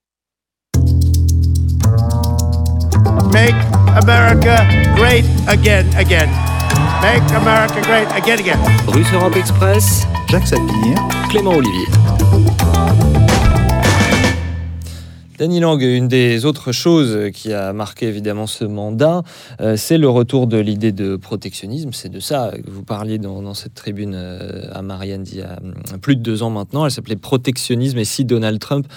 Make 3.32 3.56
America 4.02 4.66
great 4.96 5.26
again, 5.48 5.86
again. 5.98 6.55
Make 7.02 7.24
America 7.36 7.82
great 7.84 8.08
again, 8.16 8.40
again. 8.40 8.60
Russe 8.88 9.12
Europe 9.12 9.36
Express. 9.36 10.06
Jacques 10.28 10.48
Sapir, 10.48 10.96
Clément 11.30 11.56
Olivier. 11.56 13.35
Danny 15.38 15.60
Lang, 15.60 15.82
une 15.82 16.08
des 16.08 16.46
autres 16.46 16.72
choses 16.72 17.30
qui 17.34 17.52
a 17.52 17.74
marqué 17.74 18.08
évidemment 18.08 18.48
ce 18.48 18.64
mandat, 18.64 19.22
euh, 19.60 19.76
c'est 19.76 19.98
le 19.98 20.08
retour 20.08 20.48
de 20.48 20.58
l'idée 20.58 20.94
de 20.94 21.18
protectionnisme. 21.18 21.90
C'est 21.92 22.08
de 22.08 22.22
ça 22.22 22.54
que 22.56 22.72
vous 22.72 22.84
parliez 22.84 23.18
dans, 23.18 23.54
cette 23.54 23.74
tribune 23.74 24.14
euh, 24.16 24.70
à 24.72 24.82
Marianne 24.82 25.26
il 25.30 25.40
y 25.40 25.42
a 25.42 25.60
euh, 25.62 25.98
plus 26.02 26.16
de 26.16 26.22
deux 26.22 26.42
ans 26.42 26.52
maintenant. 26.52 26.86
Elle 26.86 26.92
s'appelait 26.92 27.18
Protectionnisme 27.18 27.98
et 27.98 28.06
si 28.06 28.24
Donald 28.24 28.60
Trump 28.60 28.88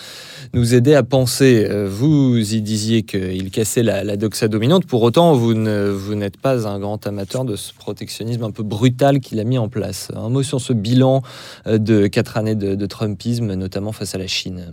nous 0.54 0.76
aidait 0.76 0.94
à 0.94 1.02
penser. 1.02 1.68
vous 1.88 2.38
y 2.54 2.62
disiez 2.62 3.02
qu'il 3.02 3.50
cassait 3.50 3.82
la, 3.82 4.16
doxa 4.16 4.46
dominante. 4.46 4.86
Pour 4.86 5.02
autant, 5.02 5.32
vous, 5.32 5.54
n'êtes 5.54 6.36
pas 6.36 6.68
un 6.68 6.78
grand 6.78 7.04
amateur 7.04 7.44
de 7.44 7.56
ce 7.56 7.74
protectionnisme 7.74 8.44
un 8.44 8.52
peu 8.52 8.62
brutal 8.62 9.18
qu'il 9.18 9.40
a 9.40 9.44
mis 9.44 9.58
en 9.58 9.68
place. 9.68 10.12
Un 10.14 10.28
mot 10.28 10.44
sur 10.44 10.60
ce 10.60 10.72
bilan 10.72 11.22
de 11.66 12.06
quatre 12.06 12.36
années 12.36 12.54
de 12.54 12.86
Trumpisme, 12.86 13.54
notamment 13.54 13.90
face 13.90 14.14
à 14.14 14.18
la 14.18 14.28
Chine. 14.28 14.72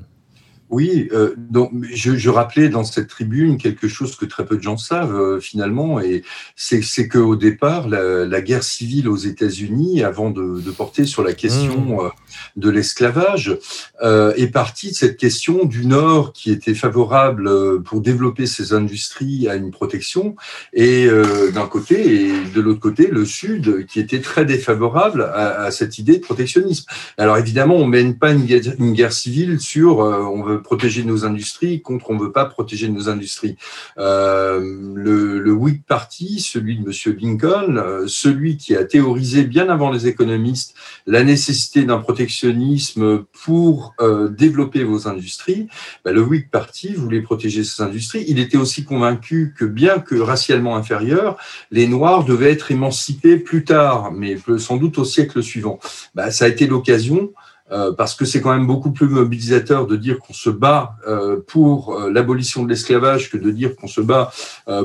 Oui, 0.76 1.08
euh, 1.14 1.34
donc 1.38 1.72
je, 1.94 2.18
je, 2.18 2.30
rappelais 2.30 2.68
dans 2.68 2.84
cette 2.84 3.08
tribune 3.08 3.58
quelque 3.58 3.88
chose 3.88 4.18
que 4.18 4.26
très 4.26 4.46
peu 4.46 4.58
de 4.58 4.62
gens 4.62 4.76
savent 4.76 5.16
euh, 5.16 5.40
finalement, 5.40 6.02
et 6.02 6.22
c'est 6.58 7.08
qu'au 7.08 7.38
départ, 7.38 7.88
la, 7.88 8.26
la, 8.26 8.42
guerre 8.42 8.62
civile 8.62 9.08
aux 9.08 9.16
États-Unis, 9.16 10.04
avant 10.04 10.32
de, 10.32 10.60
de, 10.60 10.72
porter 10.72 11.06
sur 11.06 11.24
la 11.24 11.32
question 11.32 11.80
mmh. 11.80 12.00
euh, 12.00 12.10
de 12.58 12.70
l'esclavage, 12.70 13.58
euh, 14.04 14.34
est 14.36 14.48
partie 14.48 14.90
de 14.90 14.96
cette 14.96 15.16
question 15.16 15.64
du 15.64 15.86
Nord 15.86 16.34
qui 16.34 16.52
était 16.52 16.74
favorable 16.74 17.48
euh, 17.48 17.80
pour 17.80 18.02
développer 18.02 18.46
ses 18.46 18.74
industries 18.74 19.48
à 19.48 19.56
une 19.56 19.72
protection, 19.72 20.36
et 20.74 21.08
d'un 21.54 21.68
côté, 21.68 22.26
et 22.26 22.34
de 22.54 22.60
l'autre 22.60 22.82
côté, 22.82 23.08
le 23.08 23.24
Sud 23.24 23.86
qui 23.86 24.02
était 24.02 24.20
très 24.20 24.44
défavorable 24.44 25.22
à, 25.24 25.62
à, 25.62 25.72
cette 25.72 26.00
idée 26.00 26.18
de 26.18 26.22
protectionnisme. 26.22 26.86
Alors 27.18 27.38
évidemment, 27.38 27.76
on 27.76 27.88
mène 27.88 28.18
pas 28.18 28.32
une 28.32 28.46
guerre, 28.46 28.62
une 28.78 28.94
guerre 28.94 29.14
civile 29.14 29.62
sur 29.62 30.00
on 30.00 30.44
veut 30.44 30.62
protéger 30.66 31.04
nos 31.04 31.24
industries 31.26 31.82
contre 31.82 32.10
on 32.10 32.18
veut 32.18 32.32
pas 32.32 32.46
protéger 32.46 32.90
nos 32.90 33.08
industries. 33.08 33.56
Euh, 33.98 34.60
le, 34.96 35.40
le, 35.40 35.52
Whig 35.52 35.84
Party, 35.88 36.40
celui 36.40 36.78
de 36.78 36.86
Monsieur 36.86 37.14
Lincoln, 37.14 37.78
euh, 37.78 38.06
celui 38.08 38.58
qui 38.58 38.76
a 38.76 38.84
théorisé 38.84 39.44
bien 39.44 39.70
avant 39.70 39.92
les 39.92 40.08
économistes 40.08 40.76
la 41.08 41.24
nécessité 41.24 41.84
d'un 41.84 42.00
protectionnisme 42.00 43.24
pour 43.46 43.94
euh, 44.02 44.28
développer 44.28 44.84
vos 44.84 45.08
industries, 45.08 45.68
ben, 46.04 46.14
le 46.14 46.22
Whig 46.22 46.50
Party 46.50 46.94
voulait 46.94 47.22
protéger 47.22 47.64
ses 47.64 47.82
industries. 47.82 48.26
Il 48.28 48.40
était 48.40 48.58
aussi 48.58 48.84
convaincu 48.84 49.54
que 49.58 49.66
bien 49.66 50.00
que 50.00 50.16
racialement 50.16 50.76
inférieurs, 50.76 51.38
les 51.72 51.88
Noirs 51.88 52.26
devaient 52.26 52.52
être 52.52 52.72
émancipés 52.72 53.38
plus 53.38 53.64
tard, 53.64 54.12
mais 54.12 54.38
sans 54.58 54.78
doute 54.78 54.98
au 54.98 55.06
siècle 55.06 55.42
suivant. 55.44 55.80
Ben, 56.16 56.32
ça 56.32 56.46
a 56.46 56.48
été 56.48 56.68
l'occasion 56.68 57.32
euh, 57.72 57.92
parce 57.92 58.14
que 58.14 58.26
c'est 58.26 58.42
quand 58.42 58.54
même 58.54 58.68
beaucoup 58.68 58.92
plus 58.92 59.08
mobilisateur 59.08 59.88
de 59.88 59.96
dire 59.96 60.20
qu'on 60.20 60.34
se 60.34 60.52
bat 60.52 60.98
euh, 61.08 61.40
pour 61.48 61.96
euh, 61.96 62.12
l'abolition 62.12 62.64
de 62.64 62.70
l'esclavage 62.70 63.32
que 63.32 63.38
de 63.38 63.50
dire 63.50 63.76
qu'on 63.76 63.88
se 63.88 64.02
bat 64.02 64.32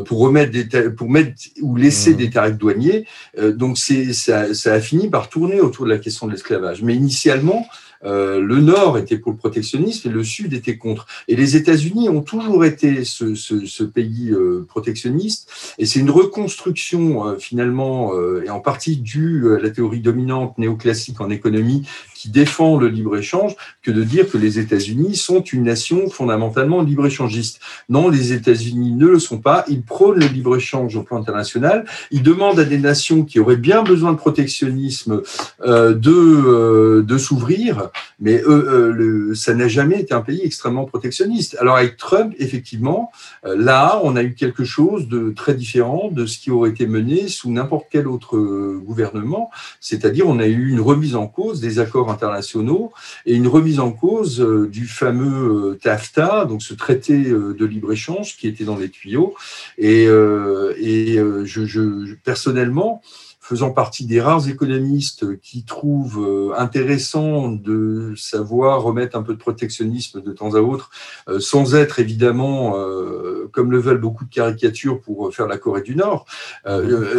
pour 0.07 0.21
remettre 0.21 0.53
des 0.53 0.91
pour 0.91 1.11
mettre 1.11 1.35
ou 1.61 1.77
laisser 1.77 2.13
mmh. 2.13 2.17
des 2.17 2.31
tarifs 2.31 2.57
douaniers. 2.57 3.07
donc 3.55 3.77
c'est 3.77 4.13
ça, 4.13 4.55
ça, 4.55 4.73
a 4.73 4.81
fini 4.81 5.09
par 5.09 5.29
tourner 5.29 5.61
autour 5.61 5.85
de 5.85 5.91
la 5.91 5.99
question 5.99 6.27
de 6.27 6.33
l'esclavage. 6.33 6.83
Mais 6.83 6.95
initialement, 6.95 7.67
euh, 8.05 8.41
le 8.41 8.61
Nord 8.61 8.97
était 8.97 9.19
pour 9.19 9.33
le 9.33 9.37
protectionnisme 9.37 10.09
et 10.09 10.13
le 10.13 10.25
Sud 10.25 10.55
était 10.55 10.79
contre. 10.79 11.07
Et 11.29 11.37
les 11.37 11.57
États-Unis 11.57 12.09
ont 12.09 12.23
toujours 12.23 12.65
été 12.65 13.05
ce, 13.05 13.35
ce, 13.35 13.67
ce 13.67 13.85
pays 13.85 14.31
euh, 14.31 14.65
protectionniste. 14.69 15.51
Et 15.79 15.87
c'est 15.87 16.01
une 16.01 16.11
reconstruction 16.11 17.27
euh, 17.27 17.37
finalement, 17.39 18.13
et 18.45 18.51
en 18.51 18.61
partie 18.61 18.97
due 18.97 19.55
à 19.55 19.61
la 19.61 19.71
théorie 19.71 20.01
dominante 20.01 20.57
néoclassique 20.59 21.21
en 21.21 21.31
économie 21.31 21.87
qui 22.21 22.29
défend 22.29 22.77
le 22.77 22.89
libre-échange, 22.89 23.57
que 23.83 23.91
de 23.91 24.03
dire 24.03 24.29
que 24.29 24.37
les 24.37 24.59
États-Unis 24.59 25.17
sont 25.17 25.41
une 25.41 25.63
nation 25.63 26.11
fondamentalement 26.11 26.83
libre-échangiste. 26.83 27.61
Non, 27.89 28.11
les 28.11 28.33
États-Unis 28.33 28.93
ne 28.93 29.07
le 29.07 29.19
sont 29.19 29.39
pas. 29.39 29.65
Ils 29.69 29.83
prônent 29.83 30.19
le 30.19 30.27
libre-échange 30.27 30.97
au 30.97 31.03
plan 31.03 31.19
international. 31.19 31.87
Ils 32.11 32.23
demandent 32.23 32.61
à 32.61 32.65
des 32.65 32.79
nations 32.79 33.25
qui 33.25 33.41
auraient 33.41 33.57
bien 33.57 33.83
besoin 33.83 34.13
de 34.13 34.19
protectionnisme 34.19 35.23
de, 35.65 37.01
de 37.01 37.19
s'ouvrir 37.19 37.91
mais 38.21 38.43
euh, 38.45 38.93
le, 38.93 39.35
ça 39.35 39.55
n'a 39.55 39.69
jamais 39.69 40.01
été 40.01 40.15
un 40.15 40.21
pays 40.21 40.43
extrêmement 40.45 40.85
protectionniste. 40.85 41.57
Alors 41.59 41.77
avec 41.77 41.97
Trump, 41.97 42.35
effectivement, 42.39 43.11
euh, 43.47 43.57
là, 43.57 44.01
on 44.05 44.15
a 44.17 44.23
eu 44.23 44.35
quelque 44.35 44.65
chose 44.65 45.09
de 45.09 45.31
très 45.31 45.55
différent 45.55 46.11
de 46.13 46.27
ce 46.27 46.39
qui 46.39 46.51
aurait 46.51 46.71
été 46.71 46.87
mené 46.87 47.29
sous 47.29 47.51
n'importe 47.51 47.87
quel 47.91 48.07
autre 48.07 48.37
euh, 48.37 48.81
gouvernement, 48.85 49.51
c'est-à-dire 49.81 50.29
on 50.29 50.39
a 50.39 50.47
eu 50.47 50.69
une 50.69 50.81
remise 50.81 51.17
en 51.17 51.27
cause 51.27 51.61
des 51.61 51.79
accords 51.79 52.10
internationaux 52.11 52.93
et 53.27 53.35
une 53.35 53.49
remise 53.49 53.81
en 53.81 53.93
cause 53.93 54.41
du 54.71 54.87
fameux 54.87 55.79
TAFTA, 55.83 56.45
donc 56.45 56.63
ce 56.63 56.75
traité 56.75 57.19
de 57.19 57.65
libre-échange 57.65 58.37
qui 58.37 58.49
était 58.49 58.65
dans 58.65 58.77
les 58.77 58.89
tuyaux. 58.89 59.35
Et, 59.79 60.05
et 60.05 61.17
je, 61.45 61.67
je, 61.67 62.15
personnellement, 62.25 63.03
faisant 63.51 63.73
partie 63.73 64.07
des 64.07 64.21
rares 64.21 64.49
économistes 64.49 65.41
qui 65.41 65.65
trouvent 65.65 66.25
euh, 66.25 66.53
intéressant 66.57 67.51
de 67.51 68.15
savoir 68.17 68.81
remettre 68.81 69.17
un 69.17 69.25
peu 69.25 69.35
de 69.35 69.41
protectionnisme 69.41 70.23
de 70.23 70.31
temps 70.31 70.55
à 70.55 70.61
autre, 70.61 70.91
euh, 71.29 71.41
sans 71.41 71.75
être 71.75 71.99
évidemment, 71.99 72.79
euh, 72.79 73.49
comme 73.51 73.73
le 73.73 73.81
veulent 73.81 74.01
beaucoup 74.01 74.25
de 74.25 74.31
caricatures 74.33 75.01
pour 75.01 75.35
faire 75.35 75.49
la 75.49 75.59
Corée 75.59 75.83
du 75.83 75.97
Nord, 75.97 76.27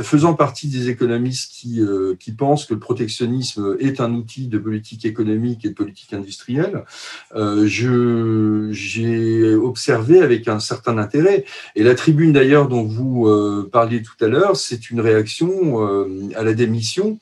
faisant 0.04 0.34
partie 0.34 0.70
des 0.70 0.88
économistes 0.88 1.52
qui, 1.52 1.82
qui 2.20 2.32
pensent 2.32 2.66
que 2.66 2.74
le 2.74 2.80
protectionnisme 2.80 3.76
est 3.80 4.00
un 4.00 4.14
outil 4.14 4.48
de 4.48 4.58
politique 4.58 5.06
économique 5.06 5.66
et 5.66 5.70
de 5.70 5.74
politique 5.74 6.14
industrielle, 6.14 6.86
je 7.36 8.70
j'ai 8.72 9.56
observé 9.56 10.22
avec 10.22 10.48
un 10.48 10.60
certain 10.60 10.98
intérêt. 10.98 11.44
Et 11.76 11.84
la 11.84 11.96
tribune 11.96 12.32
d'ailleurs 12.32 12.68
dont 12.68 12.84
vous 12.84 13.28
parliez 13.72 14.02
tout 14.02 14.24
à 14.24 14.28
l'heure, 14.28 14.56
c'est 14.56 14.90
une 14.90 15.02
réaction 15.02 15.82
à 16.36 16.43
la 16.43 16.53
démission 16.53 17.19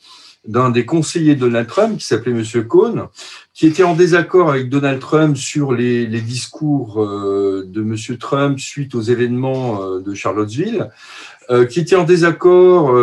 d'un 0.48 0.70
des 0.70 0.86
conseillers 0.86 1.36
de 1.36 1.42
Donald 1.42 1.68
Trump, 1.68 1.98
qui 1.98 2.06
s'appelait 2.06 2.34
Monsieur 2.34 2.64
Cohn, 2.64 3.08
qui 3.54 3.68
était 3.68 3.84
en 3.84 3.94
désaccord 3.94 4.50
avec 4.50 4.70
Donald 4.70 5.00
Trump 5.00 5.36
sur 5.36 5.74
les, 5.74 6.08
les 6.08 6.22
discours 6.22 7.04
euh, 7.04 7.66
de 7.68 7.82
Monsieur 7.82 8.18
Trump 8.18 8.58
suite 8.60 8.96
aux 8.96 9.02
événements 9.02 9.84
euh, 9.84 10.00
de 10.00 10.14
Charlottesville, 10.14 10.90
euh, 11.50 11.66
qui 11.66 11.82
était 11.82 11.98
en 11.98 12.04
désaccord 12.04 12.96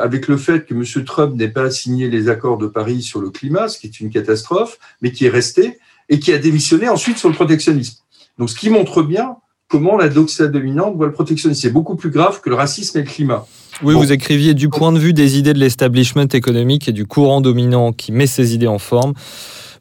avec 0.00 0.28
le 0.28 0.36
fait 0.36 0.64
que 0.66 0.74
Monsieur 0.74 1.04
Trump 1.04 1.34
n'ait 1.34 1.48
pas 1.48 1.70
signé 1.70 2.08
les 2.08 2.28
accords 2.28 2.58
de 2.58 2.66
Paris 2.66 3.02
sur 3.02 3.20
le 3.20 3.30
climat, 3.30 3.68
ce 3.68 3.78
qui 3.78 3.86
est 3.86 4.00
une 4.00 4.10
catastrophe, 4.10 4.78
mais 5.02 5.12
qui 5.12 5.26
est 5.26 5.30
resté 5.30 5.78
et 6.08 6.18
qui 6.20 6.32
a 6.32 6.38
démissionné 6.38 6.88
ensuite 6.88 7.18
sur 7.18 7.28
le 7.28 7.34
protectionnisme. 7.34 7.98
Donc, 8.38 8.48
ce 8.50 8.56
qui 8.56 8.70
montre 8.70 9.02
bien 9.02 9.36
comment 9.70 9.96
la 9.96 10.08
doxa 10.08 10.48
dominante 10.48 10.96
voit 10.96 11.06
le 11.06 11.12
protectionnisme. 11.12 11.60
C'est 11.62 11.70
beaucoup 11.70 11.96
plus 11.96 12.10
grave 12.10 12.40
que 12.42 12.50
le 12.50 12.56
racisme 12.56 12.98
et 12.98 13.02
le 13.02 13.06
climat. 13.06 13.46
Oui, 13.82 13.94
vous 13.94 14.12
écriviez 14.12 14.52
du 14.52 14.68
point 14.68 14.92
de 14.92 14.98
vue 14.98 15.14
des 15.14 15.38
idées 15.38 15.54
de 15.54 15.58
l'establishment 15.58 16.28
économique 16.32 16.88
et 16.88 16.92
du 16.92 17.06
courant 17.06 17.40
dominant 17.40 17.92
qui 17.92 18.12
met 18.12 18.26
ces 18.26 18.54
idées 18.54 18.66
en 18.66 18.78
forme. 18.78 19.14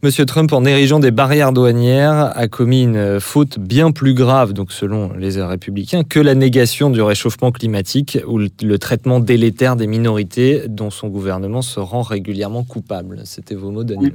Monsieur 0.01 0.25
Trump, 0.25 0.53
en 0.53 0.63
érigeant 0.63 0.99
des 0.99 1.11
barrières 1.11 1.51
douanières, 1.51 2.31
a 2.37 2.47
commis 2.47 2.83
une 2.83 3.19
faute 3.19 3.59
bien 3.59 3.91
plus 3.91 4.13
grave, 4.13 4.53
donc 4.53 4.71
selon 4.71 5.11
les 5.11 5.41
républicains, 5.41 6.03
que 6.05 6.21
la 6.21 6.35
négation 6.35 6.89
du 6.89 7.01
réchauffement 7.01 7.51
climatique 7.51 8.17
ou 8.25 8.37
le 8.37 8.77
traitement 8.77 9.19
délétère 9.19 9.75
des 9.75 9.87
minorités 9.87 10.63
dont 10.69 10.89
son 10.89 11.09
gouvernement 11.09 11.61
se 11.61 11.81
rend 11.81 12.03
régulièrement 12.03 12.63
coupable. 12.63 13.19
C'était 13.25 13.55
vos 13.55 13.71
mots, 13.71 13.83
Daniel. 13.83 14.13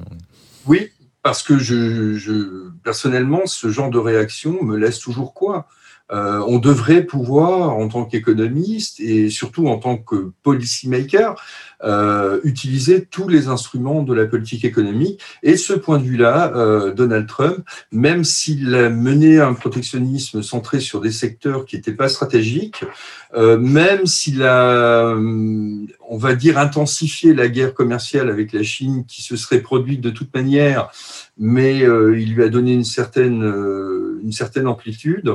Oui, 0.66 0.88
parce 1.24 1.42
que 1.42 1.56
je, 1.56 2.16
je, 2.16 2.68
personnellement, 2.84 3.46
ce 3.46 3.70
genre 3.70 3.88
de 3.88 3.98
réaction 3.98 4.62
me 4.62 4.76
laisse 4.76 4.98
toujours 4.98 5.32
quoi? 5.32 5.66
Euh, 6.12 6.42
on 6.46 6.58
devrait 6.58 7.02
pouvoir, 7.02 7.70
en 7.70 7.88
tant 7.88 8.04
qu'économiste 8.04 9.00
et 9.00 9.30
surtout 9.30 9.68
en 9.68 9.78
tant 9.78 9.96
que 9.96 10.32
policymaker, 10.42 11.34
euh, 11.82 12.40
utiliser 12.44 13.06
tous 13.06 13.26
les 13.26 13.48
instruments 13.48 14.02
de 14.02 14.12
la 14.12 14.26
politique 14.26 14.64
économique. 14.66 15.20
Et 15.42 15.56
ce 15.56 15.72
point 15.72 15.98
de 15.98 16.04
vue-là, 16.04 16.52
euh, 16.54 16.92
Donald 16.92 17.26
Trump, 17.26 17.66
même 17.90 18.22
s'il 18.22 18.74
a 18.74 18.90
mené 18.90 19.40
un 19.40 19.54
protectionnisme 19.54 20.42
centré 20.42 20.80
sur 20.80 21.00
des 21.00 21.10
secteurs 21.10 21.64
qui 21.64 21.76
n'étaient 21.76 21.92
pas 21.92 22.08
stratégiques, 22.08 22.84
même 23.36 24.06
s'il 24.06 24.44
a, 24.44 25.12
on 25.16 26.16
va 26.16 26.34
dire, 26.36 26.56
intensifié 26.56 27.34
la 27.34 27.48
guerre 27.48 27.74
commerciale 27.74 28.30
avec 28.30 28.52
la 28.52 28.62
Chine 28.62 29.04
qui 29.06 29.22
se 29.22 29.36
serait 29.36 29.58
produite 29.58 30.00
de 30.00 30.10
toute 30.10 30.32
manière, 30.32 30.88
mais 31.36 31.78
il 31.78 32.34
lui 32.34 32.44
a 32.44 32.48
donné 32.48 32.72
une 32.72 32.84
certaine, 32.84 33.42
une 34.22 34.32
certaine 34.32 34.68
amplitude. 34.68 35.34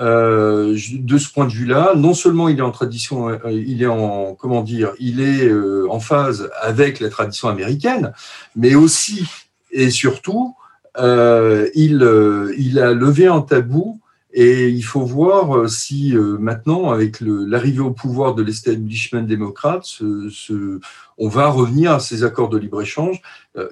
Euh, 0.00 0.78
de 0.92 1.18
ce 1.18 1.30
point 1.30 1.46
de 1.46 1.52
vue-là, 1.52 1.92
non 1.94 2.14
seulement 2.14 2.48
il 2.48 2.58
est 2.58 2.62
en 2.62 2.70
tradition, 2.70 3.28
euh, 3.28 3.38
il 3.52 3.82
est 3.82 3.86
en 3.86 4.34
comment 4.34 4.62
dire, 4.62 4.92
il 4.98 5.20
est 5.20 5.46
euh, 5.46 5.86
en 5.90 6.00
phase 6.00 6.50
avec 6.62 7.00
la 7.00 7.10
tradition 7.10 7.48
américaine, 7.48 8.12
mais 8.56 8.74
aussi 8.74 9.28
et 9.72 9.90
surtout, 9.90 10.54
il, 10.96 12.02
a 12.02 12.92
levé 12.92 13.26
un 13.26 13.42
tabou 13.42 14.00
et 14.32 14.68
il 14.68 14.82
faut 14.82 15.02
voir 15.02 15.68
si 15.68 16.14
maintenant, 16.14 16.90
avec 16.90 17.20
l'arrivée 17.20 17.80
au 17.80 17.92
pouvoir 17.92 18.34
de 18.34 18.42
l'establishment 18.42 19.22
démocrate, 19.22 19.84
ce, 19.84 20.80
on 21.18 21.28
va 21.28 21.48
revenir 21.48 21.92
à 21.92 22.00
ces 22.00 22.24
accords 22.24 22.48
de 22.48 22.58
libre-échange 22.58 23.22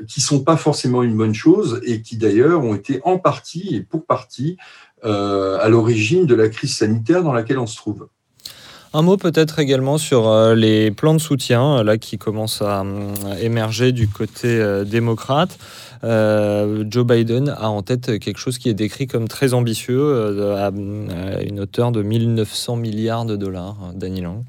qui 0.06 0.20
sont 0.20 0.44
pas 0.44 0.56
forcément 0.56 1.02
une 1.02 1.16
bonne 1.16 1.34
chose 1.34 1.80
et 1.84 2.00
qui 2.00 2.16
d'ailleurs 2.16 2.62
ont 2.62 2.76
été 2.76 3.00
en 3.02 3.18
partie 3.18 3.74
et 3.74 3.82
pour 3.82 4.06
partie 4.06 4.56
à 5.02 5.68
l'origine 5.68 6.26
de 6.26 6.34
la 6.34 6.48
crise 6.48 6.76
sanitaire 6.76 7.22
dans 7.22 7.32
laquelle 7.32 7.58
on 7.58 7.66
se 7.66 7.76
trouve. 7.76 8.08
Un 8.94 9.02
mot 9.02 9.18
peut-être 9.18 9.58
également 9.58 9.98
sur 9.98 10.28
euh, 10.28 10.54
les 10.54 10.90
plans 10.90 11.12
de 11.12 11.18
soutien 11.18 11.82
là 11.84 11.98
qui 11.98 12.16
commencent 12.16 12.62
à 12.62 12.84
émerger 13.40 13.92
du 13.92 14.08
côté 14.08 14.48
euh, 14.48 14.84
démocrate. 14.84 15.58
Joe 16.02 17.04
Biden 17.04 17.48
a 17.48 17.68
en 17.68 17.82
tête 17.82 18.18
quelque 18.20 18.38
chose 18.38 18.56
qui 18.56 18.68
est 18.68 18.74
décrit 18.74 19.08
comme 19.08 19.26
très 19.26 19.52
ambitieux, 19.52 20.54
à, 20.56 20.70
une 20.70 21.60
hauteur 21.60 21.90
de 21.90 22.02
1900 22.02 22.76
milliards 22.76 23.24
de 23.24 23.34
dollars. 23.34 23.76
Daniel 23.94 24.24
Lang. 24.24 24.44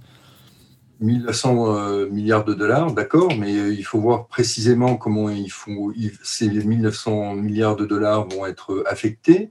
1900 1.02 2.06
milliards 2.12 2.45
de 2.45 2.54
dollars, 2.54 2.93
d'accord, 2.93 3.32
mais 3.36 3.52
il 3.52 3.84
faut 3.84 4.00
voir 4.00 4.28
précisément 4.28 4.95
comment 4.95 5.32
ils 5.32 5.50
font, 5.50 5.91
ces 6.22 6.50
1900 6.50 7.34
milliards 7.34 7.76
de 7.76 7.86
dollars 7.86 8.28
vont 8.28 8.45
être 8.45 8.84
affectés. 8.86 9.50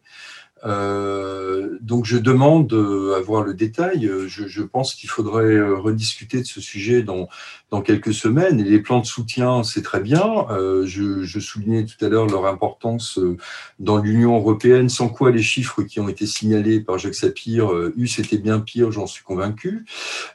Euh, 0.64 1.78
donc 1.80 2.04
je 2.04 2.18
demande 2.18 2.72
à 3.16 3.20
voir 3.20 3.42
le 3.42 3.54
détail. 3.54 4.10
Je, 4.26 4.46
je 4.46 4.62
pense 4.62 4.94
qu'il 4.94 5.08
faudrait 5.08 5.54
euh, 5.54 5.76
rediscuter 5.76 6.40
de 6.40 6.46
ce 6.46 6.60
sujet 6.60 7.02
dans, 7.02 7.28
dans 7.70 7.82
quelques 7.82 8.14
semaines. 8.14 8.60
Et 8.60 8.64
les 8.64 8.80
plans 8.80 9.00
de 9.00 9.06
soutien, 9.06 9.62
c'est 9.62 9.82
très 9.82 10.00
bien. 10.00 10.46
Euh, 10.50 10.86
je, 10.86 11.22
je, 11.22 11.40
soulignais 11.40 11.84
tout 11.84 12.02
à 12.04 12.08
l'heure 12.08 12.26
leur 12.26 12.46
importance 12.46 13.18
euh, 13.18 13.36
dans 13.78 13.98
l'Union 13.98 14.36
européenne, 14.36 14.88
sans 14.88 15.08
quoi 15.08 15.30
les 15.30 15.42
chiffres 15.42 15.82
qui 15.82 16.00
ont 16.00 16.08
été 16.08 16.26
signalés 16.26 16.80
par 16.80 16.98
Jacques 16.98 17.14
Sapir 17.14 17.72
euh, 17.72 17.92
eussent 17.96 18.18
été 18.18 18.38
bien 18.38 18.60
pires, 18.60 18.90
j'en 18.90 19.06
suis 19.06 19.24
convaincu. 19.24 19.84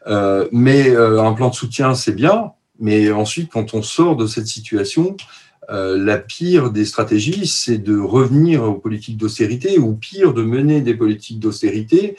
Euh, 0.07 0.47
mais 0.51 0.95
un 0.95 1.33
plan 1.33 1.49
de 1.49 1.55
soutien, 1.55 1.95
c'est 1.95 2.13
bien. 2.13 2.51
Mais 2.79 3.11
ensuite, 3.11 3.51
quand 3.51 3.73
on 3.73 3.81
sort 3.81 4.15
de 4.15 4.27
cette 4.27 4.47
situation, 4.47 5.15
euh, 5.69 5.97
la 5.97 6.17
pire 6.17 6.71
des 6.71 6.85
stratégies, 6.85 7.47
c'est 7.47 7.77
de 7.77 7.97
revenir 7.97 8.63
aux 8.63 8.75
politiques 8.75 9.17
d'austérité 9.17 9.79
ou 9.79 9.95
pire, 9.95 10.33
de 10.33 10.43
mener 10.43 10.81
des 10.81 10.93
politiques 10.93 11.39
d'austérité 11.39 12.15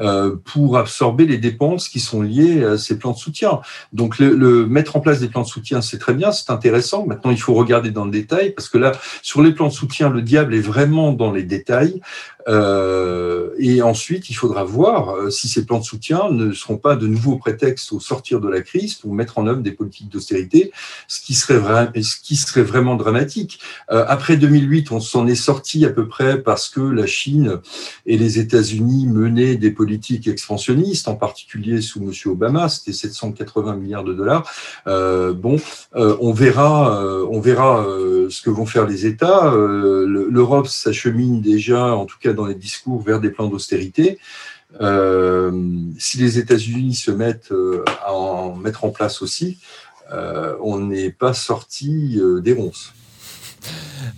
euh, 0.00 0.36
pour 0.44 0.78
absorber 0.78 1.26
les 1.26 1.38
dépenses 1.38 1.88
qui 1.88 2.00
sont 2.00 2.22
liées 2.22 2.64
à 2.64 2.78
ces 2.78 2.98
plans 2.98 3.12
de 3.12 3.18
soutien. 3.18 3.60
Donc, 3.92 4.18
le, 4.18 4.66
mettre 4.66 4.96
en 4.96 5.00
place 5.00 5.20
des 5.20 5.28
plans 5.28 5.42
de 5.42 5.46
soutien, 5.46 5.80
c'est 5.80 5.98
très 5.98 6.14
bien, 6.14 6.32
c'est 6.32 6.50
intéressant. 6.50 7.06
Maintenant, 7.06 7.30
il 7.30 7.40
faut 7.40 7.54
regarder 7.54 7.90
dans 7.90 8.04
le 8.04 8.10
détail 8.10 8.50
parce 8.50 8.68
que 8.68 8.78
là, 8.78 8.92
sur 9.22 9.42
les 9.42 9.52
plans 9.52 9.68
de 9.68 9.72
soutien, 9.72 10.08
le 10.08 10.22
diable 10.22 10.54
est 10.54 10.60
vraiment 10.60 11.12
dans 11.12 11.32
les 11.32 11.42
détails. 11.42 12.00
Euh, 12.48 13.50
et 13.58 13.82
ensuite, 13.82 14.30
il 14.30 14.34
faudra 14.34 14.64
voir 14.64 15.10
euh, 15.10 15.30
si 15.30 15.48
ces 15.48 15.66
plans 15.66 15.78
de 15.78 15.84
soutien 15.84 16.30
ne 16.30 16.52
seront 16.52 16.78
pas 16.78 16.96
de 16.96 17.06
nouveaux 17.06 17.36
prétextes 17.36 17.92
au 17.92 18.00
sortir 18.00 18.40
de 18.40 18.48
la 18.48 18.60
crise 18.60 18.94
pour 18.94 19.12
mettre 19.12 19.38
en 19.38 19.46
œuvre 19.46 19.60
des 19.60 19.72
politiques 19.72 20.08
d'austérité, 20.08 20.72
ce 21.08 21.20
qui 21.20 21.34
serait 21.34 22.62
vraiment 22.62 22.96
dramatique. 22.96 23.60
Euh, 23.90 24.04
après 24.08 24.36
2008, 24.36 24.92
on 24.92 25.00
s'en 25.00 25.26
est 25.26 25.34
sorti 25.34 25.84
à 25.84 25.90
peu 25.90 26.06
près 26.06 26.40
parce 26.42 26.68
que 26.68 26.80
la 26.80 27.06
Chine 27.06 27.58
et 28.06 28.16
les 28.16 28.38
États-Unis 28.38 29.06
menaient 29.06 29.56
des 29.56 29.70
politiques 29.70 29.88
politique 29.88 30.28
expansionniste, 30.28 31.08
en 31.08 31.16
particulier 31.16 31.80
sous 31.80 32.00
M. 32.02 32.12
Obama, 32.26 32.68
c'était 32.68 32.92
780 32.92 33.76
milliards 33.76 34.04
de 34.04 34.12
dollars. 34.12 34.46
Bon, 34.86 35.56
on 35.94 36.32
verra, 36.32 37.02
on 37.30 37.40
verra 37.40 37.86
ce 38.28 38.42
que 38.42 38.50
vont 38.50 38.66
faire 38.66 38.86
les 38.86 39.06
États. 39.06 39.50
L'Europe 39.54 40.66
s'achemine 40.66 41.40
déjà, 41.40 41.94
en 41.94 42.04
tout 42.04 42.18
cas 42.20 42.34
dans 42.38 42.46
les 42.46 42.54
discours, 42.54 43.02
vers 43.02 43.20
des 43.20 43.30
plans 43.30 43.48
d'austérité. 43.48 44.18
si 45.98 46.18
les 46.18 46.38
États-Unis 46.38 46.94
se 46.94 47.10
mettent 47.10 47.52
à 48.04 48.12
en 48.12 48.54
mettre 48.54 48.84
en 48.84 48.90
place 48.90 49.22
aussi, 49.22 49.58
on 50.10 50.78
n'est 50.78 51.10
pas 51.10 51.34
sorti 51.34 52.20
des 52.42 52.54
ronces. 52.54 52.92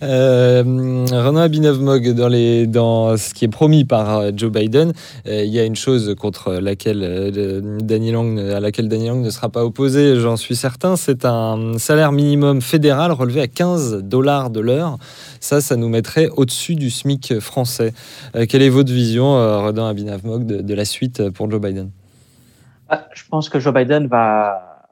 Euh, 0.02 0.62
Renaud 0.62 1.40
Abinov-Mog, 1.40 2.14
dans, 2.14 2.30
dans 2.70 3.16
ce 3.16 3.34
qui 3.34 3.44
est 3.44 3.48
promis 3.48 3.84
par 3.84 4.18
euh, 4.18 4.30
Joe 4.34 4.50
Biden, 4.50 4.92
euh, 5.26 5.44
il 5.44 5.52
y 5.52 5.60
a 5.60 5.64
une 5.64 5.76
chose 5.76 6.14
contre 6.18 6.54
laquelle 6.54 7.02
euh, 7.02 7.78
Danny 7.80 8.10
Lang, 8.10 8.38
à 8.38 8.60
laquelle 8.60 8.88
Danny 8.88 9.08
Lang 9.08 9.22
ne 9.22 9.30
sera 9.30 9.50
pas 9.50 9.64
opposé, 9.64 10.18
j'en 10.18 10.36
suis 10.36 10.56
certain, 10.56 10.96
c'est 10.96 11.24
un 11.24 11.78
salaire 11.78 12.12
minimum 12.12 12.62
fédéral 12.62 13.12
relevé 13.12 13.42
à 13.42 13.46
15 13.46 14.02
dollars 14.02 14.50
de 14.50 14.60
l'heure. 14.60 14.96
Ça, 15.40 15.60
ça 15.60 15.76
nous 15.76 15.88
mettrait 15.88 16.28
au-dessus 16.28 16.76
du 16.76 16.90
SMIC 16.90 17.38
français. 17.40 17.92
quelle 18.48 18.62
est 18.62 18.68
votre 18.68 18.92
vision, 18.92 19.34
Renaud 19.64 19.84
Abinov-Mog, 19.84 20.44
de, 20.44 20.74
la 20.74 20.84
suite 20.84 21.30
pour 21.30 21.50
Joe 21.50 21.60
Biden? 21.60 21.90
Ah, 22.88 23.06
Je 23.14 23.22
pense 23.30 23.48
que 23.48 23.58
Joe 23.58 23.72
Biden 23.72 24.06
va 24.06 24.86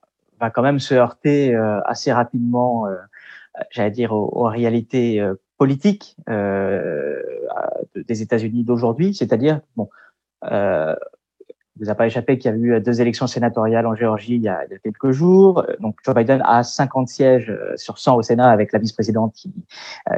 quand 0.55 0.63
même 0.63 0.79
se 0.79 0.95
heurter 0.95 1.55
assez 1.85 2.13
rapidement 2.13 2.87
j'allais 3.71 3.91
dire, 3.91 4.13
aux, 4.13 4.45
réalités 4.45 5.21
euh, 5.21 5.35
politiques 5.57 6.17
euh, 6.29 7.21
des 7.97 8.23
États-Unis 8.23 8.65
d'aujourd'hui, 8.65 9.15
c'est-à-dire, 9.15 9.61
bon, 9.77 9.89
euh, 10.51 10.95
vous 11.81 11.91
a 11.91 11.95
pas 11.95 12.07
échappé 12.07 12.39
qu'il 12.39 12.51
y 12.51 12.55
a 12.55 12.57
eu 12.57 12.81
deux 12.81 13.01
élections 13.01 13.29
sénatoriales 13.29 13.87
en 13.87 13.95
Géorgie 13.95 14.35
il 14.35 14.43
y 14.43 14.49
a, 14.49 14.63
quelques 14.83 15.13
jours. 15.13 15.65
Donc 15.79 15.95
Joe 16.05 16.13
Biden 16.13 16.43
a 16.45 16.65
50 16.65 17.07
sièges 17.07 17.57
sur 17.77 17.99
100 17.99 18.17
au 18.17 18.23
Sénat 18.23 18.51
avec 18.51 18.73
la 18.73 18.81
vice-présidente 18.81 19.33
qui, 19.33 19.55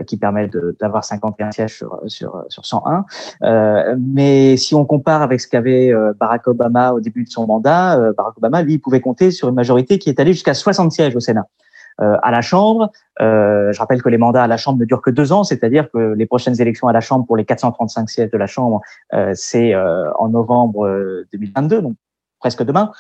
qui 0.07 0.16
permet 0.16 0.49
d'avoir 0.80 1.05
51 1.05 1.53
sièges 1.53 1.76
sur, 1.76 2.01
sur, 2.07 2.47
sur 2.49 2.64
101. 2.64 3.05
Euh, 3.43 3.95
mais 3.99 4.57
si 4.57 4.74
on 4.74 4.86
compare 4.86 5.20
avec 5.20 5.38
ce 5.38 5.49
qu'avait 5.49 5.93
Barack 6.18 6.49
Obama 6.49 6.93
au 6.93 7.01
début 7.01 7.24
de 7.24 7.30
son 7.30 7.47
mandat, 7.47 8.11
Barack 8.16 8.38
Obama, 8.38 8.62
lui, 8.62 8.74
il 8.74 8.78
pouvait 8.78 9.03
compter 9.03 9.30
sur 9.30 9.51
une 9.51 9.55
majorité 9.55 9.99
qui 9.99 10.09
est 10.09 10.18
allée 10.18 10.32
jusqu'à 10.32 10.55
60 10.55 10.93
sièges 10.93 11.14
au 11.14 11.20
Sénat. 11.20 11.47
Euh, 12.01 12.16
à 12.22 12.30
la 12.30 12.40
Chambre. 12.40 12.90
Euh, 13.20 13.72
je 13.72 13.78
rappelle 13.78 14.03
que 14.03 14.09
les 14.09 14.16
mandats 14.16 14.42
à 14.42 14.46
la 14.46 14.57
Chambre 14.57 14.78
ne 14.78 14.86
durent 14.86 15.03
que 15.03 15.11
deux 15.11 15.32
ans, 15.32 15.44
c'est-à-dire 15.44 15.90
que 15.90 16.14
les 16.14 16.24
prochaines 16.24 16.59
élections 16.59 16.88
à 16.88 16.94
la 16.94 17.03
Chambre 17.03 17.26
pour 17.26 17.36
les 17.36 17.44
435 17.44 18.09
sièges 18.09 18.30
de 18.30 18.38
la 18.38 18.46
Chambre, 18.46 18.80
euh, 19.12 19.32
c'est 19.34 19.74
en 19.74 20.28
novembre 20.28 21.24
2022, 21.32 21.82
donc 21.82 21.96
presque 22.38 22.62
demain. 22.62 22.90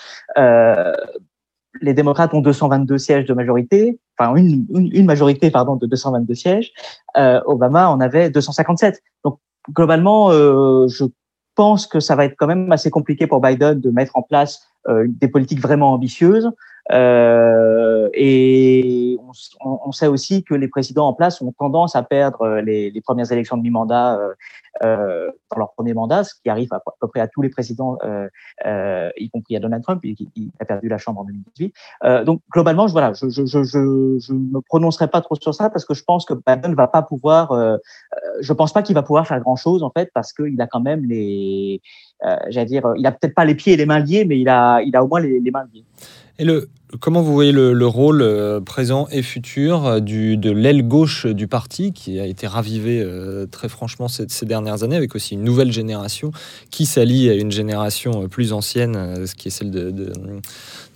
les 1.80 1.94
démocrates 1.94 2.34
ont 2.34 2.42
222 2.42 2.98
sièges 2.98 3.24
de 3.24 3.32
majorité, 3.32 3.98
enfin 4.18 4.34
une, 4.34 4.66
une, 4.70 5.06
majorité 5.06 5.50
pardon 5.50 5.76
de 5.76 5.86
222 5.86 6.34
sièges. 6.34 6.72
Obama 7.16 7.88
en 7.88 8.00
avait 8.00 8.28
257. 8.28 9.00
Donc 9.24 9.38
globalement, 9.72 10.30
je 10.30 11.04
pense 11.54 11.86
que 11.86 12.00
ça 12.00 12.16
va 12.16 12.26
être 12.26 12.34
quand 12.36 12.46
même 12.46 12.70
assez 12.70 12.90
compliqué 12.90 13.26
pour 13.26 13.40
Biden 13.40 13.80
de 13.80 13.90
mettre 13.90 14.16
en 14.16 14.22
place 14.22 14.69
des 14.88 15.28
politiques 15.28 15.60
vraiment 15.60 15.92
ambitieuses. 15.92 16.50
Euh, 16.92 18.08
et 18.14 19.16
on, 19.60 19.80
on, 19.84 19.92
sait 19.92 20.08
aussi 20.08 20.42
que 20.42 20.54
les 20.54 20.66
présidents 20.66 21.06
en 21.06 21.12
place 21.12 21.40
ont 21.40 21.52
tendance 21.52 21.94
à 21.94 22.02
perdre 22.02 22.42
euh, 22.42 22.60
les, 22.62 22.90
les 22.90 23.00
premières 23.00 23.30
élections 23.30 23.56
de 23.56 23.62
mi-mandat 23.62 24.18
euh, 24.18 24.34
euh, 24.82 25.30
dans 25.50 25.58
leur 25.58 25.72
premier 25.72 25.94
mandat, 25.94 26.24
ce 26.24 26.34
qui 26.34 26.48
arrive 26.48 26.72
à, 26.72 26.82
peu 27.00 27.06
près 27.06 27.20
à 27.20 27.28
tous 27.28 27.42
les 27.42 27.48
présidents, 27.48 27.98
euh, 28.04 29.10
y 29.16 29.30
compris 29.30 29.56
à 29.56 29.60
Donald 29.60 29.82
Trump, 29.82 30.00
qui, 30.02 30.14
qui, 30.14 30.50
a 30.58 30.64
perdu 30.64 30.88
la 30.88 30.98
Chambre 30.98 31.20
en 31.20 31.24
2018. 31.24 31.74
donc 32.24 32.40
globalement, 32.50 32.88
je, 32.88 32.92
voilà, 32.92 33.12
je, 33.12 33.28
je, 33.28 33.44
je, 33.44 33.62
je 33.62 34.32
me 34.32 34.60
prononcerai 34.60 35.08
pas 35.08 35.20
trop 35.20 35.34
sur 35.34 35.54
ça 35.54 35.70
parce 35.70 35.84
que 35.84 35.94
je 35.94 36.02
pense 36.02 36.24
que 36.24 36.34
Biden 36.34 36.70
ne 36.70 36.76
va 36.76 36.88
pas 36.88 37.02
pouvoir. 37.02 37.52
je 38.40 38.52
pense 38.52 38.72
pas 38.72 38.82
qu'il 38.82 38.94
va 38.94 39.02
pouvoir 39.02 39.26
faire 39.26 39.40
grand 39.40 39.56
chose 39.56 39.82
en 39.82 39.90
fait 39.90 40.10
parce 40.14 40.32
qu'il 40.32 40.60
a 40.60 40.66
quand 40.66 40.80
même 40.80 41.04
les, 41.04 41.82
j'allais 42.48 42.66
dire, 42.66 42.92
il 42.96 43.06
a 43.06 43.12
peut-être 43.12 43.34
pas 43.34 43.44
les 43.44 43.54
pieds 43.54 43.74
et 43.74 43.76
les 43.76 43.86
mains 43.86 44.00
liés, 44.00 44.24
mais 44.24 44.38
il 44.38 44.48
a, 44.48 44.80
il 44.82 44.94
a 44.96 45.04
au 45.04 45.08
moins 45.08 45.20
les, 45.20 45.40
les 45.40 45.50
mains 45.50 45.66
liées. 45.72 45.84
Et 46.38 46.44
le, 46.44 46.68
comment 46.98 47.22
vous 47.22 47.32
voyez 47.32 47.52
le, 47.52 47.86
rôle 47.86 48.22
euh, 48.22 48.60
présent 48.60 49.06
et 49.10 49.22
futur 49.22 49.86
euh, 49.86 50.00
de 50.00 50.50
l'aile 50.50 50.86
gauche 50.86 51.26
du 51.26 51.46
parti 51.46 51.92
qui 51.92 52.18
a 52.18 52.26
été 52.26 52.46
ravivé 52.46 53.00
euh, 53.00 53.46
très 53.46 53.68
franchement 53.68 54.08
ces, 54.08 54.26
dernières 54.44 54.82
années 54.82 54.96
avec 54.96 55.14
aussi 55.14 55.34
une 55.34 55.44
nouvelle 55.44 55.70
génération 55.70 56.32
qui 56.70 56.86
s'allie 56.86 57.28
à 57.28 57.34
une 57.34 57.52
génération 57.52 58.28
plus 58.28 58.52
ancienne, 58.52 59.26
ce 59.26 59.34
qui 59.34 59.48
est 59.48 59.50
celle 59.50 59.70
de, 59.70 60.12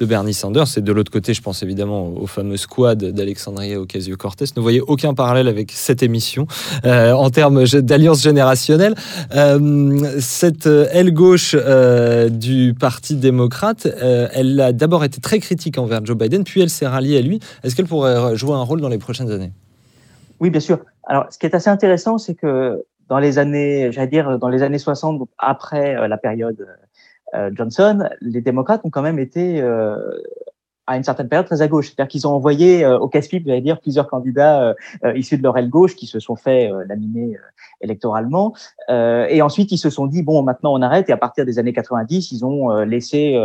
Bernie 0.00 0.34
Sanders. 0.34 0.66
Et 0.76 0.80
de 0.80 0.92
l'autre 0.92 1.10
côté, 1.10 1.32
je 1.34 1.40
pense 1.40 1.62
évidemment 1.62 2.08
au, 2.08 2.26
fameux 2.26 2.56
squad 2.56 3.02
d'Alexandria 3.02 3.80
Ocasio-Cortez. 3.80 4.46
Ne 4.56 4.60
voyez 4.60 4.80
aucun 4.80 5.14
parallèle 5.14 5.48
avec 5.48 5.72
cette 5.72 6.02
émission 6.02 6.46
en 6.84 7.30
termes 7.30 7.64
d'alliance 7.64 8.22
générationnelle. 8.22 8.94
Cette 10.18 10.66
aile 10.66 11.12
gauche 11.12 11.56
du 12.30 12.74
Parti 12.78 13.14
démocrate, 13.14 13.86
elle 14.00 14.60
a 14.60 14.72
d'abord 14.72 15.04
été 15.04 15.20
très 15.20 15.38
critique 15.38 15.78
envers 15.84 16.04
Joe 16.04 16.16
Biden, 16.16 16.42
puis 16.44 16.60
elle 16.60 16.70
s'est 16.70 16.86
ralliée 16.86 17.18
à 17.18 17.22
lui. 17.22 17.40
Est-ce 17.62 17.76
qu'elle 17.76 17.86
pourrait 17.86 18.36
jouer 18.36 18.54
un 18.54 18.62
rôle 18.62 18.80
dans 18.80 18.88
les 18.88 18.98
prochaines 18.98 19.30
années? 19.30 19.52
Oui, 20.40 20.50
bien 20.50 20.60
sûr. 20.60 20.78
Alors, 21.04 21.26
ce 21.30 21.38
qui 21.38 21.46
est 21.46 21.54
assez 21.54 21.70
intéressant, 21.70 22.18
c'est 22.18 22.34
que 22.34 22.84
dans 23.08 23.18
les 23.18 23.38
années, 23.38 23.92
j'allais 23.92 24.08
dire, 24.08 24.38
dans 24.38 24.48
les 24.48 24.62
années 24.62 24.78
60, 24.78 25.28
après 25.38 26.08
la 26.08 26.16
période 26.16 26.66
Johnson, 27.52 28.08
les 28.20 28.40
démocrates 28.40 28.80
ont 28.84 28.90
quand 28.90 29.02
même 29.02 29.18
été 29.18 29.62
à 30.86 30.96
une 30.96 31.02
certaine 31.02 31.28
période 31.28 31.46
très 31.46 31.62
à 31.62 31.68
gauche. 31.68 31.86
C'est-à-dire 31.86 32.08
qu'ils 32.08 32.26
ont 32.26 32.32
envoyé 32.32 32.86
au 32.86 33.08
casse-pipe, 33.08 33.46
j'allais 33.46 33.60
dire, 33.60 33.80
plusieurs 33.80 34.08
candidats 34.08 34.74
issus 35.14 35.38
de 35.38 35.42
leur 35.42 35.56
aile 35.56 35.70
gauche 35.70 35.96
qui 35.96 36.06
se 36.06 36.20
sont 36.20 36.36
fait 36.36 36.70
laminer 36.86 37.38
électoralement. 37.80 38.54
et 38.88 39.42
ensuite, 39.42 39.72
ils 39.72 39.78
se 39.78 39.90
sont 39.90 40.06
dit, 40.06 40.22
bon, 40.22 40.42
maintenant 40.42 40.74
on 40.74 40.82
arrête. 40.82 41.08
Et 41.08 41.12
à 41.12 41.16
partir 41.16 41.46
des 41.46 41.58
années 41.58 41.72
90, 41.72 42.32
ils 42.32 42.44
ont 42.44 42.70
laissé 42.84 43.40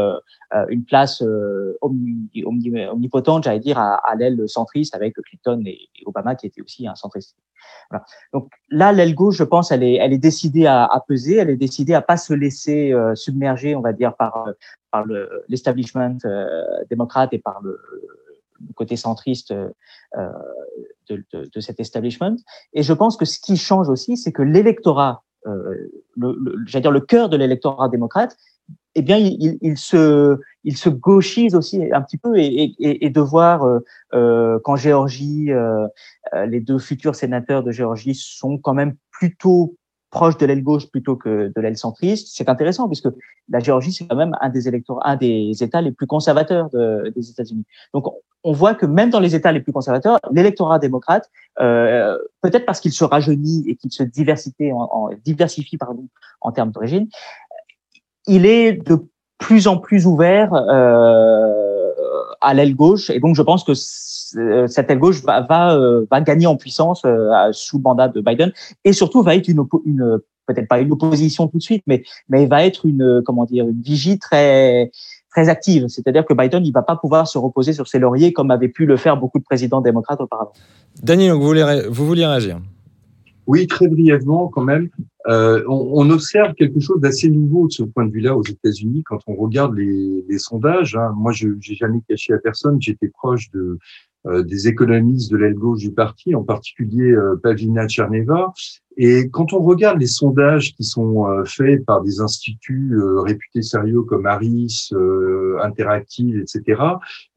une 0.69 0.83
place 0.83 1.23
omnipotente, 1.81 3.43
j'allais 3.45 3.59
dire, 3.59 3.79
à, 3.79 3.95
à 3.95 4.15
l'aile 4.15 4.47
centriste 4.47 4.95
avec 4.95 5.15
Clinton 5.15 5.63
et, 5.65 5.87
Obama 6.05 6.35
qui 6.35 6.47
était 6.47 6.61
aussi 6.61 6.87
un 6.87 6.95
centriste. 6.95 7.35
Voilà. 7.89 8.05
Donc 8.33 8.51
là, 8.69 8.91
l'aile 8.91 9.15
gauche, 9.15 9.37
je 9.37 9.43
pense, 9.43 9.71
elle 9.71 9.83
est, 9.83 9.95
elle 9.95 10.13
est 10.13 10.17
décidée 10.17 10.65
à, 10.65 10.85
à, 10.85 10.99
peser, 11.01 11.37
elle 11.37 11.49
est 11.49 11.57
décidée 11.57 11.93
à 11.93 12.01
pas 12.01 12.17
se 12.17 12.33
laisser 12.33 12.93
submerger, 13.15 13.75
on 13.75 13.81
va 13.81 13.93
dire, 13.93 14.15
par 14.15 14.45
par 14.91 15.05
l'establishment 15.47 16.17
euh, 16.25 16.63
démocrate 16.89 17.33
et 17.33 17.39
par 17.39 17.61
le, 17.61 17.79
côté 18.75 18.97
centriste 18.97 19.51
euh, 19.51 19.69
de, 21.09 21.23
de, 21.31 21.49
de, 21.53 21.59
cet 21.61 21.79
establishment. 21.79 22.35
Et 22.73 22.83
je 22.83 22.91
pense 22.91 23.15
que 23.15 23.23
ce 23.23 23.39
qui 23.39 23.55
change 23.55 23.87
aussi, 23.87 24.17
c'est 24.17 24.33
que 24.33 24.41
l'électorat, 24.41 25.23
euh, 25.47 25.89
le, 26.17 26.35
le 26.37 26.55
j'allais 26.65 26.81
dire 26.81 26.91
le 26.91 26.99
cœur 26.99 27.29
de 27.29 27.37
l'électorat 27.37 27.87
démocrate, 27.87 28.35
eh 28.95 29.01
bien, 29.01 29.17
il, 29.17 29.57
il, 29.61 29.77
se, 29.77 30.37
il 30.63 30.75
se 30.75 30.89
gauchise 30.89 31.55
aussi 31.55 31.81
un 31.93 32.01
petit 32.01 32.17
peu 32.17 32.37
et, 32.37 32.45
et, 32.79 33.05
et 33.05 33.09
de 33.09 33.21
voir 33.21 33.63
euh, 33.63 33.79
euh 34.13 34.59
qu'en 34.59 34.75
Géorgie, 34.75 35.51
euh, 35.51 35.87
les 36.47 36.59
deux 36.59 36.79
futurs 36.79 37.15
sénateurs 37.15 37.63
de 37.63 37.71
Géorgie 37.71 38.15
sont 38.15 38.57
quand 38.57 38.73
même 38.73 38.95
plutôt 39.11 39.77
proche 40.09 40.37
de 40.37 40.45
l'aile 40.45 40.63
gauche 40.63 40.89
plutôt 40.89 41.15
que 41.15 41.51
de 41.55 41.61
l'aile 41.61 41.77
centriste. 41.77 42.29
C'est 42.31 42.49
intéressant 42.49 42.87
puisque 42.87 43.09
la 43.49 43.59
Géorgie, 43.59 43.91
c'est 43.91 44.07
quand 44.07 44.15
même 44.15 44.35
un 44.41 44.49
des 44.49 44.67
électeurs, 44.67 45.05
un 45.05 45.15
des 45.15 45.51
États 45.61 45.81
les 45.81 45.91
plus 45.91 46.07
conservateurs 46.07 46.69
de, 46.69 47.11
des 47.15 47.29
États-Unis. 47.29 47.65
Donc, 47.93 48.05
on 48.43 48.51
voit 48.53 48.73
que 48.73 48.85
même 48.85 49.09
dans 49.09 49.19
les 49.19 49.35
États 49.35 49.51
les 49.51 49.59
plus 49.59 49.73
conservateurs, 49.73 50.19
l'électorat 50.31 50.79
démocrate, 50.79 51.29
euh, 51.59 52.17
peut-être 52.41 52.65
parce 52.65 52.79
qu'il 52.79 52.93
se 52.93 53.03
rajeunit 53.03 53.65
et 53.67 53.75
qu'il 53.75 53.91
se 53.91 54.03
en, 54.73 55.09
diversifie 55.23 55.77
pardon, 55.77 56.07
en 56.41 56.51
termes 56.51 56.71
d'origine, 56.71 57.07
il 58.27 58.45
est 58.45 58.73
de 58.73 59.05
plus 59.37 59.67
en 59.67 59.77
plus 59.77 60.05
ouvert 60.05 60.53
euh, 60.53 61.58
à 62.41 62.53
l'aile 62.53 62.75
gauche. 62.75 63.09
Et 63.09 63.19
donc, 63.19 63.35
je 63.35 63.41
pense 63.41 63.63
que 63.63 63.71
euh, 64.37 64.67
cette 64.67 64.89
aile 64.89 64.99
gauche 64.99 65.23
va, 65.23 65.41
va, 65.41 65.75
euh, 65.75 66.05
va 66.09 66.21
gagner 66.21 66.47
en 66.47 66.55
puissance 66.55 67.01
euh, 67.05 67.51
sous 67.51 67.77
le 67.77 67.83
mandat 67.83 68.07
de 68.07 68.21
Biden 68.21 68.51
et 68.85 68.93
surtout 68.93 69.21
va 69.21 69.35
être 69.35 69.47
une, 69.49 69.63
une 69.85 70.19
peut-être 70.45 70.67
pas 70.67 70.79
une 70.79 70.91
opposition 70.91 71.47
tout 71.47 71.57
de 71.57 71.63
suite, 71.63 71.83
mais 71.85 72.03
mais 72.27 72.45
va 72.45 72.65
être 72.65 72.85
une 72.85 73.21
comment 73.25 73.45
dire 73.45 73.67
une 73.67 73.81
vigie 73.81 74.17
très 74.17 74.91
très 75.31 75.47
active. 75.47 75.87
C'est-à-dire 75.89 76.25
que 76.25 76.33
Biden, 76.33 76.65
il 76.65 76.71
va 76.71 76.81
pas 76.81 76.95
pouvoir 76.95 77.27
se 77.27 77.37
reposer 77.37 77.73
sur 77.73 77.87
ses 77.87 77.99
lauriers 77.99 78.33
comme 78.33 78.49
avaient 78.49 78.67
pu 78.69 78.85
le 78.85 78.97
faire 78.97 79.17
beaucoup 79.17 79.37
de 79.37 79.43
présidents 79.43 79.81
démocrates 79.81 80.21
auparavant. 80.21 80.53
Daniel, 81.03 81.33
vous 81.33 81.41
voulez, 81.41 81.83
vous 81.87 82.05
vouliez 82.05 82.25
réagir? 82.25 82.59
Oui, 83.45 83.67
très 83.67 83.87
brièvement 83.87 84.47
quand 84.47 84.61
même. 84.61 84.89
Euh, 85.29 85.63
on, 85.67 86.09
observe 86.09 86.55
quelque 86.55 86.79
chose 86.79 86.99
d'assez 86.99 87.29
nouveau 87.29 87.67
de 87.67 87.71
ce 87.71 87.83
point 87.83 88.05
de 88.05 88.11
vue-là 88.11 88.35
aux 88.35 88.43
États-Unis 88.43 89.03
quand 89.03 89.19
on 89.27 89.35
regarde 89.35 89.75
les, 89.75 90.39
sondages. 90.39 90.95
Hein. 90.95 91.13
Moi, 91.15 91.31
je 91.33 91.49
n'ai 91.49 91.75
jamais 91.75 92.01
caché 92.07 92.33
à 92.33 92.39
personne, 92.39 92.81
j'étais 92.81 93.09
proche 93.09 93.51
de 93.51 93.77
des 94.25 94.67
économistes 94.67 95.31
de 95.31 95.37
l'aile 95.37 95.55
gauche 95.55 95.79
du 95.79 95.91
parti, 95.91 96.35
en 96.35 96.43
particulier 96.43 97.11
euh, 97.11 97.35
Pavlina 97.41 97.87
Tcherneva. 97.87 98.53
Et 98.97 99.29
quand 99.29 99.53
on 99.53 99.61
regarde 99.61 99.99
les 99.99 100.07
sondages 100.07 100.75
qui 100.75 100.83
sont 100.83 101.25
euh, 101.25 101.45
faits 101.45 101.85
par 101.85 102.01
des 102.01 102.19
instituts 102.19 102.97
réputés 103.23 103.61
sérieux 103.61 104.01
comme 104.01 104.25
Harris, 104.25 104.89
Interactive, 105.61 106.37
etc., 106.37 106.81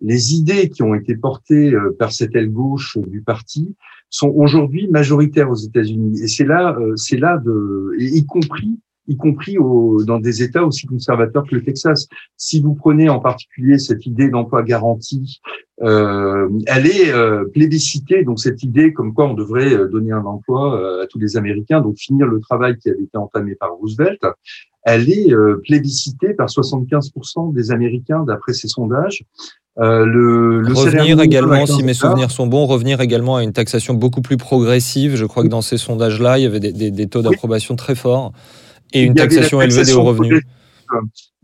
les 0.00 0.34
idées 0.34 0.68
qui 0.70 0.82
ont 0.82 0.94
été 0.94 1.16
portées 1.16 1.72
par 1.98 2.12
cette 2.12 2.34
aile 2.34 2.50
gauche 2.50 2.98
du 2.98 3.22
parti 3.22 3.74
sont 4.10 4.32
aujourd'hui 4.34 4.88
majoritaires 4.88 5.50
aux 5.50 5.56
États-Unis. 5.56 6.20
Et 6.22 6.28
c'est 6.28 6.44
là, 6.44 6.76
c'est 6.96 7.16
là 7.16 7.38
de, 7.38 7.94
y 7.98 8.24
compris 8.26 8.78
y 9.08 9.16
compris 9.16 9.58
au, 9.58 10.04
dans 10.04 10.18
des 10.18 10.42
États 10.42 10.64
aussi 10.64 10.86
conservateurs 10.86 11.44
que 11.48 11.54
le 11.54 11.62
Texas. 11.62 12.06
Si 12.36 12.60
vous 12.60 12.74
prenez 12.74 13.08
en 13.08 13.20
particulier 13.20 13.78
cette 13.78 14.06
idée 14.06 14.28
d'emploi 14.28 14.62
garanti, 14.62 15.40
euh, 15.82 16.48
elle 16.66 16.86
est 16.86 17.12
euh, 17.12 17.44
plébiscitée, 17.52 18.22
donc 18.24 18.38
cette 18.38 18.62
idée 18.62 18.92
comme 18.92 19.14
quoi 19.14 19.28
on 19.28 19.34
devrait 19.34 19.72
euh, 19.72 19.88
donner 19.88 20.12
un 20.12 20.24
emploi 20.24 20.80
euh, 20.80 21.02
à 21.02 21.06
tous 21.06 21.18
les 21.18 21.36
Américains, 21.36 21.80
donc 21.80 21.96
finir 21.98 22.26
le 22.26 22.40
travail 22.40 22.76
qui 22.78 22.90
avait 22.90 23.02
été 23.02 23.16
entamé 23.18 23.56
par 23.56 23.72
Roosevelt, 23.72 24.20
elle 24.84 25.10
est 25.10 25.32
euh, 25.32 25.60
plébiscitée 25.64 26.34
par 26.34 26.48
75% 26.48 27.52
des 27.52 27.70
Américains 27.70 28.24
d'après 28.24 28.52
ces 28.52 28.68
sondages. 28.68 29.24
Euh, 29.78 30.04
le, 30.04 30.60
le 30.60 30.72
revenir 30.74 31.20
également, 31.20 31.64
si 31.64 31.82
mes 31.82 31.94
souvenirs 31.94 32.30
sont 32.30 32.46
bons, 32.46 32.66
revenir 32.66 33.00
également 33.00 33.36
à 33.36 33.42
une 33.42 33.52
taxation 33.52 33.94
beaucoup 33.94 34.20
plus 34.20 34.36
progressive. 34.36 35.16
Je 35.16 35.24
crois 35.24 35.44
que 35.44 35.48
dans 35.48 35.62
ces 35.62 35.78
sondages-là, 35.78 36.38
il 36.38 36.42
y 36.42 36.46
avait 36.46 36.60
des, 36.60 36.72
des, 36.72 36.90
des 36.90 37.06
taux 37.06 37.22
d'approbation 37.22 37.74
très 37.74 37.94
forts. 37.94 38.32
Et 38.92 39.02
une 39.02 39.14
taxation, 39.14 39.60
élevée 39.60 39.92
hauts 39.92 40.02
revenus. 40.02 40.42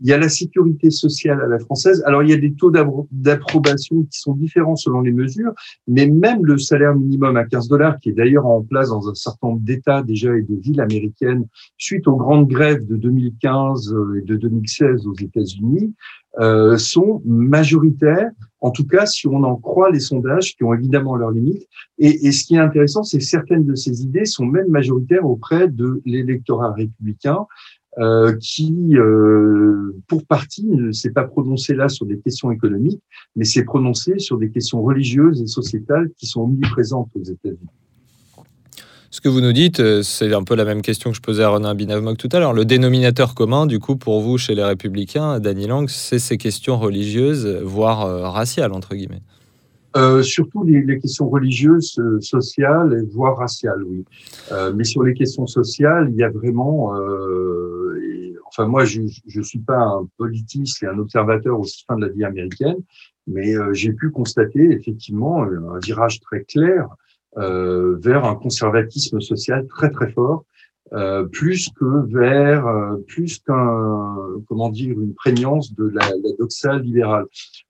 Il 0.01 0.07
y 0.07 0.13
a 0.13 0.17
la 0.17 0.29
sécurité 0.29 0.91
sociale 0.91 1.41
à 1.41 1.47
la 1.47 1.59
française. 1.59 2.03
Alors, 2.05 2.23
il 2.23 2.29
y 2.29 2.33
a 2.33 2.37
des 2.37 2.53
taux 2.53 2.71
d'approbation 3.11 4.03
qui 4.03 4.19
sont 4.19 4.33
différents 4.33 4.75
selon 4.75 5.01
les 5.01 5.11
mesures, 5.11 5.51
mais 5.87 6.07
même 6.07 6.45
le 6.45 6.57
salaire 6.57 6.95
minimum 6.95 7.35
à 7.35 7.45
15 7.45 7.67
dollars, 7.67 7.99
qui 7.99 8.09
est 8.09 8.13
d'ailleurs 8.13 8.45
en 8.45 8.61
place 8.61 8.89
dans 8.89 9.09
un 9.09 9.15
certain 9.15 9.47
nombre 9.47 9.61
d'États 9.61 10.03
déjà 10.03 10.35
et 10.37 10.43
de 10.43 10.55
villes 10.55 10.79
américaines, 10.79 11.47
suite 11.77 12.07
aux 12.07 12.15
grandes 12.15 12.47
grèves 12.47 12.85
de 12.85 12.95
2015 12.95 13.95
et 14.17 14.21
de 14.21 14.35
2016 14.37 15.07
aux 15.07 15.15
États-Unis, 15.15 15.93
euh, 16.39 16.77
sont 16.77 17.21
majoritaires, 17.25 18.29
en 18.61 18.71
tout 18.71 18.85
cas 18.85 19.05
si 19.05 19.27
on 19.27 19.43
en 19.43 19.55
croit 19.55 19.89
les 19.89 19.99
sondages, 19.99 20.55
qui 20.55 20.63
ont 20.63 20.73
évidemment 20.73 21.15
leurs 21.15 21.31
limites. 21.31 21.67
Et, 21.97 22.27
et 22.27 22.31
ce 22.31 22.43
qui 22.45 22.55
est 22.55 22.59
intéressant, 22.59 23.03
c'est 23.03 23.17
que 23.17 23.23
certaines 23.23 23.65
de 23.65 23.75
ces 23.75 24.03
idées 24.03 24.25
sont 24.25 24.45
même 24.45 24.67
majoritaires 24.67 25.25
auprès 25.25 25.67
de 25.67 26.01
l'électorat 26.05 26.73
républicain, 26.73 27.47
euh, 27.97 28.33
qui, 28.39 28.95
euh, 28.95 29.95
pour 30.07 30.23
partie, 30.25 30.65
ne 30.67 30.91
s'est 30.91 31.09
pas 31.09 31.23
prononcé 31.23 31.73
là 31.73 31.89
sur 31.89 32.05
des 32.05 32.19
questions 32.19 32.51
économiques, 32.51 33.01
mais 33.35 33.43
s'est 33.43 33.65
prononcé 33.65 34.19
sur 34.19 34.37
des 34.37 34.51
questions 34.51 34.81
religieuses 34.81 35.41
et 35.41 35.47
sociétales 35.47 36.09
qui 36.15 36.27
sont 36.27 36.41
omniprésentes 36.43 37.09
aux 37.15 37.23
États-Unis. 37.23 37.67
Ce 39.11 39.21
que 39.21 39.29
vous 39.29 39.41
nous 39.41 39.53
dites, 39.53 39.79
euh, 39.79 40.03
c'est 40.03 40.31
un 40.33 40.43
peu 40.43 40.55
la 40.55 40.65
même 40.65 40.83
question 40.83 41.09
que 41.09 41.15
je 41.15 41.21
posais 41.21 41.41
à 41.41 41.49
Renan 41.49 41.73
Binavmok 41.73 42.17
tout 42.17 42.29
à 42.31 42.39
l'heure. 42.39 42.53
Le 42.53 42.63
dénominateur 42.63 43.33
commun, 43.33 43.65
du 43.65 43.79
coup, 43.79 43.95
pour 43.95 44.21
vous, 44.21 44.37
chez 44.37 44.53
les 44.53 44.63
Républicains, 44.63 45.39
Danny 45.39 45.65
Lang, 45.65 45.89
c'est 45.89 46.19
ces 46.19 46.37
questions 46.37 46.77
religieuses, 46.77 47.47
voire 47.63 48.05
euh, 48.05 48.29
raciales, 48.29 48.71
entre 48.71 48.93
guillemets. 48.93 49.23
Euh, 49.97 50.21
surtout 50.21 50.63
les, 50.63 50.99
questions 50.99 51.27
religieuses, 51.27 51.99
sociales, 52.21 53.03
voire 53.11 53.37
raciales, 53.37 53.83
oui. 53.83 54.05
Mais 54.75 54.83
sur 54.83 55.01
les 55.01 55.15
questions 55.15 55.47
sociales, 55.47 56.09
il 56.11 56.15
y 56.15 56.23
a 56.23 56.29
vraiment... 56.29 56.93
Enfin, 58.45 58.67
moi, 58.67 58.85
je 58.85 59.01
ne 59.01 59.43
suis 59.43 59.59
pas 59.59 59.79
un 59.79 60.07
politiste 60.17 60.83
et 60.83 60.85
un 60.85 60.99
observateur 60.99 61.59
aussi 61.59 61.83
fin 61.87 61.95
de 61.95 62.05
la 62.05 62.11
vie 62.11 62.23
américaine, 62.23 62.77
mais 63.25 63.55
j'ai 63.73 63.93
pu 63.93 64.11
constater 64.11 64.71
effectivement 64.71 65.41
un 65.41 65.79
virage 65.79 66.19
très 66.19 66.43
clair 66.43 66.87
vers 67.35 68.25
un 68.25 68.35
conservatisme 68.35 69.19
social 69.21 69.67
très 69.67 69.89
très 69.91 70.11
fort 70.11 70.45
euh, 70.93 71.25
plus 71.25 71.69
que 71.79 72.07
vers 72.11 72.65
euh, 72.65 72.95
plus 73.07 73.39
qu'un 73.39 74.15
comment 74.47 74.69
dire 74.69 74.99
une 74.99 75.13
prégnance 75.13 75.73
de 75.75 75.87
la, 75.87 76.01
la 76.01 76.35
doxa 76.39 76.79
libérale. 76.79 77.25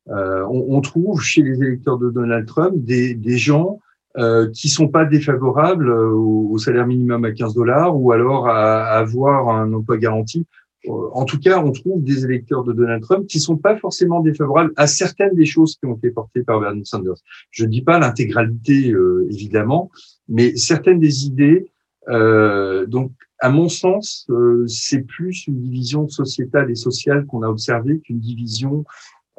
Euh, 0.07 0.45
on, 0.49 0.77
on, 0.77 0.79
trouve 0.79 1.21
chez 1.21 1.41
les 1.41 1.61
électeurs 1.61 1.97
de 1.97 2.09
Donald 2.09 2.47
Trump 2.47 2.73
des, 2.77 3.15
des 3.15 3.37
gens 3.37 3.79
euh, 4.17 4.49
qui 4.51 4.69
sont 4.69 4.87
pas 4.87 5.03
défavorables 5.03 5.91
au, 5.91 6.57
salaire 6.57 6.87
minimum 6.87 7.25
à 7.25 7.31
15 7.31 7.53
dollars 7.53 7.95
ou 7.95 8.11
alors 8.11 8.47
à, 8.47 8.85
avoir 8.97 9.49
un 9.49 9.73
emploi 9.73 9.97
garanti. 9.97 10.47
En 10.89 11.25
tout 11.25 11.39
cas, 11.39 11.63
on 11.63 11.71
trouve 11.71 12.03
des 12.03 12.25
électeurs 12.25 12.63
de 12.63 12.73
Donald 12.73 13.01
Trump 13.03 13.27
qui 13.27 13.39
sont 13.39 13.57
pas 13.57 13.77
forcément 13.77 14.21
défavorables 14.21 14.73
à 14.75 14.87
certaines 14.87 15.35
des 15.35 15.45
choses 15.45 15.75
qui 15.75 15.85
ont 15.85 15.95
été 15.95 16.09
portées 16.11 16.43
par 16.43 16.59
Bernie 16.59 16.85
Sanders. 16.85 17.21
Je 17.51 17.65
dis 17.65 17.81
pas 17.81 17.99
l'intégralité, 17.99 18.93
évidemment, 19.29 19.91
mais 20.27 20.55
certaines 20.55 20.99
des 20.99 21.25
idées 21.25 21.71
euh, 22.09 22.85
donc, 22.85 23.11
à 23.39 23.49
mon 23.49 23.69
sens, 23.69 24.25
euh, 24.29 24.65
c'est 24.67 25.01
plus 25.01 25.47
une 25.47 25.59
division 25.61 26.07
sociétale 26.07 26.71
et 26.71 26.75
sociale 26.75 27.25
qu'on 27.25 27.43
a 27.43 27.47
observée 27.47 27.99
qu'une 27.99 28.19
division 28.19 28.83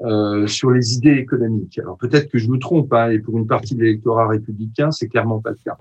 euh, 0.03 0.47
sur 0.47 0.71
les 0.71 0.95
idées 0.95 1.17
économiques. 1.17 1.79
Alors 1.79 1.99
peut-être 1.99 2.31
que 2.31 2.39
je 2.39 2.49
me 2.49 2.59
trompe, 2.59 2.93
hein, 2.93 3.11
et 3.11 3.19
pour 3.19 3.37
une 3.39 3.47
partie 3.47 3.75
de 3.75 3.83
l'électorat 3.83 4.29
républicain, 4.29 4.91
c'est 4.91 5.09
clairement 5.09 5.41
pas 5.41 5.51
le 5.51 5.59
cas. 5.63 5.77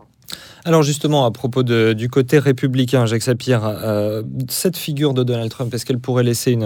Alors 0.66 0.84
justement, 0.84 1.26
à 1.26 1.32
propos 1.32 1.64
du 1.64 2.10
côté 2.10 2.38
républicain, 2.38 3.06
Jacques 3.06 3.22
Sapir, 3.22 3.62
euh, 3.64 4.24
cette 4.50 4.76
figure 4.76 5.14
de 5.14 5.24
Donald 5.24 5.50
Trump, 5.50 5.74
est-ce 5.74 5.86
qu'elle 5.86 6.00
pourrait 6.00 6.24
laisser 6.24 6.58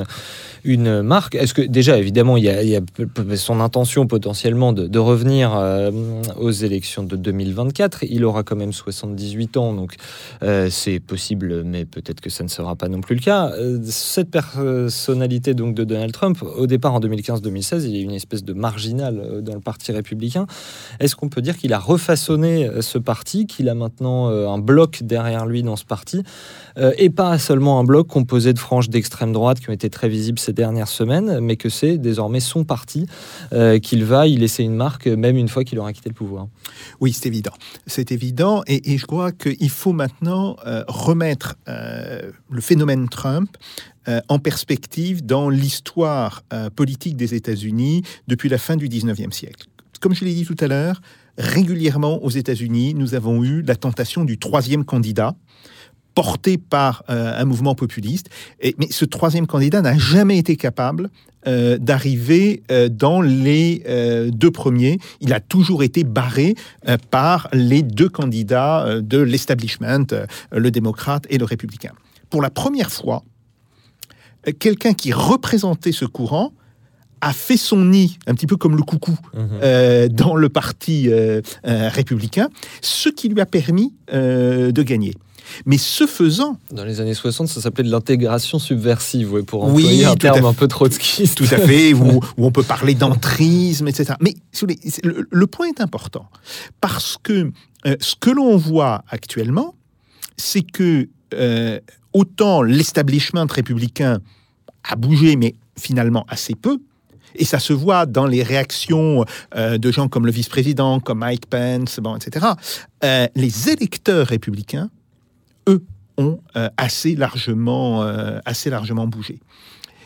une, 0.63 1.01
marque? 1.03 1.35
Est-ce 1.35 1.53
que 1.53 1.61
déjà, 1.61 1.99
évidemment, 1.99 2.37
il 2.37 2.45
y, 2.45 2.75
a, 2.75 2.81
son 3.35 3.59
intention 3.59 4.07
potentiellement 4.07 4.73
de, 4.73 4.99
revenir 4.99 5.55
euh, 5.55 5.91
aux 6.39 6.51
élections 6.51 7.03
de 7.03 7.15
2024 7.15 8.05
Il 8.09 8.25
aura 8.25 8.43
quand 8.43 8.55
même 8.55 8.73
78 8.73 9.57
ans, 9.57 9.73
donc 9.73 9.95
euh, 10.41 10.69
c'est 10.71 10.99
possible, 10.99 11.63
mais 11.63 11.85
peut-être 11.85 12.21
que 12.21 12.29
ça 12.29 12.43
ne 12.43 12.49
sera 12.49 12.75
pas 12.75 12.87
non 12.87 13.01
plus 13.01 13.15
le 13.15 13.21
cas. 13.21 13.51
Cette 13.83 14.31
personnalité 14.31 15.53
donc 15.53 15.75
de 15.75 15.83
Donald 15.83 16.13
Trump, 16.13 16.41
au 16.41 16.65
départ 16.65 16.95
en 16.95 16.99
2015-2016, 16.99 17.83
il 17.83 17.95
y 17.95 17.99
a 17.99 18.01
une 18.01 18.11
espèce 18.11 18.43
de 18.43 18.53
marginal 18.53 19.41
dans 19.43 19.53
le 19.53 19.59
parti 19.59 19.91
républicain. 19.91 20.47
Est-ce 20.99 21.15
qu'on 21.15 21.29
peut 21.29 21.41
dire 21.41 21.57
qu'il 21.57 21.73
a 21.73 21.79
refaçonné 21.79 22.69
ce 22.81 22.97
parti, 22.97 23.45
maintenant 23.83 24.29
euh, 24.29 24.47
un 24.47 24.59
bloc 24.59 25.03
derrière 25.03 25.45
lui 25.45 25.61
dans 25.61 25.75
ce 25.75 25.85
parti, 25.85 26.23
euh, 26.77 26.93
et 26.97 27.09
pas 27.09 27.37
seulement 27.37 27.79
un 27.79 27.83
bloc 27.83 28.07
composé 28.07 28.53
de 28.53 28.59
franges 28.59 28.89
d'extrême 28.89 29.33
droite 29.33 29.59
qui 29.59 29.69
ont 29.69 29.73
été 29.73 29.89
très 29.89 30.09
visibles 30.09 30.39
ces 30.39 30.53
dernières 30.53 30.87
semaines, 30.87 31.39
mais 31.39 31.57
que 31.57 31.69
c'est 31.69 31.97
désormais 31.97 32.39
son 32.39 32.63
parti 32.63 33.05
euh, 33.51 33.79
qu'il 33.79 34.05
va 34.05 34.27
y 34.27 34.37
laisser 34.37 34.63
une 34.63 34.75
marque, 34.75 35.07
même 35.07 35.37
une 35.37 35.49
fois 35.49 35.63
qu'il 35.63 35.79
aura 35.79 35.91
quitté 35.93 36.09
le 36.09 36.15
pouvoir. 36.15 36.47
Oui, 37.01 37.13
c'est 37.13 37.27
évident. 37.27 37.53
C'est 37.87 38.11
évident, 38.11 38.63
et, 38.67 38.97
je 38.97 39.05
crois 39.05 39.31
qu'il 39.31 39.69
faut 39.69 39.91
maintenant 39.91 40.55
remettre 40.87 41.55
le 41.67 42.61
phénomène 42.61 43.09
Trump 43.09 43.49
en 44.27 44.39
perspective 44.39 45.25
dans 45.25 45.49
l'histoire 45.49 46.43
politique 46.75 47.17
des 47.17 47.33
États-Unis 47.33 48.03
depuis 48.27 48.49
la 48.49 48.57
fin 48.57 48.75
du 48.75 48.87
19e 48.87 49.31
siècle. 49.31 49.67
Comme 49.99 50.13
je 50.13 50.25
l'ai 50.25 50.33
dit 50.33 50.45
tout 50.45 50.57
à 50.59 50.67
l'heure, 50.67 51.01
régulièrement 51.37 52.23
aux 52.23 52.29
États-Unis, 52.29 52.93
nous 52.93 53.15
avons 53.15 53.43
eu 53.43 53.61
la 53.61 53.75
tentation 53.75 54.23
du 54.23 54.37
troisième 54.37 54.85
candidat 54.85 55.35
porté 56.15 56.57
par 56.57 57.03
euh, 57.09 57.39
un 57.39 57.45
mouvement 57.45 57.75
populiste. 57.75 58.29
Mais 58.77 58.87
ce 58.89 59.05
troisième 59.05 59.47
candidat 59.47 59.81
n'a 59.81 59.97
jamais 59.97 60.37
été 60.37 60.55
capable 60.55 61.09
euh, 61.47 61.77
d'arriver 61.77 62.63
euh, 62.71 62.89
dans 62.89 63.21
les 63.21 63.83
deux 64.31 64.51
premiers. 64.51 64.99
Il 65.21 65.33
a 65.33 65.39
toujours 65.39 65.83
été 65.83 66.03
barré 66.03 66.55
par 67.11 67.49
les 67.53 67.81
deux 67.81 68.09
candidats 68.09 69.01
de 69.01 69.19
l'establishment, 69.19 70.05
le 70.51 70.71
démocrate 70.71 71.25
et 71.29 71.37
le 71.37 71.45
républicain. 71.45 71.91
Pour 72.29 72.41
la 72.41 72.49
première 72.49 72.91
fois, 72.91 73.23
quelqu'un 74.59 74.93
qui 74.93 75.13
représentait 75.13 75.91
ce 75.91 76.05
courant 76.05 76.53
a 77.23 77.31
fait 77.31 77.57
son 77.57 77.85
nid, 77.85 78.17
un 78.27 78.35
petit 78.35 78.47
peu 78.47 78.57
comme 78.57 78.75
le 78.75 78.83
coucou, 78.83 79.17
mhm. 79.33 79.49
euh, 79.63 80.09
dans 80.09 80.35
le 80.35 80.49
parti 80.49 81.09
euh, 81.09 81.41
euh, 81.65 81.87
républicain, 81.89 82.49
ce 82.81 83.07
qui 83.07 83.29
lui 83.29 83.39
a 83.39 83.45
permis 83.45 83.93
de 84.11 84.81
gagner. 84.81 85.13
Mais 85.65 85.77
ce 85.77 86.05
faisant... 86.05 86.57
Dans 86.71 86.83
les 86.83 86.99
années 86.99 87.13
60, 87.13 87.47
ça 87.47 87.61
s'appelait 87.61 87.83
de 87.83 87.91
l'intégration 87.91 88.59
subversive, 88.59 89.43
pour 89.43 89.63
employer 89.63 90.05
un 90.05 90.15
terme 90.15 90.45
un 90.45 90.53
peu 90.53 90.67
trotskiste. 90.67 91.37
Tout 91.37 91.47
à 91.51 91.57
fait, 91.57 91.93
où, 91.93 92.19
on 92.37 92.51
peut 92.51 92.63
parler 92.63 92.93
d'entrisme, 92.93 93.87
etc. 93.87 94.13
Mais 94.19 94.35
le, 94.61 95.27
le, 95.29 95.47
point 95.47 95.67
est 95.67 95.81
important, 95.81 96.27
parce 96.81 97.17
que 97.21 97.51
ce 97.99 98.15
que 98.19 98.29
l'on 98.29 98.57
voit 98.57 99.03
actuellement, 99.09 99.75
c'est 100.37 100.61
que 100.61 101.07
autant 102.13 102.61
l'establishment 102.61 103.47
républicain 103.49 104.19
a 104.83 104.95
bougé, 104.95 105.35
mais 105.35 105.55
finalement 105.77 106.25
assez 106.29 106.55
peu, 106.55 106.79
et 107.35 107.45
ça 107.45 107.59
se 107.59 107.73
voit 107.73 108.05
dans 108.05 108.25
les 108.25 108.43
réactions 108.43 109.25
euh, 109.55 109.77
de 109.77 109.91
gens 109.91 110.07
comme 110.07 110.25
le 110.25 110.31
vice-président, 110.31 110.99
comme 110.99 111.19
Mike 111.19 111.47
Pence, 111.47 111.99
etc. 112.15 112.47
Euh, 113.03 113.27
les 113.35 113.69
électeurs 113.69 114.27
républicains, 114.27 114.89
eux, 115.67 115.83
ont 116.17 116.39
euh, 116.55 116.69
assez, 116.77 117.15
largement, 117.15 118.01
assez 118.45 118.69
largement 118.69 119.07
bougé. 119.07 119.39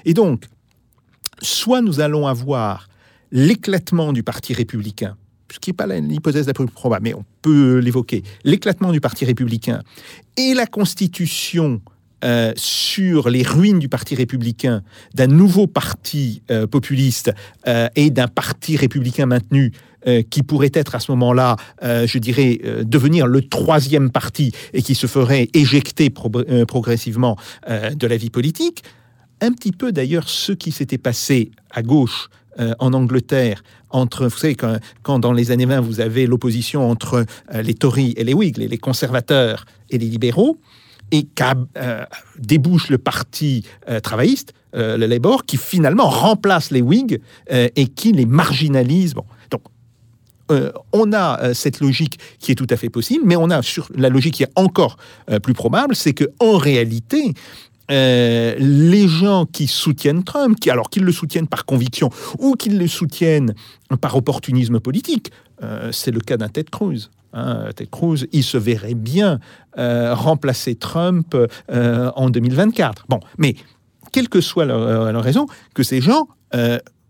Et 0.05 0.13
donc, 0.13 0.45
soit 1.41 1.81
nous 1.81 1.99
allons 1.99 2.27
avoir 2.27 2.87
l'éclatement 3.31 4.13
du 4.13 4.23
Parti 4.23 4.53
républicain, 4.53 5.17
ce 5.51 5.59
qui 5.59 5.71
n'est 5.71 5.75
pas 5.75 5.87
l'hypothèse 5.87 6.47
la 6.47 6.53
plus 6.53 6.65
probable, 6.67 7.03
mais 7.03 7.13
on 7.13 7.25
peut 7.41 7.79
l'évoquer, 7.79 8.23
l'éclatement 8.45 8.91
du 8.91 9.01
Parti 9.01 9.25
républicain 9.25 9.81
et 10.37 10.53
la 10.53 10.65
constitution 10.65 11.81
euh, 12.25 12.51
sur 12.55 13.29
les 13.29 13.43
ruines 13.43 13.77
du 13.77 13.89
Parti 13.89 14.15
républicain, 14.15 14.81
d'un 15.13 15.27
nouveau 15.27 15.67
parti 15.67 16.41
euh, 16.49 16.65
populiste 16.65 17.31
euh, 17.67 17.89
et 17.95 18.09
d'un 18.09 18.27
parti 18.27 18.75
républicain 18.75 19.27
maintenu 19.27 19.71
qui 20.29 20.41
pourrait 20.41 20.71
être 20.73 20.95
à 20.95 21.01
ce 21.01 21.11
moment-là, 21.11 21.57
je 21.81 22.17
dirais, 22.17 22.61
devenir 22.85 23.27
le 23.27 23.41
troisième 23.41 24.09
parti 24.09 24.53
et 24.71 24.81
qui 24.81 24.95
se 24.95 25.05
ferait 25.05 25.49
éjecter 25.53 26.09
progressivement 26.09 27.35
de 27.67 28.07
la 28.07 28.15
vie 28.15 28.29
politique. 28.29 28.85
Un 29.41 29.51
petit 29.51 29.73
peu 29.73 29.91
d'ailleurs 29.91 30.29
ce 30.29 30.53
qui 30.53 30.71
s'était 30.71 30.99
passé 30.99 31.51
à 31.71 31.81
gauche 31.81 32.29
en 32.79 32.93
Angleterre, 32.93 33.63
entre, 33.89 34.27
vous 34.27 34.37
savez, 34.37 34.55
quand, 34.55 35.19
dans 35.19 35.33
les 35.33 35.51
années 35.51 35.65
20, 35.65 35.81
vous 35.81 35.99
avez 35.99 36.25
l'opposition 36.25 36.89
entre 36.89 37.25
les 37.53 37.73
Tories 37.73 38.13
et 38.15 38.23
les 38.23 38.33
Whigs, 38.33 38.59
les 38.59 38.77
conservateurs 38.77 39.65
et 39.89 39.97
les 39.97 40.07
libéraux, 40.07 40.57
et 41.11 41.23
qu'a 41.23 41.55
euh, 41.77 42.05
débouche 42.37 42.89
le 42.89 42.97
parti 42.97 43.63
euh, 43.89 43.99
travailliste, 43.99 44.53
euh, 44.75 44.97
le 44.97 45.05
Labour, 45.05 45.45
qui 45.45 45.57
finalement 45.57 46.09
remplace 46.09 46.71
les 46.71 46.81
Whigs 46.81 47.21
et 47.49 47.87
qui 47.87 48.11
les 48.11 48.25
marginalise. 48.25 49.13
Bon. 49.13 49.25
Donc, 49.49 49.61
on 50.93 51.11
a 51.13 51.53
cette 51.53 51.81
logique 51.81 52.19
qui 52.39 52.51
est 52.51 52.55
tout 52.55 52.67
à 52.69 52.77
fait 52.77 52.89
possible, 52.89 53.23
mais 53.25 53.35
on 53.35 53.49
a 53.49 53.61
sur 53.61 53.89
la 53.95 54.09
logique 54.09 54.35
qui 54.35 54.43
est 54.43 54.51
encore 54.55 54.97
plus 55.43 55.53
probable, 55.53 55.95
c'est 55.95 56.13
que 56.13 56.25
en 56.39 56.57
réalité, 56.57 57.33
les 57.89 59.07
gens 59.07 59.45
qui 59.45 59.67
soutiennent 59.67 60.23
Trump, 60.23 60.57
qui, 60.59 60.69
alors 60.69 60.89
qu'ils 60.89 61.03
le 61.03 61.11
soutiennent 61.11 61.47
par 61.47 61.65
conviction 61.65 62.09
ou 62.39 62.53
qu'ils 62.53 62.77
le 62.77 62.87
soutiennent 62.87 63.55
par 63.99 64.15
opportunisme 64.15 64.79
politique, 64.79 65.31
c'est 65.91 66.11
le 66.11 66.21
cas 66.21 66.37
d'un 66.37 66.49
Ted 66.49 66.69
Cruz. 66.71 67.09
Hein, 67.37 67.69
Ted 67.75 67.89
Cruz, 67.91 68.25
il 68.31 68.43
se 68.43 68.57
verrait 68.57 68.95
bien 68.95 69.39
euh, 69.77 70.15
remplacer 70.15 70.73
Trump 70.73 71.35
euh, 71.35 72.11
en 72.15 72.31
2024. 72.31 73.05
Bon, 73.09 73.19
mais 73.37 73.55
quelle 74.11 74.27
que 74.27 74.41
soit 74.41 74.65
leur, 74.65 74.81
euh, 74.81 75.19
raison, 75.19 75.45
que 75.75 75.83
ces 75.83 76.01
gens 76.01 76.27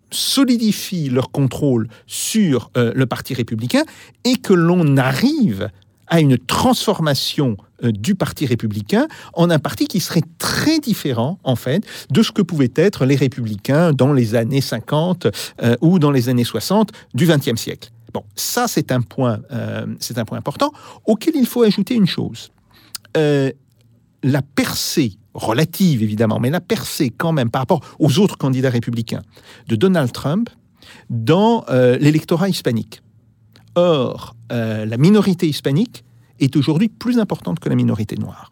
solidifient 0.09 1.09
leur 1.09 1.31
contrôle 1.31 1.89
sur 2.07 2.71
le 2.75 3.05
Parti 3.05 3.33
républicain 3.35 3.83
et 4.23 4.37
que 4.37 4.53
l'on 4.53 4.97
arrive 4.97 5.69
à 6.07 6.21
une 6.21 6.37
transformation 6.39 7.55
du 7.83 8.15
Parti 8.15 8.47
républicain 8.47 9.07
en 9.33 9.51
un 9.51 9.59
parti 9.59 9.85
qui 9.85 9.99
serait 9.99 10.23
très 10.39 10.79
différent, 10.79 11.37
en 11.43 11.55
fait, 11.55 11.83
de 12.09 12.23
ce 12.23 12.31
que 12.31 12.41
pouvaient 12.41 12.73
être 12.75 13.05
les 13.05 13.15
républicains 13.15 13.91
dans 13.91 14.11
les 14.11 14.33
années 14.33 14.61
50 14.61 15.27
ou 15.81 15.99
dans 15.99 16.11
les 16.11 16.29
années 16.29 16.45
60 16.45 16.91
du 17.13 17.27
XXe 17.27 17.61
siècle. 17.61 17.91
Bon, 18.19 18.25
ça 18.35 18.67
c'est 18.67 18.91
un 18.91 19.01
point, 19.01 19.39
c'est 19.99 20.17
un 20.17 20.25
point 20.25 20.37
important 20.37 20.71
auquel 21.05 21.35
il 21.35 21.45
faut 21.45 21.63
ajouter 21.63 21.95
une 21.95 22.07
chose. 22.07 22.51
la 23.15 24.41
percée 24.55 25.13
relative 25.33 26.01
évidemment, 26.01 26.39
mais 26.39 26.49
la 26.49 26.61
percée 26.61 27.09
quand 27.09 27.31
même 27.31 27.49
par 27.49 27.61
rapport 27.61 27.81
aux 27.99 28.19
autres 28.19 28.37
candidats 28.37 28.69
républicains 28.69 29.21
de 29.67 29.75
Donald 29.75 30.11
Trump 30.11 30.49
dans 31.09 31.65
l'électorat 31.99 32.49
hispanique. 32.49 33.01
Or, 33.75 34.35
la 34.49 34.97
minorité 34.97 35.47
hispanique 35.47 36.03
est 36.39 36.55
aujourd'hui 36.55 36.89
plus 36.89 37.19
importante 37.19 37.59
que 37.59 37.69
la 37.69 37.75
minorité 37.75 38.15
noire. 38.15 38.51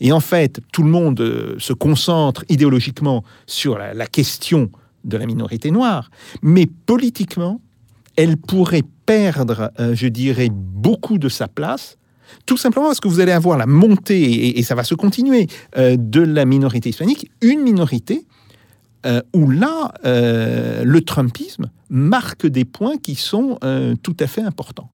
Et 0.00 0.12
en 0.12 0.20
fait, 0.20 0.60
tout 0.72 0.82
le 0.82 0.90
monde 0.90 1.20
euh, 1.20 1.56
se 1.58 1.72
concentre 1.72 2.44
idéologiquement 2.48 3.24
sur 3.46 3.78
la, 3.78 4.06
question 4.06 4.70
de 5.04 5.16
la 5.16 5.26
minorité 5.26 5.70
noire, 5.70 6.10
mais 6.42 6.66
politiquement, 6.66 7.60
elle 8.20 8.36
pourrait 8.36 8.82
perdre, 9.06 9.72
euh, 9.80 9.94
je 9.94 10.06
dirais, 10.06 10.50
beaucoup 10.52 11.16
de 11.16 11.28
sa 11.28 11.48
place 11.48 11.96
tout 12.46 12.56
simplement 12.56 12.86
parce 12.86 13.00
que 13.00 13.08
vous 13.08 13.18
allez 13.18 13.32
avoir 13.32 13.58
la 13.58 13.66
montée, 13.66 14.56
et, 14.56 14.62
ça 14.62 14.76
va 14.76 14.84
se 14.84 14.94
continuer, 14.94 15.48
euh, 15.76 15.96
de 15.98 16.20
la 16.20 16.44
minorité 16.44 16.90
hispanique, 16.90 17.28
une 17.40 17.60
minorité 17.60 18.24
où 19.32 19.50
là, 19.50 19.94
le 20.04 21.00
Trumpisme 21.00 21.70
marque 21.88 22.46
des 22.46 22.66
points 22.66 22.98
qui 22.98 23.14
sont 23.14 23.58
tout 24.02 24.16
à 24.20 24.26
fait 24.26 24.42
importants. 24.42 24.90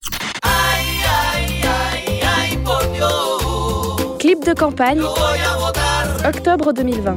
Clip 4.20 4.46
de 4.46 4.54
campagne, 4.54 5.02
octobre 6.24 6.72
2020. 6.72 7.16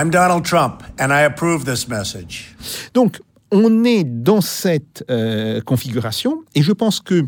I'm 0.00 0.10
Donald 0.10 0.44
Trump 0.44 0.84
and 1.00 1.08
I 1.10 1.24
approve 1.24 1.64
this 1.64 1.88
message. 1.88 2.54
Donc, 2.94 3.20
on 3.50 3.82
est 3.82 4.04
dans 4.04 4.40
cette 4.40 5.04
euh, 5.10 5.60
configuration 5.60 6.44
et 6.54 6.62
je 6.62 6.70
pense 6.70 7.00
que 7.00 7.26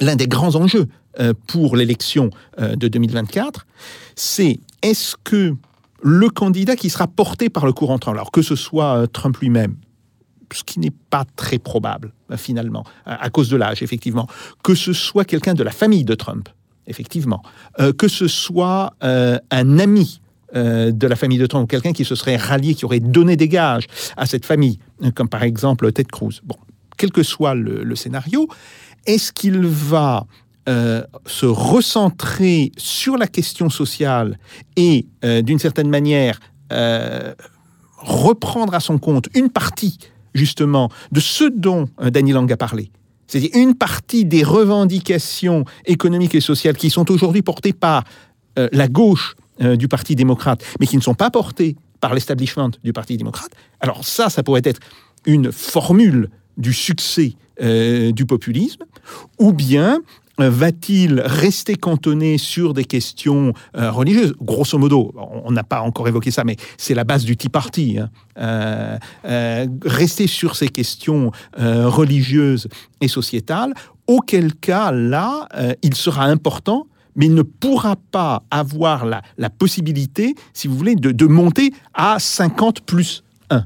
l'un 0.00 0.14
des 0.14 0.28
grands 0.28 0.54
enjeux 0.54 0.86
euh, 1.18 1.32
pour 1.48 1.74
l'élection 1.74 2.30
euh, 2.60 2.76
de 2.76 2.86
2024, 2.86 3.66
c'est 4.14 4.60
est-ce 4.82 5.16
que 5.24 5.56
le 6.00 6.28
candidat 6.28 6.76
qui 6.76 6.90
sera 6.90 7.08
porté 7.08 7.50
par 7.50 7.66
le 7.66 7.72
courant 7.72 7.98
Trump, 7.98 8.16
alors 8.16 8.30
que 8.30 8.42
ce 8.42 8.54
soit 8.54 9.08
Trump 9.12 9.36
lui-même, 9.38 9.74
ce 10.52 10.62
qui 10.62 10.78
n'est 10.78 10.94
pas 11.10 11.24
très 11.34 11.58
probable 11.58 12.12
finalement, 12.36 12.84
à, 13.04 13.30
cause 13.30 13.48
de 13.48 13.56
l'âge, 13.56 13.82
effectivement, 13.82 14.28
que 14.62 14.76
ce 14.76 14.92
soit 14.92 15.24
quelqu'un 15.24 15.54
de 15.54 15.64
la 15.64 15.72
famille 15.72 16.04
de 16.04 16.14
Trump, 16.14 16.48
effectivement, 16.86 17.42
que 17.98 18.06
ce 18.08 18.28
soit 18.28 18.94
un 19.00 19.78
ami 19.78 20.20
euh, 20.56 20.90
de 20.90 21.06
la 21.06 21.14
famille 21.14 21.38
de 21.38 21.46
Trump, 21.46 21.70
quelqu'un 21.70 21.92
qui 21.92 22.04
se 22.04 22.16
serait 22.16 22.36
rallié, 22.36 22.74
qui 22.74 22.84
aurait 22.84 22.98
donné 22.98 23.36
des 23.36 23.46
gages 23.46 23.86
à 24.16 24.26
cette 24.26 24.44
famille, 24.44 24.80
comme 25.14 25.28
par 25.28 25.44
exemple 25.44 25.92
Ted 25.92 26.08
Cruz. 26.10 26.40
Bon, 26.42 26.56
quel 26.96 27.12
que 27.12 27.22
soit 27.22 27.54
le, 27.54 27.94
scénario, 27.94 28.48
est-ce 29.06 29.32
qu'il 29.32 29.64
va 29.64 30.26
euh, 30.68 31.04
se 31.24 31.46
recentrer 31.46 32.72
sur 32.76 33.16
la 33.16 33.28
question 33.28 33.70
sociale 33.70 34.40
et, 34.76 35.06
euh, 35.24 35.40
d'une 35.40 35.60
certaine 35.60 35.88
manière, 35.88 36.40
reprendre 37.98 38.74
à 38.74 38.80
son 38.80 38.98
compte 38.98 39.28
une 39.34 39.50
partie, 39.50 39.98
justement, 40.34 40.88
de 41.12 41.20
ce 41.20 41.44
dont 41.44 41.88
Danny 42.00 42.32
Lang 42.32 42.50
a 42.50 42.56
parlé? 42.56 42.90
C'est-à-dire 43.28 43.50
une 43.54 43.76
partie 43.76 44.24
des 44.24 44.42
revendications 44.42 45.64
économiques 45.84 46.34
et 46.34 46.40
sociales 46.40 46.76
qui 46.76 46.90
sont 46.90 47.08
aujourd'hui 47.12 47.42
portées 47.42 47.72
par 47.72 48.02
la 48.56 48.88
gauche 48.88 49.36
euh, 49.62 49.76
du 49.76 49.88
Parti 49.88 50.16
démocrate, 50.16 50.64
mais 50.80 50.86
qui 50.86 50.96
ne 50.96 51.02
sont 51.02 51.14
pas 51.14 51.30
portés 51.30 51.76
par 52.00 52.14
l'establishment 52.14 52.70
du 52.82 52.94
Parti 52.94 53.18
démocrate, 53.18 53.50
alors 53.80 54.06
ça, 54.06 54.30
ça 54.30 54.42
pourrait 54.42 54.62
être 54.64 54.80
une 55.26 55.52
formule 55.52 56.30
du 56.56 56.72
succès 56.72 57.34
euh, 57.60 58.10
du 58.12 58.24
populisme, 58.24 58.84
ou 59.38 59.52
bien 59.52 60.00
euh, 60.40 60.48
va-t-il 60.48 61.20
rester 61.20 61.74
cantonné 61.74 62.38
sur 62.38 62.72
des 62.72 62.86
questions 62.86 63.52
religieuses? 63.74 64.34
Grosso 64.40 64.78
modo, 64.78 65.12
on 65.44 65.50
n'a 65.50 65.64
pas 65.64 65.82
encore 65.82 66.08
évoqué 66.08 66.30
ça, 66.30 66.42
mais 66.42 66.56
c'est 66.78 66.94
la 66.94 67.04
base 67.04 67.24
du 67.24 67.36
Tea 67.36 67.50
Party. 67.50 67.98
Hein. 67.98 68.98
rester 69.84 70.26
sur 70.26 70.56
ces 70.56 70.68
questions 70.68 71.32
religieuses 71.58 72.68
et 73.02 73.08
sociétales, 73.08 73.74
auquel 74.06 74.54
cas, 74.54 74.90
là, 74.90 75.46
il 75.82 75.94
sera 75.94 76.24
important 76.24 76.86
mais 77.16 77.26
il 77.26 77.34
ne 77.34 77.42
pourra 77.42 77.96
pas 77.96 78.42
avoir 78.50 79.06
la, 79.06 79.50
possibilité, 79.50 80.34
si 80.52 80.68
vous 80.68 80.76
voulez, 80.76 80.94
de, 80.94 81.26
monter 81.26 81.72
à 81.94 82.18
50 82.18 82.80
plus 82.82 83.22
1. 83.50 83.64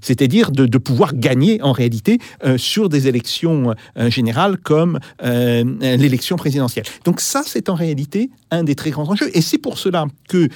C'est-à-dire 0.00 0.50
de, 0.50 0.78
pouvoir 0.78 1.14
gagner 1.14 1.62
en 1.62 1.72
réalité 1.72 2.18
euh, 2.44 2.58
sur 2.58 2.88
des 2.88 3.08
élections 3.08 3.74
euh, 3.96 4.10
générales 4.10 4.58
comme 4.58 4.98
euh, 5.22 5.64
l'élection 5.80 6.36
présidentielle. 6.36 6.84
Donc 7.04 7.20
ça, 7.20 7.42
c'est 7.44 7.68
en 7.68 7.74
réalité 7.74 8.30
un 8.50 8.64
des 8.64 8.74
très 8.74 8.90
grands 8.90 9.08
enjeux. 9.08 9.30
Et 9.34 9.40
c'est 9.40 9.58
pour 9.58 9.78
cela 9.78 10.06
que 10.28 10.48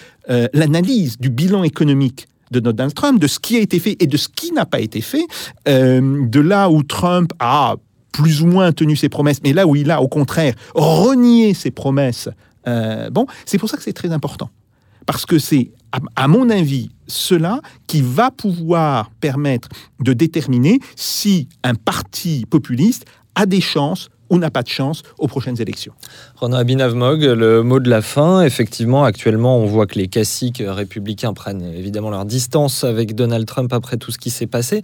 l'analyse 0.54 1.18
du 1.18 1.28
bilan 1.28 1.64
économique 1.64 2.26
de 2.50 2.60
Donald 2.60 2.94
Trump, 2.94 3.20
de 3.20 3.26
ce 3.26 3.38
qui 3.38 3.56
a 3.56 3.60
été 3.60 3.78
fait 3.78 3.96
et 4.00 4.06
de 4.06 4.16
ce 4.16 4.28
qui 4.28 4.52
n'a 4.52 4.64
pas 4.64 4.80
été 4.80 5.02
fait, 5.02 5.26
de 5.66 6.40
là 6.40 6.70
où 6.70 6.82
Trump 6.82 7.32
a 7.40 7.76
plus 8.14 8.42
ou 8.42 8.46
moins 8.46 8.72
tenu 8.72 8.94
ses 8.96 9.08
promesses, 9.08 9.40
mais 9.42 9.52
là 9.52 9.66
où 9.66 9.74
il 9.74 9.90
a 9.90 10.00
au 10.00 10.08
contraire 10.08 10.54
renié 10.74 11.52
ses 11.52 11.72
promesses, 11.72 12.28
euh, 12.68 13.10
bon, 13.10 13.26
c'est 13.44 13.58
pour 13.58 13.68
ça 13.68 13.76
que 13.76 13.82
c'est 13.82 13.92
très 13.92 14.12
important. 14.12 14.50
Parce 15.04 15.26
que 15.26 15.38
c'est, 15.38 15.72
à, 16.16 16.28
mon 16.28 16.48
avis, 16.48 16.90
cela 17.08 17.60
qui 17.88 18.00
va 18.00 18.30
pouvoir 18.30 19.10
permettre 19.20 19.68
de 20.00 20.12
déterminer 20.12 20.78
si 20.96 21.48
un 21.64 21.74
parti 21.74 22.46
populiste 22.48 23.04
a 23.34 23.46
des 23.46 23.60
chances 23.60 24.08
ou 24.34 24.38
n'a 24.38 24.50
pas 24.50 24.62
de 24.62 24.68
chance 24.68 25.02
aux 25.18 25.28
prochaines 25.28 25.60
élections. 25.60 25.92
Renaud 26.34 26.56
Abinavmog, 26.56 27.22
le 27.22 27.62
mot 27.62 27.78
de 27.78 27.88
la 27.88 28.02
fin. 28.02 28.42
Effectivement, 28.42 29.04
actuellement, 29.04 29.58
on 29.58 29.66
voit 29.66 29.86
que 29.86 29.96
les 29.96 30.08
classiques 30.08 30.62
républicains 30.66 31.32
prennent 31.32 31.62
évidemment 31.62 32.10
leur 32.10 32.24
distance 32.24 32.82
avec 32.82 33.14
Donald 33.14 33.46
Trump 33.46 33.72
après 33.72 33.96
tout 33.96 34.10
ce 34.10 34.18
qui 34.18 34.30
s'est 34.30 34.48
passé. 34.48 34.82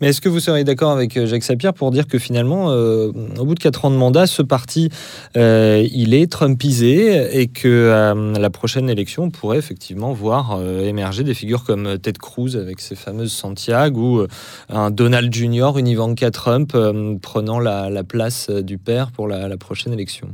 Mais 0.00 0.08
est-ce 0.08 0.20
que 0.20 0.28
vous 0.28 0.40
seriez 0.40 0.64
d'accord 0.64 0.90
avec 0.90 1.16
euh, 1.16 1.26
Jacques 1.26 1.44
Sapir 1.44 1.74
pour 1.74 1.92
dire 1.92 2.08
que 2.08 2.18
finalement, 2.18 2.70
euh, 2.70 3.12
au 3.38 3.44
bout 3.44 3.54
de 3.54 3.60
quatre 3.60 3.84
ans 3.84 3.90
de 3.90 3.96
mandat, 3.96 4.26
ce 4.26 4.42
parti, 4.42 4.90
euh, 5.36 5.86
il 5.92 6.12
est 6.14 6.30
Trumpisé 6.30 7.40
et 7.40 7.46
que 7.46 8.14
la 8.38 8.50
prochaine 8.50 8.90
élection 8.90 9.30
pourrait 9.30 9.58
effectivement 9.58 10.12
voir 10.12 10.60
émerger 10.82 11.24
des 11.24 11.34
figures 11.34 11.64
comme 11.64 11.98
Ted 11.98 12.18
Cruz 12.18 12.56
avec 12.56 12.80
ses 12.80 12.94
fameuses 12.94 13.32
Santiago 13.32 13.98
ou 13.98 14.26
un 14.68 14.90
Donald 14.90 15.32
Jr., 15.32 15.70
une 15.76 15.86
Ivanka 15.86 16.30
Trump 16.30 16.76
prenant 17.22 17.60
la, 17.60 17.90
la 17.90 18.04
place 18.04 18.50
du 18.50 18.78
pour 19.14 19.28
la, 19.28 19.56
prochaine 19.56 19.92
élection 19.92 20.28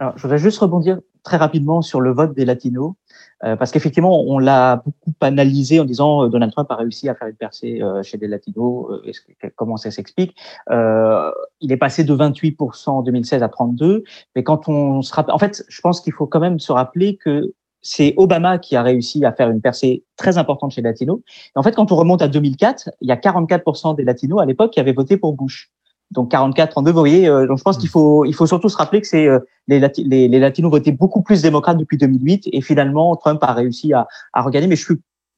Je 0.00 0.22
voudrais 0.22 0.38
juste 0.38 0.58
rebondir 0.58 0.98
très 1.22 1.36
rapidement 1.36 1.82
sur 1.82 2.00
le 2.00 2.10
vote 2.12 2.34
des 2.34 2.44
latinos, 2.44 2.94
euh, 3.44 3.54
parce 3.54 3.70
qu'effectivement, 3.70 4.20
on 4.22 4.38
l'a 4.38 4.82
beaucoup 4.84 5.14
analysé 5.20 5.78
en 5.78 5.84
disant 5.84 6.24
euh, 6.24 6.28
Donald 6.28 6.52
Trump 6.52 6.70
a 6.70 6.76
réussi 6.76 7.08
à 7.08 7.14
faire 7.14 7.28
une 7.28 7.36
percée 7.36 7.80
euh, 7.82 8.02
chez 8.02 8.16
les 8.16 8.26
latinos, 8.26 8.86
comment 9.54 9.76
ça 9.76 9.90
s'explique 9.90 10.34
Il 10.70 11.72
est 11.72 11.76
passé 11.76 12.04
de 12.04 12.14
28% 12.14 12.90
en 12.90 13.02
2016 13.02 13.42
à 13.42 13.48
32%, 13.48 14.02
mais 14.34 14.42
quand 14.42 14.68
on 14.68 15.02
se 15.02 15.12
rappelle, 15.14 15.34
en 15.34 15.38
fait, 15.38 15.64
je 15.68 15.80
pense 15.80 16.00
qu'il 16.00 16.12
faut 16.12 16.26
quand 16.26 16.40
même 16.40 16.58
se 16.58 16.72
rappeler 16.72 17.16
que 17.16 17.52
c'est 17.80 18.14
Obama 18.16 18.58
qui 18.58 18.74
a 18.74 18.82
réussi 18.82 19.24
à 19.24 19.32
faire 19.32 19.50
une 19.50 19.60
percée 19.60 20.04
très 20.16 20.36
importante 20.36 20.72
chez 20.72 20.82
les 20.82 20.88
latinos. 20.88 21.20
Et 21.54 21.58
en 21.58 21.62
fait, 21.62 21.76
quand 21.76 21.92
on 21.92 21.96
remonte 21.96 22.22
à 22.22 22.28
2004, 22.28 22.90
il 23.00 23.08
y 23.08 23.12
a 23.12 23.16
44% 23.16 23.94
des 23.94 24.04
latinos 24.04 24.40
à 24.40 24.46
l'époque 24.46 24.72
qui 24.72 24.80
avaient 24.80 24.92
voté 24.92 25.16
pour 25.16 25.34
Bush 25.34 25.70
donc 26.10 26.30
44 26.30 26.78
en 26.78 26.82
deux, 26.82 26.90
vous 26.90 26.98
voyez. 26.98 27.28
Euh, 27.28 27.46
donc 27.46 27.58
je 27.58 27.62
pense 27.62 27.78
qu'il 27.78 27.88
faut, 27.88 28.24
il 28.24 28.34
faut 28.34 28.46
surtout 28.46 28.68
se 28.68 28.76
rappeler 28.76 29.00
que 29.00 29.06
c'est 29.06 29.26
euh, 29.26 29.40
les, 29.66 29.80
les, 29.98 30.28
les, 30.28 30.38
latinos 30.38 30.70
votaient 30.70 30.92
beaucoup 30.92 31.22
plus 31.22 31.42
démocrates 31.42 31.76
depuis 31.76 31.98
2008 31.98 32.48
et 32.52 32.60
finalement 32.62 33.14
Trump 33.16 33.38
a 33.42 33.52
réussi 33.52 33.92
à, 33.92 34.06
à 34.32 34.42
regagner. 34.42 34.66
Mais 34.66 34.76
je 34.76 34.84
suis, 34.84 34.94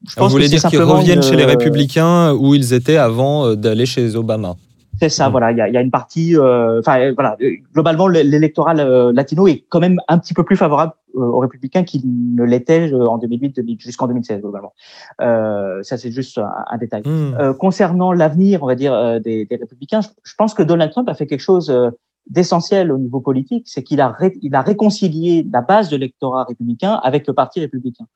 je 0.08 0.14
pense 0.14 0.28
vous 0.28 0.36
voulez 0.36 0.48
dire 0.48 0.62
qu'ils 0.62 0.82
reviennent 0.82 1.22
chez 1.22 1.36
les 1.36 1.44
républicains 1.44 2.32
où 2.32 2.54
ils 2.54 2.72
étaient 2.72 2.96
avant 2.96 3.46
euh, 3.46 3.56
d'aller 3.56 3.86
chez 3.86 4.14
Obama. 4.14 4.54
C'est 5.00 5.08
ça, 5.08 5.28
voilà. 5.30 5.50
Il 5.50 5.56
y 5.56 5.62
a, 5.62 5.68
y 5.68 5.76
a, 5.78 5.80
une 5.80 5.90
partie, 5.90 6.36
enfin 6.36 7.12
voilà. 7.14 7.34
Globalement, 7.72 8.06
l'électorat 8.06 8.74
latino 8.74 9.48
est 9.48 9.64
quand 9.70 9.80
même 9.80 9.98
un 10.08 10.18
petit 10.18 10.34
peu 10.34 10.44
plus 10.44 10.56
favorable 10.56 10.92
aux 11.14 11.38
républicains 11.38 11.84
qu'il 11.84 12.02
ne 12.04 12.44
l'était 12.44 12.92
en 12.92 13.18
2008, 13.18 13.80
jusqu'en 13.80 14.06
2016 14.06 14.40
globalement. 14.40 14.74
Euh, 15.20 15.82
ça, 15.82 15.96
c'est 15.96 16.10
juste 16.10 16.38
un, 16.38 16.78
détail. 16.78 17.02
Hmm. 17.04 17.34
Euh, 17.38 17.52
concernant 17.52 18.12
l'avenir, 18.12 18.62
on 18.62 18.66
va 18.66 18.74
dire, 18.74 18.94
euh, 18.94 19.18
des, 19.18 19.44
des 19.44 19.56
républicains, 19.56 20.00
je, 20.00 20.34
pense 20.36 20.54
que 20.54 20.62
Donald 20.62 20.90
Trump 20.90 21.08
a 21.08 21.14
fait 21.14 21.26
quelque 21.26 21.40
chose 21.40 21.70
euh, 21.70 21.90
d'essentiel 22.28 22.92
au 22.92 22.98
niveau 22.98 23.20
politique, 23.20 23.66
c'est 23.68 23.82
qu'il 23.82 24.00
a, 24.00 24.16
il 24.42 24.54
a 24.54 24.62
réconcilié 24.62 25.46
la 25.52 25.62
base 25.62 25.88
de 25.88 25.96
l'électorat 25.96 26.44
républicain 26.44 27.00
avec 27.02 27.26
le 27.26 27.34
parti 27.34 27.60
républicain. 27.60 28.06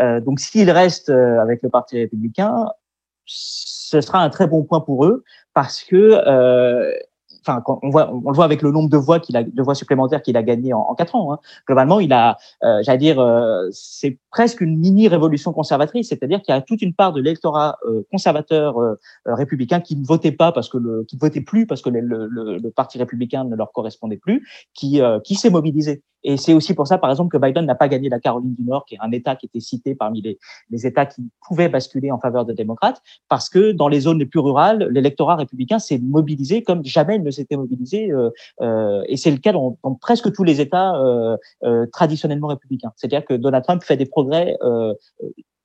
Euh, 0.00 0.20
donc, 0.20 0.40
s'il 0.40 0.70
reste 0.70 1.08
avec 1.08 1.62
le 1.62 1.70
parti 1.70 1.98
républicain, 1.98 2.66
ce 3.26 4.00
sera 4.00 4.22
un 4.22 4.28
très 4.28 4.46
bon 4.46 4.64
point 4.64 4.80
pour 4.80 5.06
eux 5.06 5.24
parce 5.54 5.82
que 5.82 6.20
on 7.48 7.80
le 7.82 8.34
voit 8.34 8.44
avec 8.44 8.62
le 8.62 8.70
nombre 8.70 8.88
de 8.88 8.96
voix 9.62 9.74
supplémentaires 9.74 10.22
qu'il 10.22 10.36
a 10.36 10.42
gagné 10.42 10.72
en, 10.72 10.94
quatre 10.94 11.14
ans. 11.14 11.32
Hein. 11.32 11.38
Globalement, 11.66 12.00
il 12.00 12.12
a, 12.12 12.38
euh, 12.62 12.82
j'allais 12.82 12.98
dire, 12.98 13.20
euh, 13.20 13.68
c'est 13.72 14.18
presque 14.34 14.60
une 14.60 14.76
mini 14.76 15.06
révolution 15.06 15.52
conservatrice, 15.52 16.08
c'est-à-dire 16.08 16.42
qu'il 16.42 16.52
y 16.52 16.58
a 16.58 16.60
toute 16.60 16.82
une 16.82 16.92
part 16.92 17.12
de 17.12 17.20
l'électorat 17.20 17.78
euh, 17.86 18.02
conservateur 18.10 18.78
euh, 18.78 18.98
républicain 19.26 19.78
qui 19.78 19.94
ne 19.94 20.04
votait 20.04 20.32
pas 20.32 20.50
parce 20.50 20.68
que 20.68 20.76
le, 20.76 21.04
qui 21.04 21.14
ne 21.14 21.20
votait 21.20 21.40
plus 21.40 21.68
parce 21.68 21.82
que 21.82 21.88
le, 21.88 22.00
le, 22.00 22.58
le, 22.58 22.70
parti 22.72 22.98
républicain 22.98 23.44
ne 23.44 23.54
leur 23.54 23.70
correspondait 23.70 24.16
plus, 24.16 24.44
qui, 24.74 25.00
qui 25.22 25.36
s'est 25.36 25.50
mobilisé. 25.50 26.02
Et 26.24 26.38
c'est 26.38 26.54
aussi 26.54 26.74
pour 26.74 26.86
ça, 26.86 26.98
par 26.98 27.10
exemple, 27.10 27.30
que 27.30 27.40
Biden 27.40 27.66
n'a 27.66 27.74
pas 27.74 27.86
gagné 27.86 28.08
la 28.08 28.18
Caroline 28.18 28.54
du 28.54 28.64
Nord, 28.64 28.86
qui 28.86 28.94
est 28.94 28.98
un 29.00 29.12
État 29.12 29.36
qui 29.36 29.46
était 29.46 29.60
cité 29.60 29.94
parmi 29.94 30.22
les, 30.22 30.38
les 30.70 30.86
États 30.86 31.04
qui 31.06 31.22
pouvaient 31.46 31.68
basculer 31.68 32.10
en 32.10 32.18
faveur 32.18 32.46
des 32.46 32.54
démocrates, 32.54 33.02
parce 33.28 33.50
que 33.50 33.72
dans 33.72 33.88
les 33.88 34.00
zones 34.00 34.18
les 34.18 34.26
plus 34.26 34.40
rurales, 34.40 34.88
l'électorat 34.90 35.36
républicain 35.36 35.78
s'est 35.78 35.98
mobilisé 35.98 36.62
comme 36.62 36.82
jamais 36.84 37.16
il 37.16 37.22
ne 37.22 37.30
s'était 37.30 37.56
mobilisé, 37.56 38.10
euh, 38.10 38.30
euh, 38.62 39.02
et 39.06 39.18
c'est 39.18 39.30
le 39.30 39.36
cas 39.36 39.52
dans, 39.52 39.76
presque 40.00 40.32
tous 40.32 40.44
les 40.44 40.60
États 40.60 40.96
euh, 40.96 41.36
euh 41.62 41.86
traditionnellement 41.92 42.48
républicains. 42.48 42.92
C'est-à-dire 42.96 43.24
que 43.24 43.34
Donald 43.34 43.64
Trump 43.64 43.82
fait 43.82 43.96
des 43.96 44.06
progrès 44.06 44.23
euh, 44.32 44.94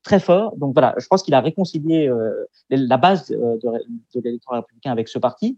très 0.03 0.19
forts. 0.19 0.55
Donc 0.57 0.73
voilà, 0.73 0.95
je 0.97 1.07
pense 1.07 1.23
qu'il 1.23 1.33
a 1.33 1.41
réconcilié 1.41 2.11
la 2.69 2.97
base 2.97 3.29
de, 3.29 4.19
l'électorat 4.21 4.57
républicain 4.57 4.91
avec 4.91 5.07
ce 5.07 5.19
parti. 5.19 5.57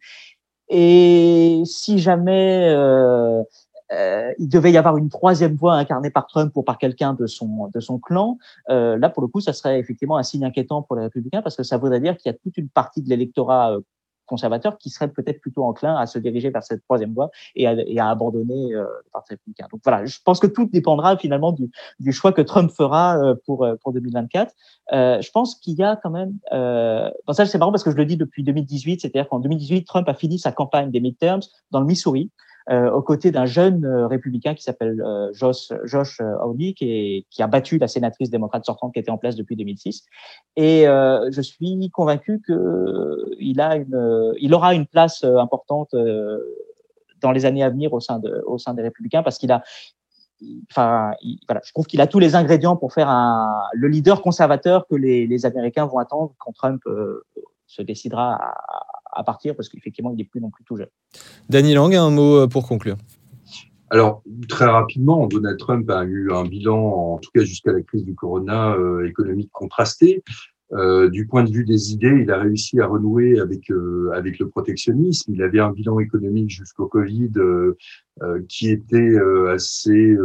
Et 0.69 1.63
si 1.65 1.99
jamais 1.99 2.69
euh, 2.69 3.43
euh, 3.91 4.31
il 4.39 4.47
devait 4.47 4.71
y 4.71 4.77
avoir 4.77 4.97
une 4.97 5.09
troisième 5.09 5.55
voix 5.55 5.75
incarnée 5.75 6.09
par 6.09 6.27
Trump 6.27 6.55
ou 6.55 6.63
par 6.63 6.77
quelqu'un 6.77 7.13
de 7.13 7.27
son 7.27 7.69
de 7.73 7.79
son 7.81 7.99
clan. 7.99 8.37
Euh, 8.69 8.97
là, 8.97 9.09
pour 9.09 9.21
le 9.21 9.27
coup, 9.27 9.41
ça 9.41 9.51
serait 9.51 9.79
effectivement 9.79 10.17
un 10.17 10.23
signe 10.23 10.45
inquiétant 10.45 10.81
pour 10.81 10.95
les 10.95 11.03
républicains 11.03 11.41
parce 11.41 11.57
que 11.57 11.63
ça 11.63 11.77
voudrait 11.77 11.99
dire 11.99 12.15
qu'il 12.17 12.31
y 12.31 12.35
a 12.35 12.37
toute 12.37 12.57
une 12.57 12.69
partie 12.69 13.01
de 13.01 13.09
l'électorat 13.09 13.77
euh, 14.21 14.25
conservateur 14.25 14.77
qui 14.77 14.89
serait 14.89 15.09
peut-être 15.09 15.41
plutôt 15.41 15.63
enclin 15.63 15.95
à 15.95 16.05
se 16.05 16.19
diriger 16.19 16.49
vers 16.49 16.63
cette 16.63 16.83
troisième 16.83 17.13
voie 17.13 17.29
et 17.55 17.67
à, 17.67 17.73
et 17.73 17.99
à 17.99 18.09
abandonner 18.09 18.73
euh, 18.73 18.83
le 18.83 19.11
Parti 19.11 19.33
républicain. 19.33 19.67
Donc 19.71 19.81
voilà, 19.83 20.05
je 20.05 20.19
pense 20.23 20.39
que 20.39 20.47
tout 20.47 20.69
dépendra 20.71 21.17
finalement 21.17 21.51
du, 21.51 21.69
du 21.99 22.11
choix 22.11 22.31
que 22.31 22.41
Trump 22.41 22.71
fera 22.71 23.17
euh, 23.17 23.35
pour, 23.45 23.67
pour 23.81 23.93
2024. 23.93 24.53
Euh, 24.93 25.21
je 25.21 25.31
pense 25.31 25.55
qu'il 25.55 25.75
y 25.75 25.83
a 25.83 25.95
quand 25.95 26.09
même... 26.09 26.33
Euh, 26.51 27.09
bon, 27.25 27.33
ça, 27.33 27.45
c'est 27.45 27.57
marrant 27.57 27.71
parce 27.71 27.83
que 27.83 27.91
je 27.91 27.95
le 27.95 28.05
dis 28.05 28.17
depuis 28.17 28.43
2018, 28.43 29.01
c'est-à-dire 29.01 29.29
qu'en 29.29 29.39
2018, 29.39 29.85
Trump 29.85 30.07
a 30.09 30.13
fini 30.13 30.39
sa 30.39 30.51
campagne 30.51 30.91
des 30.91 30.99
midterms 30.99 31.41
dans 31.71 31.79
le 31.79 31.85
Missouri. 31.85 32.29
Euh, 32.69 32.91
aux 32.91 33.01
côtés 33.01 33.31
d'un 33.31 33.45
jeune 33.45 33.85
euh, 33.85 34.05
républicain 34.05 34.53
qui 34.53 34.61
s'appelle 34.61 35.01
euh, 35.01 35.31
Josh, 35.33 35.71
Josh 35.83 36.21
Hawley, 36.21 36.73
qui, 36.73 37.25
a 37.39 37.47
battu 37.47 37.79
la 37.79 37.87
sénatrice 37.87 38.29
démocrate 38.29 38.65
sortante 38.65 38.93
qui 38.93 38.99
était 38.99 39.09
en 39.09 39.17
place 39.17 39.35
depuis 39.35 39.55
2006. 39.55 40.05
Et 40.57 40.83
je 40.83 41.41
suis 41.41 41.89
convaincu 41.89 42.41
qu'il 42.45 43.61
a 43.61 43.77
aura 44.51 44.75
une 44.75 44.85
place 44.85 45.23
importante 45.23 45.95
dans 47.21 47.31
les 47.31 47.45
années 47.45 47.63
à 47.63 47.69
venir 47.69 47.93
au 47.93 47.99
sein, 47.99 48.19
de, 48.19 48.43
au 48.45 48.57
sein 48.57 48.73
des 48.73 48.83
républicains 48.83 49.23
parce 49.23 49.37
qu'il 49.37 49.51
a, 49.51 49.63
enfin, 50.69 51.13
voilà, 51.47 51.61
je 51.63 51.71
trouve 51.71 51.87
qu'il 51.87 52.01
a 52.01 52.07
tous 52.07 52.19
les 52.19 52.35
ingrédients 52.35 52.75
pour 52.75 52.93
faire 52.93 53.09
le 53.73 53.87
leader 53.87 54.21
conservateur 54.21 54.85
que 54.87 54.95
les 54.95 55.45
Américains 55.45 55.85
vont 55.85 55.97
attendre 55.97 56.33
quand 56.37 56.51
Trump 56.51 56.83
se 57.65 57.81
décidera 57.81 58.35
à, 58.35 58.53
à 59.11 59.23
partir 59.23 59.55
parce 59.55 59.69
qu'effectivement, 59.69 60.11
il 60.11 60.17
n'est 60.17 60.25
plus 60.25 60.41
non 60.41 60.49
plus 60.49 60.63
tout 60.63 60.77
jeune. 60.77 60.89
Danny 61.49 61.73
Lang, 61.73 61.93
un 61.95 62.09
mot 62.09 62.35
euh, 62.37 62.47
pour 62.47 62.67
conclure. 62.67 62.97
Alors, 63.89 64.23
très 64.47 64.65
rapidement, 64.65 65.27
Donald 65.27 65.57
Trump 65.59 65.89
a 65.89 66.05
eu 66.05 66.31
un 66.31 66.45
bilan, 66.45 66.77
en 66.77 67.17
tout 67.17 67.29
cas 67.35 67.43
jusqu'à 67.43 67.73
la 67.73 67.81
crise 67.81 68.05
du 68.05 68.15
corona, 68.15 68.73
euh, 68.73 69.05
économique 69.05 69.49
contrasté. 69.51 70.23
Euh, 70.73 71.09
du 71.09 71.27
point 71.27 71.43
de 71.43 71.51
vue 71.51 71.65
des 71.65 71.91
idées, 71.91 72.19
il 72.21 72.31
a 72.31 72.37
réussi 72.37 72.79
à 72.79 72.87
renouer 72.87 73.39
avec 73.39 73.69
euh, 73.71 74.09
avec 74.13 74.39
le 74.39 74.47
protectionnisme. 74.47 75.33
Il 75.33 75.43
avait 75.43 75.59
un 75.59 75.71
bilan 75.71 75.99
économique 75.99 76.49
jusqu'au 76.49 76.87
Covid 76.87 77.31
euh, 77.37 77.77
euh 78.21 78.41
qui 78.47 78.69
était 78.69 79.17
assez 79.49 80.15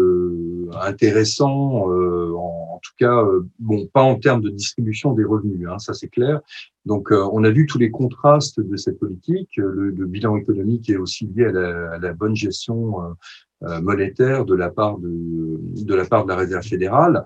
intéressant, 0.81 1.89
en, 1.89 2.75
en, 2.75 2.81
tout 2.83 2.93
cas, 2.99 3.25
bon, 3.59 3.87
pas 3.87 4.03
en 4.03 4.17
termes 4.17 4.43
de 4.43 4.51
distribution 4.51 5.13
des 5.13 5.25
revenus, 5.25 5.67
hein, 5.69 5.79
ça 5.79 5.95
c'est 5.95 6.09
clair. 6.09 6.41
Donc, 6.85 7.11
on 7.11 7.43
a 7.43 7.51
vu 7.51 7.67
tous 7.67 7.79
les 7.79 7.91
contrastes 7.91 8.61
de 8.61 8.77
cette 8.77 8.99
politique. 8.99 9.51
Le, 9.57 9.91
le 9.91 10.07
bilan 10.07 10.37
économique 10.37 10.89
est 10.91 10.97
aussi 10.97 11.27
lié 11.27 11.47
à 11.47 11.53
la, 11.53 11.93
à 11.93 11.99
la 11.99 12.13
bonne 12.13 12.37
gestion 12.37 13.17
euh, 13.63 13.81
monétaire 13.81 14.45
de 14.45 14.55
la 14.55 14.69
part 14.69 14.99
de, 14.99 15.09
de 15.11 15.95
la 15.95 16.05
part 16.05 16.25
de 16.25 16.29
la 16.29 16.37
Réserve 16.37 16.63
fédérale. 16.63 17.25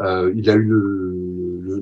Euh, 0.00 0.30
il 0.36 0.50
a 0.50 0.54
eu 0.54 0.64
le, 0.64 1.19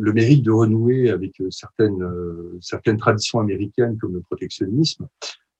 le, 0.09 0.13
mérite 0.13 0.45
de 0.45 0.51
renouer 0.51 1.11
avec 1.11 1.41
certaines 1.51 2.03
euh, 2.03 2.59
certaines 2.61 2.97
traditions 2.97 3.41
américaines 3.41 3.97
comme 3.99 4.15
le 4.15 4.21
protectionnisme. 4.21 5.07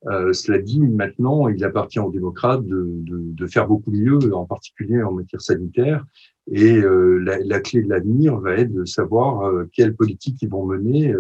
Euh, 0.07 0.33
cela 0.33 0.59
dit, 0.59 0.81
maintenant, 0.81 1.49
il 1.49 1.65
appartient 1.65 1.99
aux 1.99 2.13
démocrates 2.13 2.65
de, 2.65 3.47
faire 3.47 3.67
beaucoup 3.67 3.91
mieux, 3.91 4.33
en 4.33 4.47
particulier 4.47 5.03
en 5.03 5.13
matière 5.13 5.41
sanitaire. 5.41 6.05
Et 6.51 6.77
euh, 6.77 7.19
la, 7.19 7.61
clé 7.61 7.83
de 7.83 7.89
l'avenir 7.89 8.37
va 8.39 8.55
être 8.55 8.73
de 8.73 8.85
savoir 8.85 9.53
quelle 9.73 9.95
politique 9.97 10.41
ils 10.41 10.49
vont 10.49 10.65
mener 10.65 11.13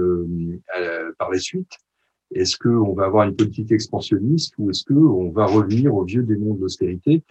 par 1.19 1.31
la 1.31 1.39
suite. 1.39 1.73
Est-ce 2.35 2.57
qu'on 2.57 2.93
va 2.93 3.07
avoir 3.07 3.27
une 3.27 3.35
politique 3.35 3.73
expansionniste 3.73 4.55
ou 4.59 4.71
est-ce 4.71 4.85
qu'on 4.85 5.31
va 5.31 5.47
revenir 5.47 5.95
au 5.95 6.05
vieux 6.05 6.23
démon 6.23 6.55
de 6.55 6.61
l'austérité? 6.61 7.25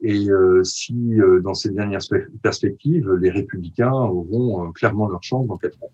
Et 0.00 0.30
euh, 0.30 0.62
si, 0.62 0.94
euh, 1.20 1.40
dans 1.40 1.54
cette 1.54 1.74
dernière 1.74 2.00
perspective, 2.42 3.10
les 3.14 3.30
républicains 3.30 3.92
auront 3.92 4.68
euh, 4.68 4.72
clairement 4.72 5.08
leur 5.08 5.22
chance 5.22 5.46
dans 5.46 5.56
quatre 5.56 5.82
ans. 5.82 5.90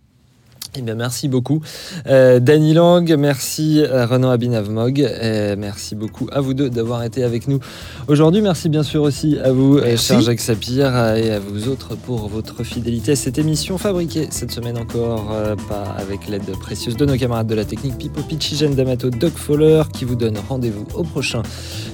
Eh 0.76 0.82
bien, 0.82 0.96
merci 0.96 1.28
beaucoup. 1.28 1.60
Euh, 2.08 2.40
Danny 2.40 2.74
Lang, 2.74 3.14
merci 3.16 3.84
à 3.84 4.06
Renan 4.06 4.30
Abinavmog, 4.30 5.08
merci 5.56 5.94
beaucoup 5.94 6.26
à 6.32 6.40
vous 6.40 6.52
deux 6.52 6.68
d'avoir 6.68 7.04
été 7.04 7.22
avec 7.22 7.46
nous 7.46 7.60
aujourd'hui. 8.08 8.42
Merci 8.42 8.68
bien 8.68 8.82
sûr 8.82 9.02
aussi 9.02 9.38
à 9.38 9.52
vous, 9.52 9.78
euh, 9.78 9.96
cher 9.96 10.20
Jacques 10.20 10.40
Sapir, 10.40 10.88
et 11.14 11.30
à 11.30 11.38
vous 11.38 11.68
autres 11.68 11.94
pour 11.94 12.28
votre 12.28 12.64
fidélité 12.64 13.12
à 13.12 13.16
cette 13.16 13.38
émission 13.38 13.78
fabriquée 13.78 14.26
cette 14.30 14.50
semaine 14.50 14.76
encore 14.76 15.30
euh, 15.32 15.54
pas 15.68 15.94
avec 15.96 16.28
l'aide 16.28 16.50
précieuse 16.58 16.96
de 16.96 17.06
nos 17.06 17.16
camarades 17.16 17.46
de 17.46 17.54
la 17.54 17.64
technique 17.64 17.96
Pipo 17.96 18.22
Pichigène 18.22 18.74
D'Amato, 18.74 19.10
Doc 19.10 19.34
Fowler, 19.34 19.84
qui 19.92 20.04
vous 20.04 20.16
donne 20.16 20.38
rendez-vous 20.48 20.86
au 20.94 21.04
prochain 21.04 21.42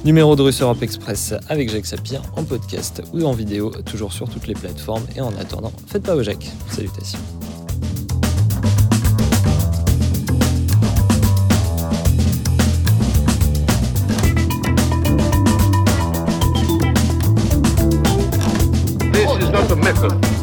numéro 0.07 0.37
de 0.37 0.43
Russe 0.43 0.63
Europe 0.63 0.83
Express 0.83 1.35
avec 1.49 1.71
Jacques 1.71 1.87
Sapir 1.87 2.23
en 2.35 2.45
podcast 2.45 3.03
ou 3.13 3.25
en 3.25 3.33
vidéo, 3.33 3.73
toujours 3.85 4.13
sur 4.13 4.29
toutes 4.29 4.47
les 4.47 4.55
plateformes. 4.55 5.05
Et 5.17 5.21
en 5.21 5.33
attendant, 5.39 5.73
faites 5.87 6.03
pas 6.03 6.17
au 6.17 6.23
Jacques. 6.23 6.51
Salutations. 6.71 7.40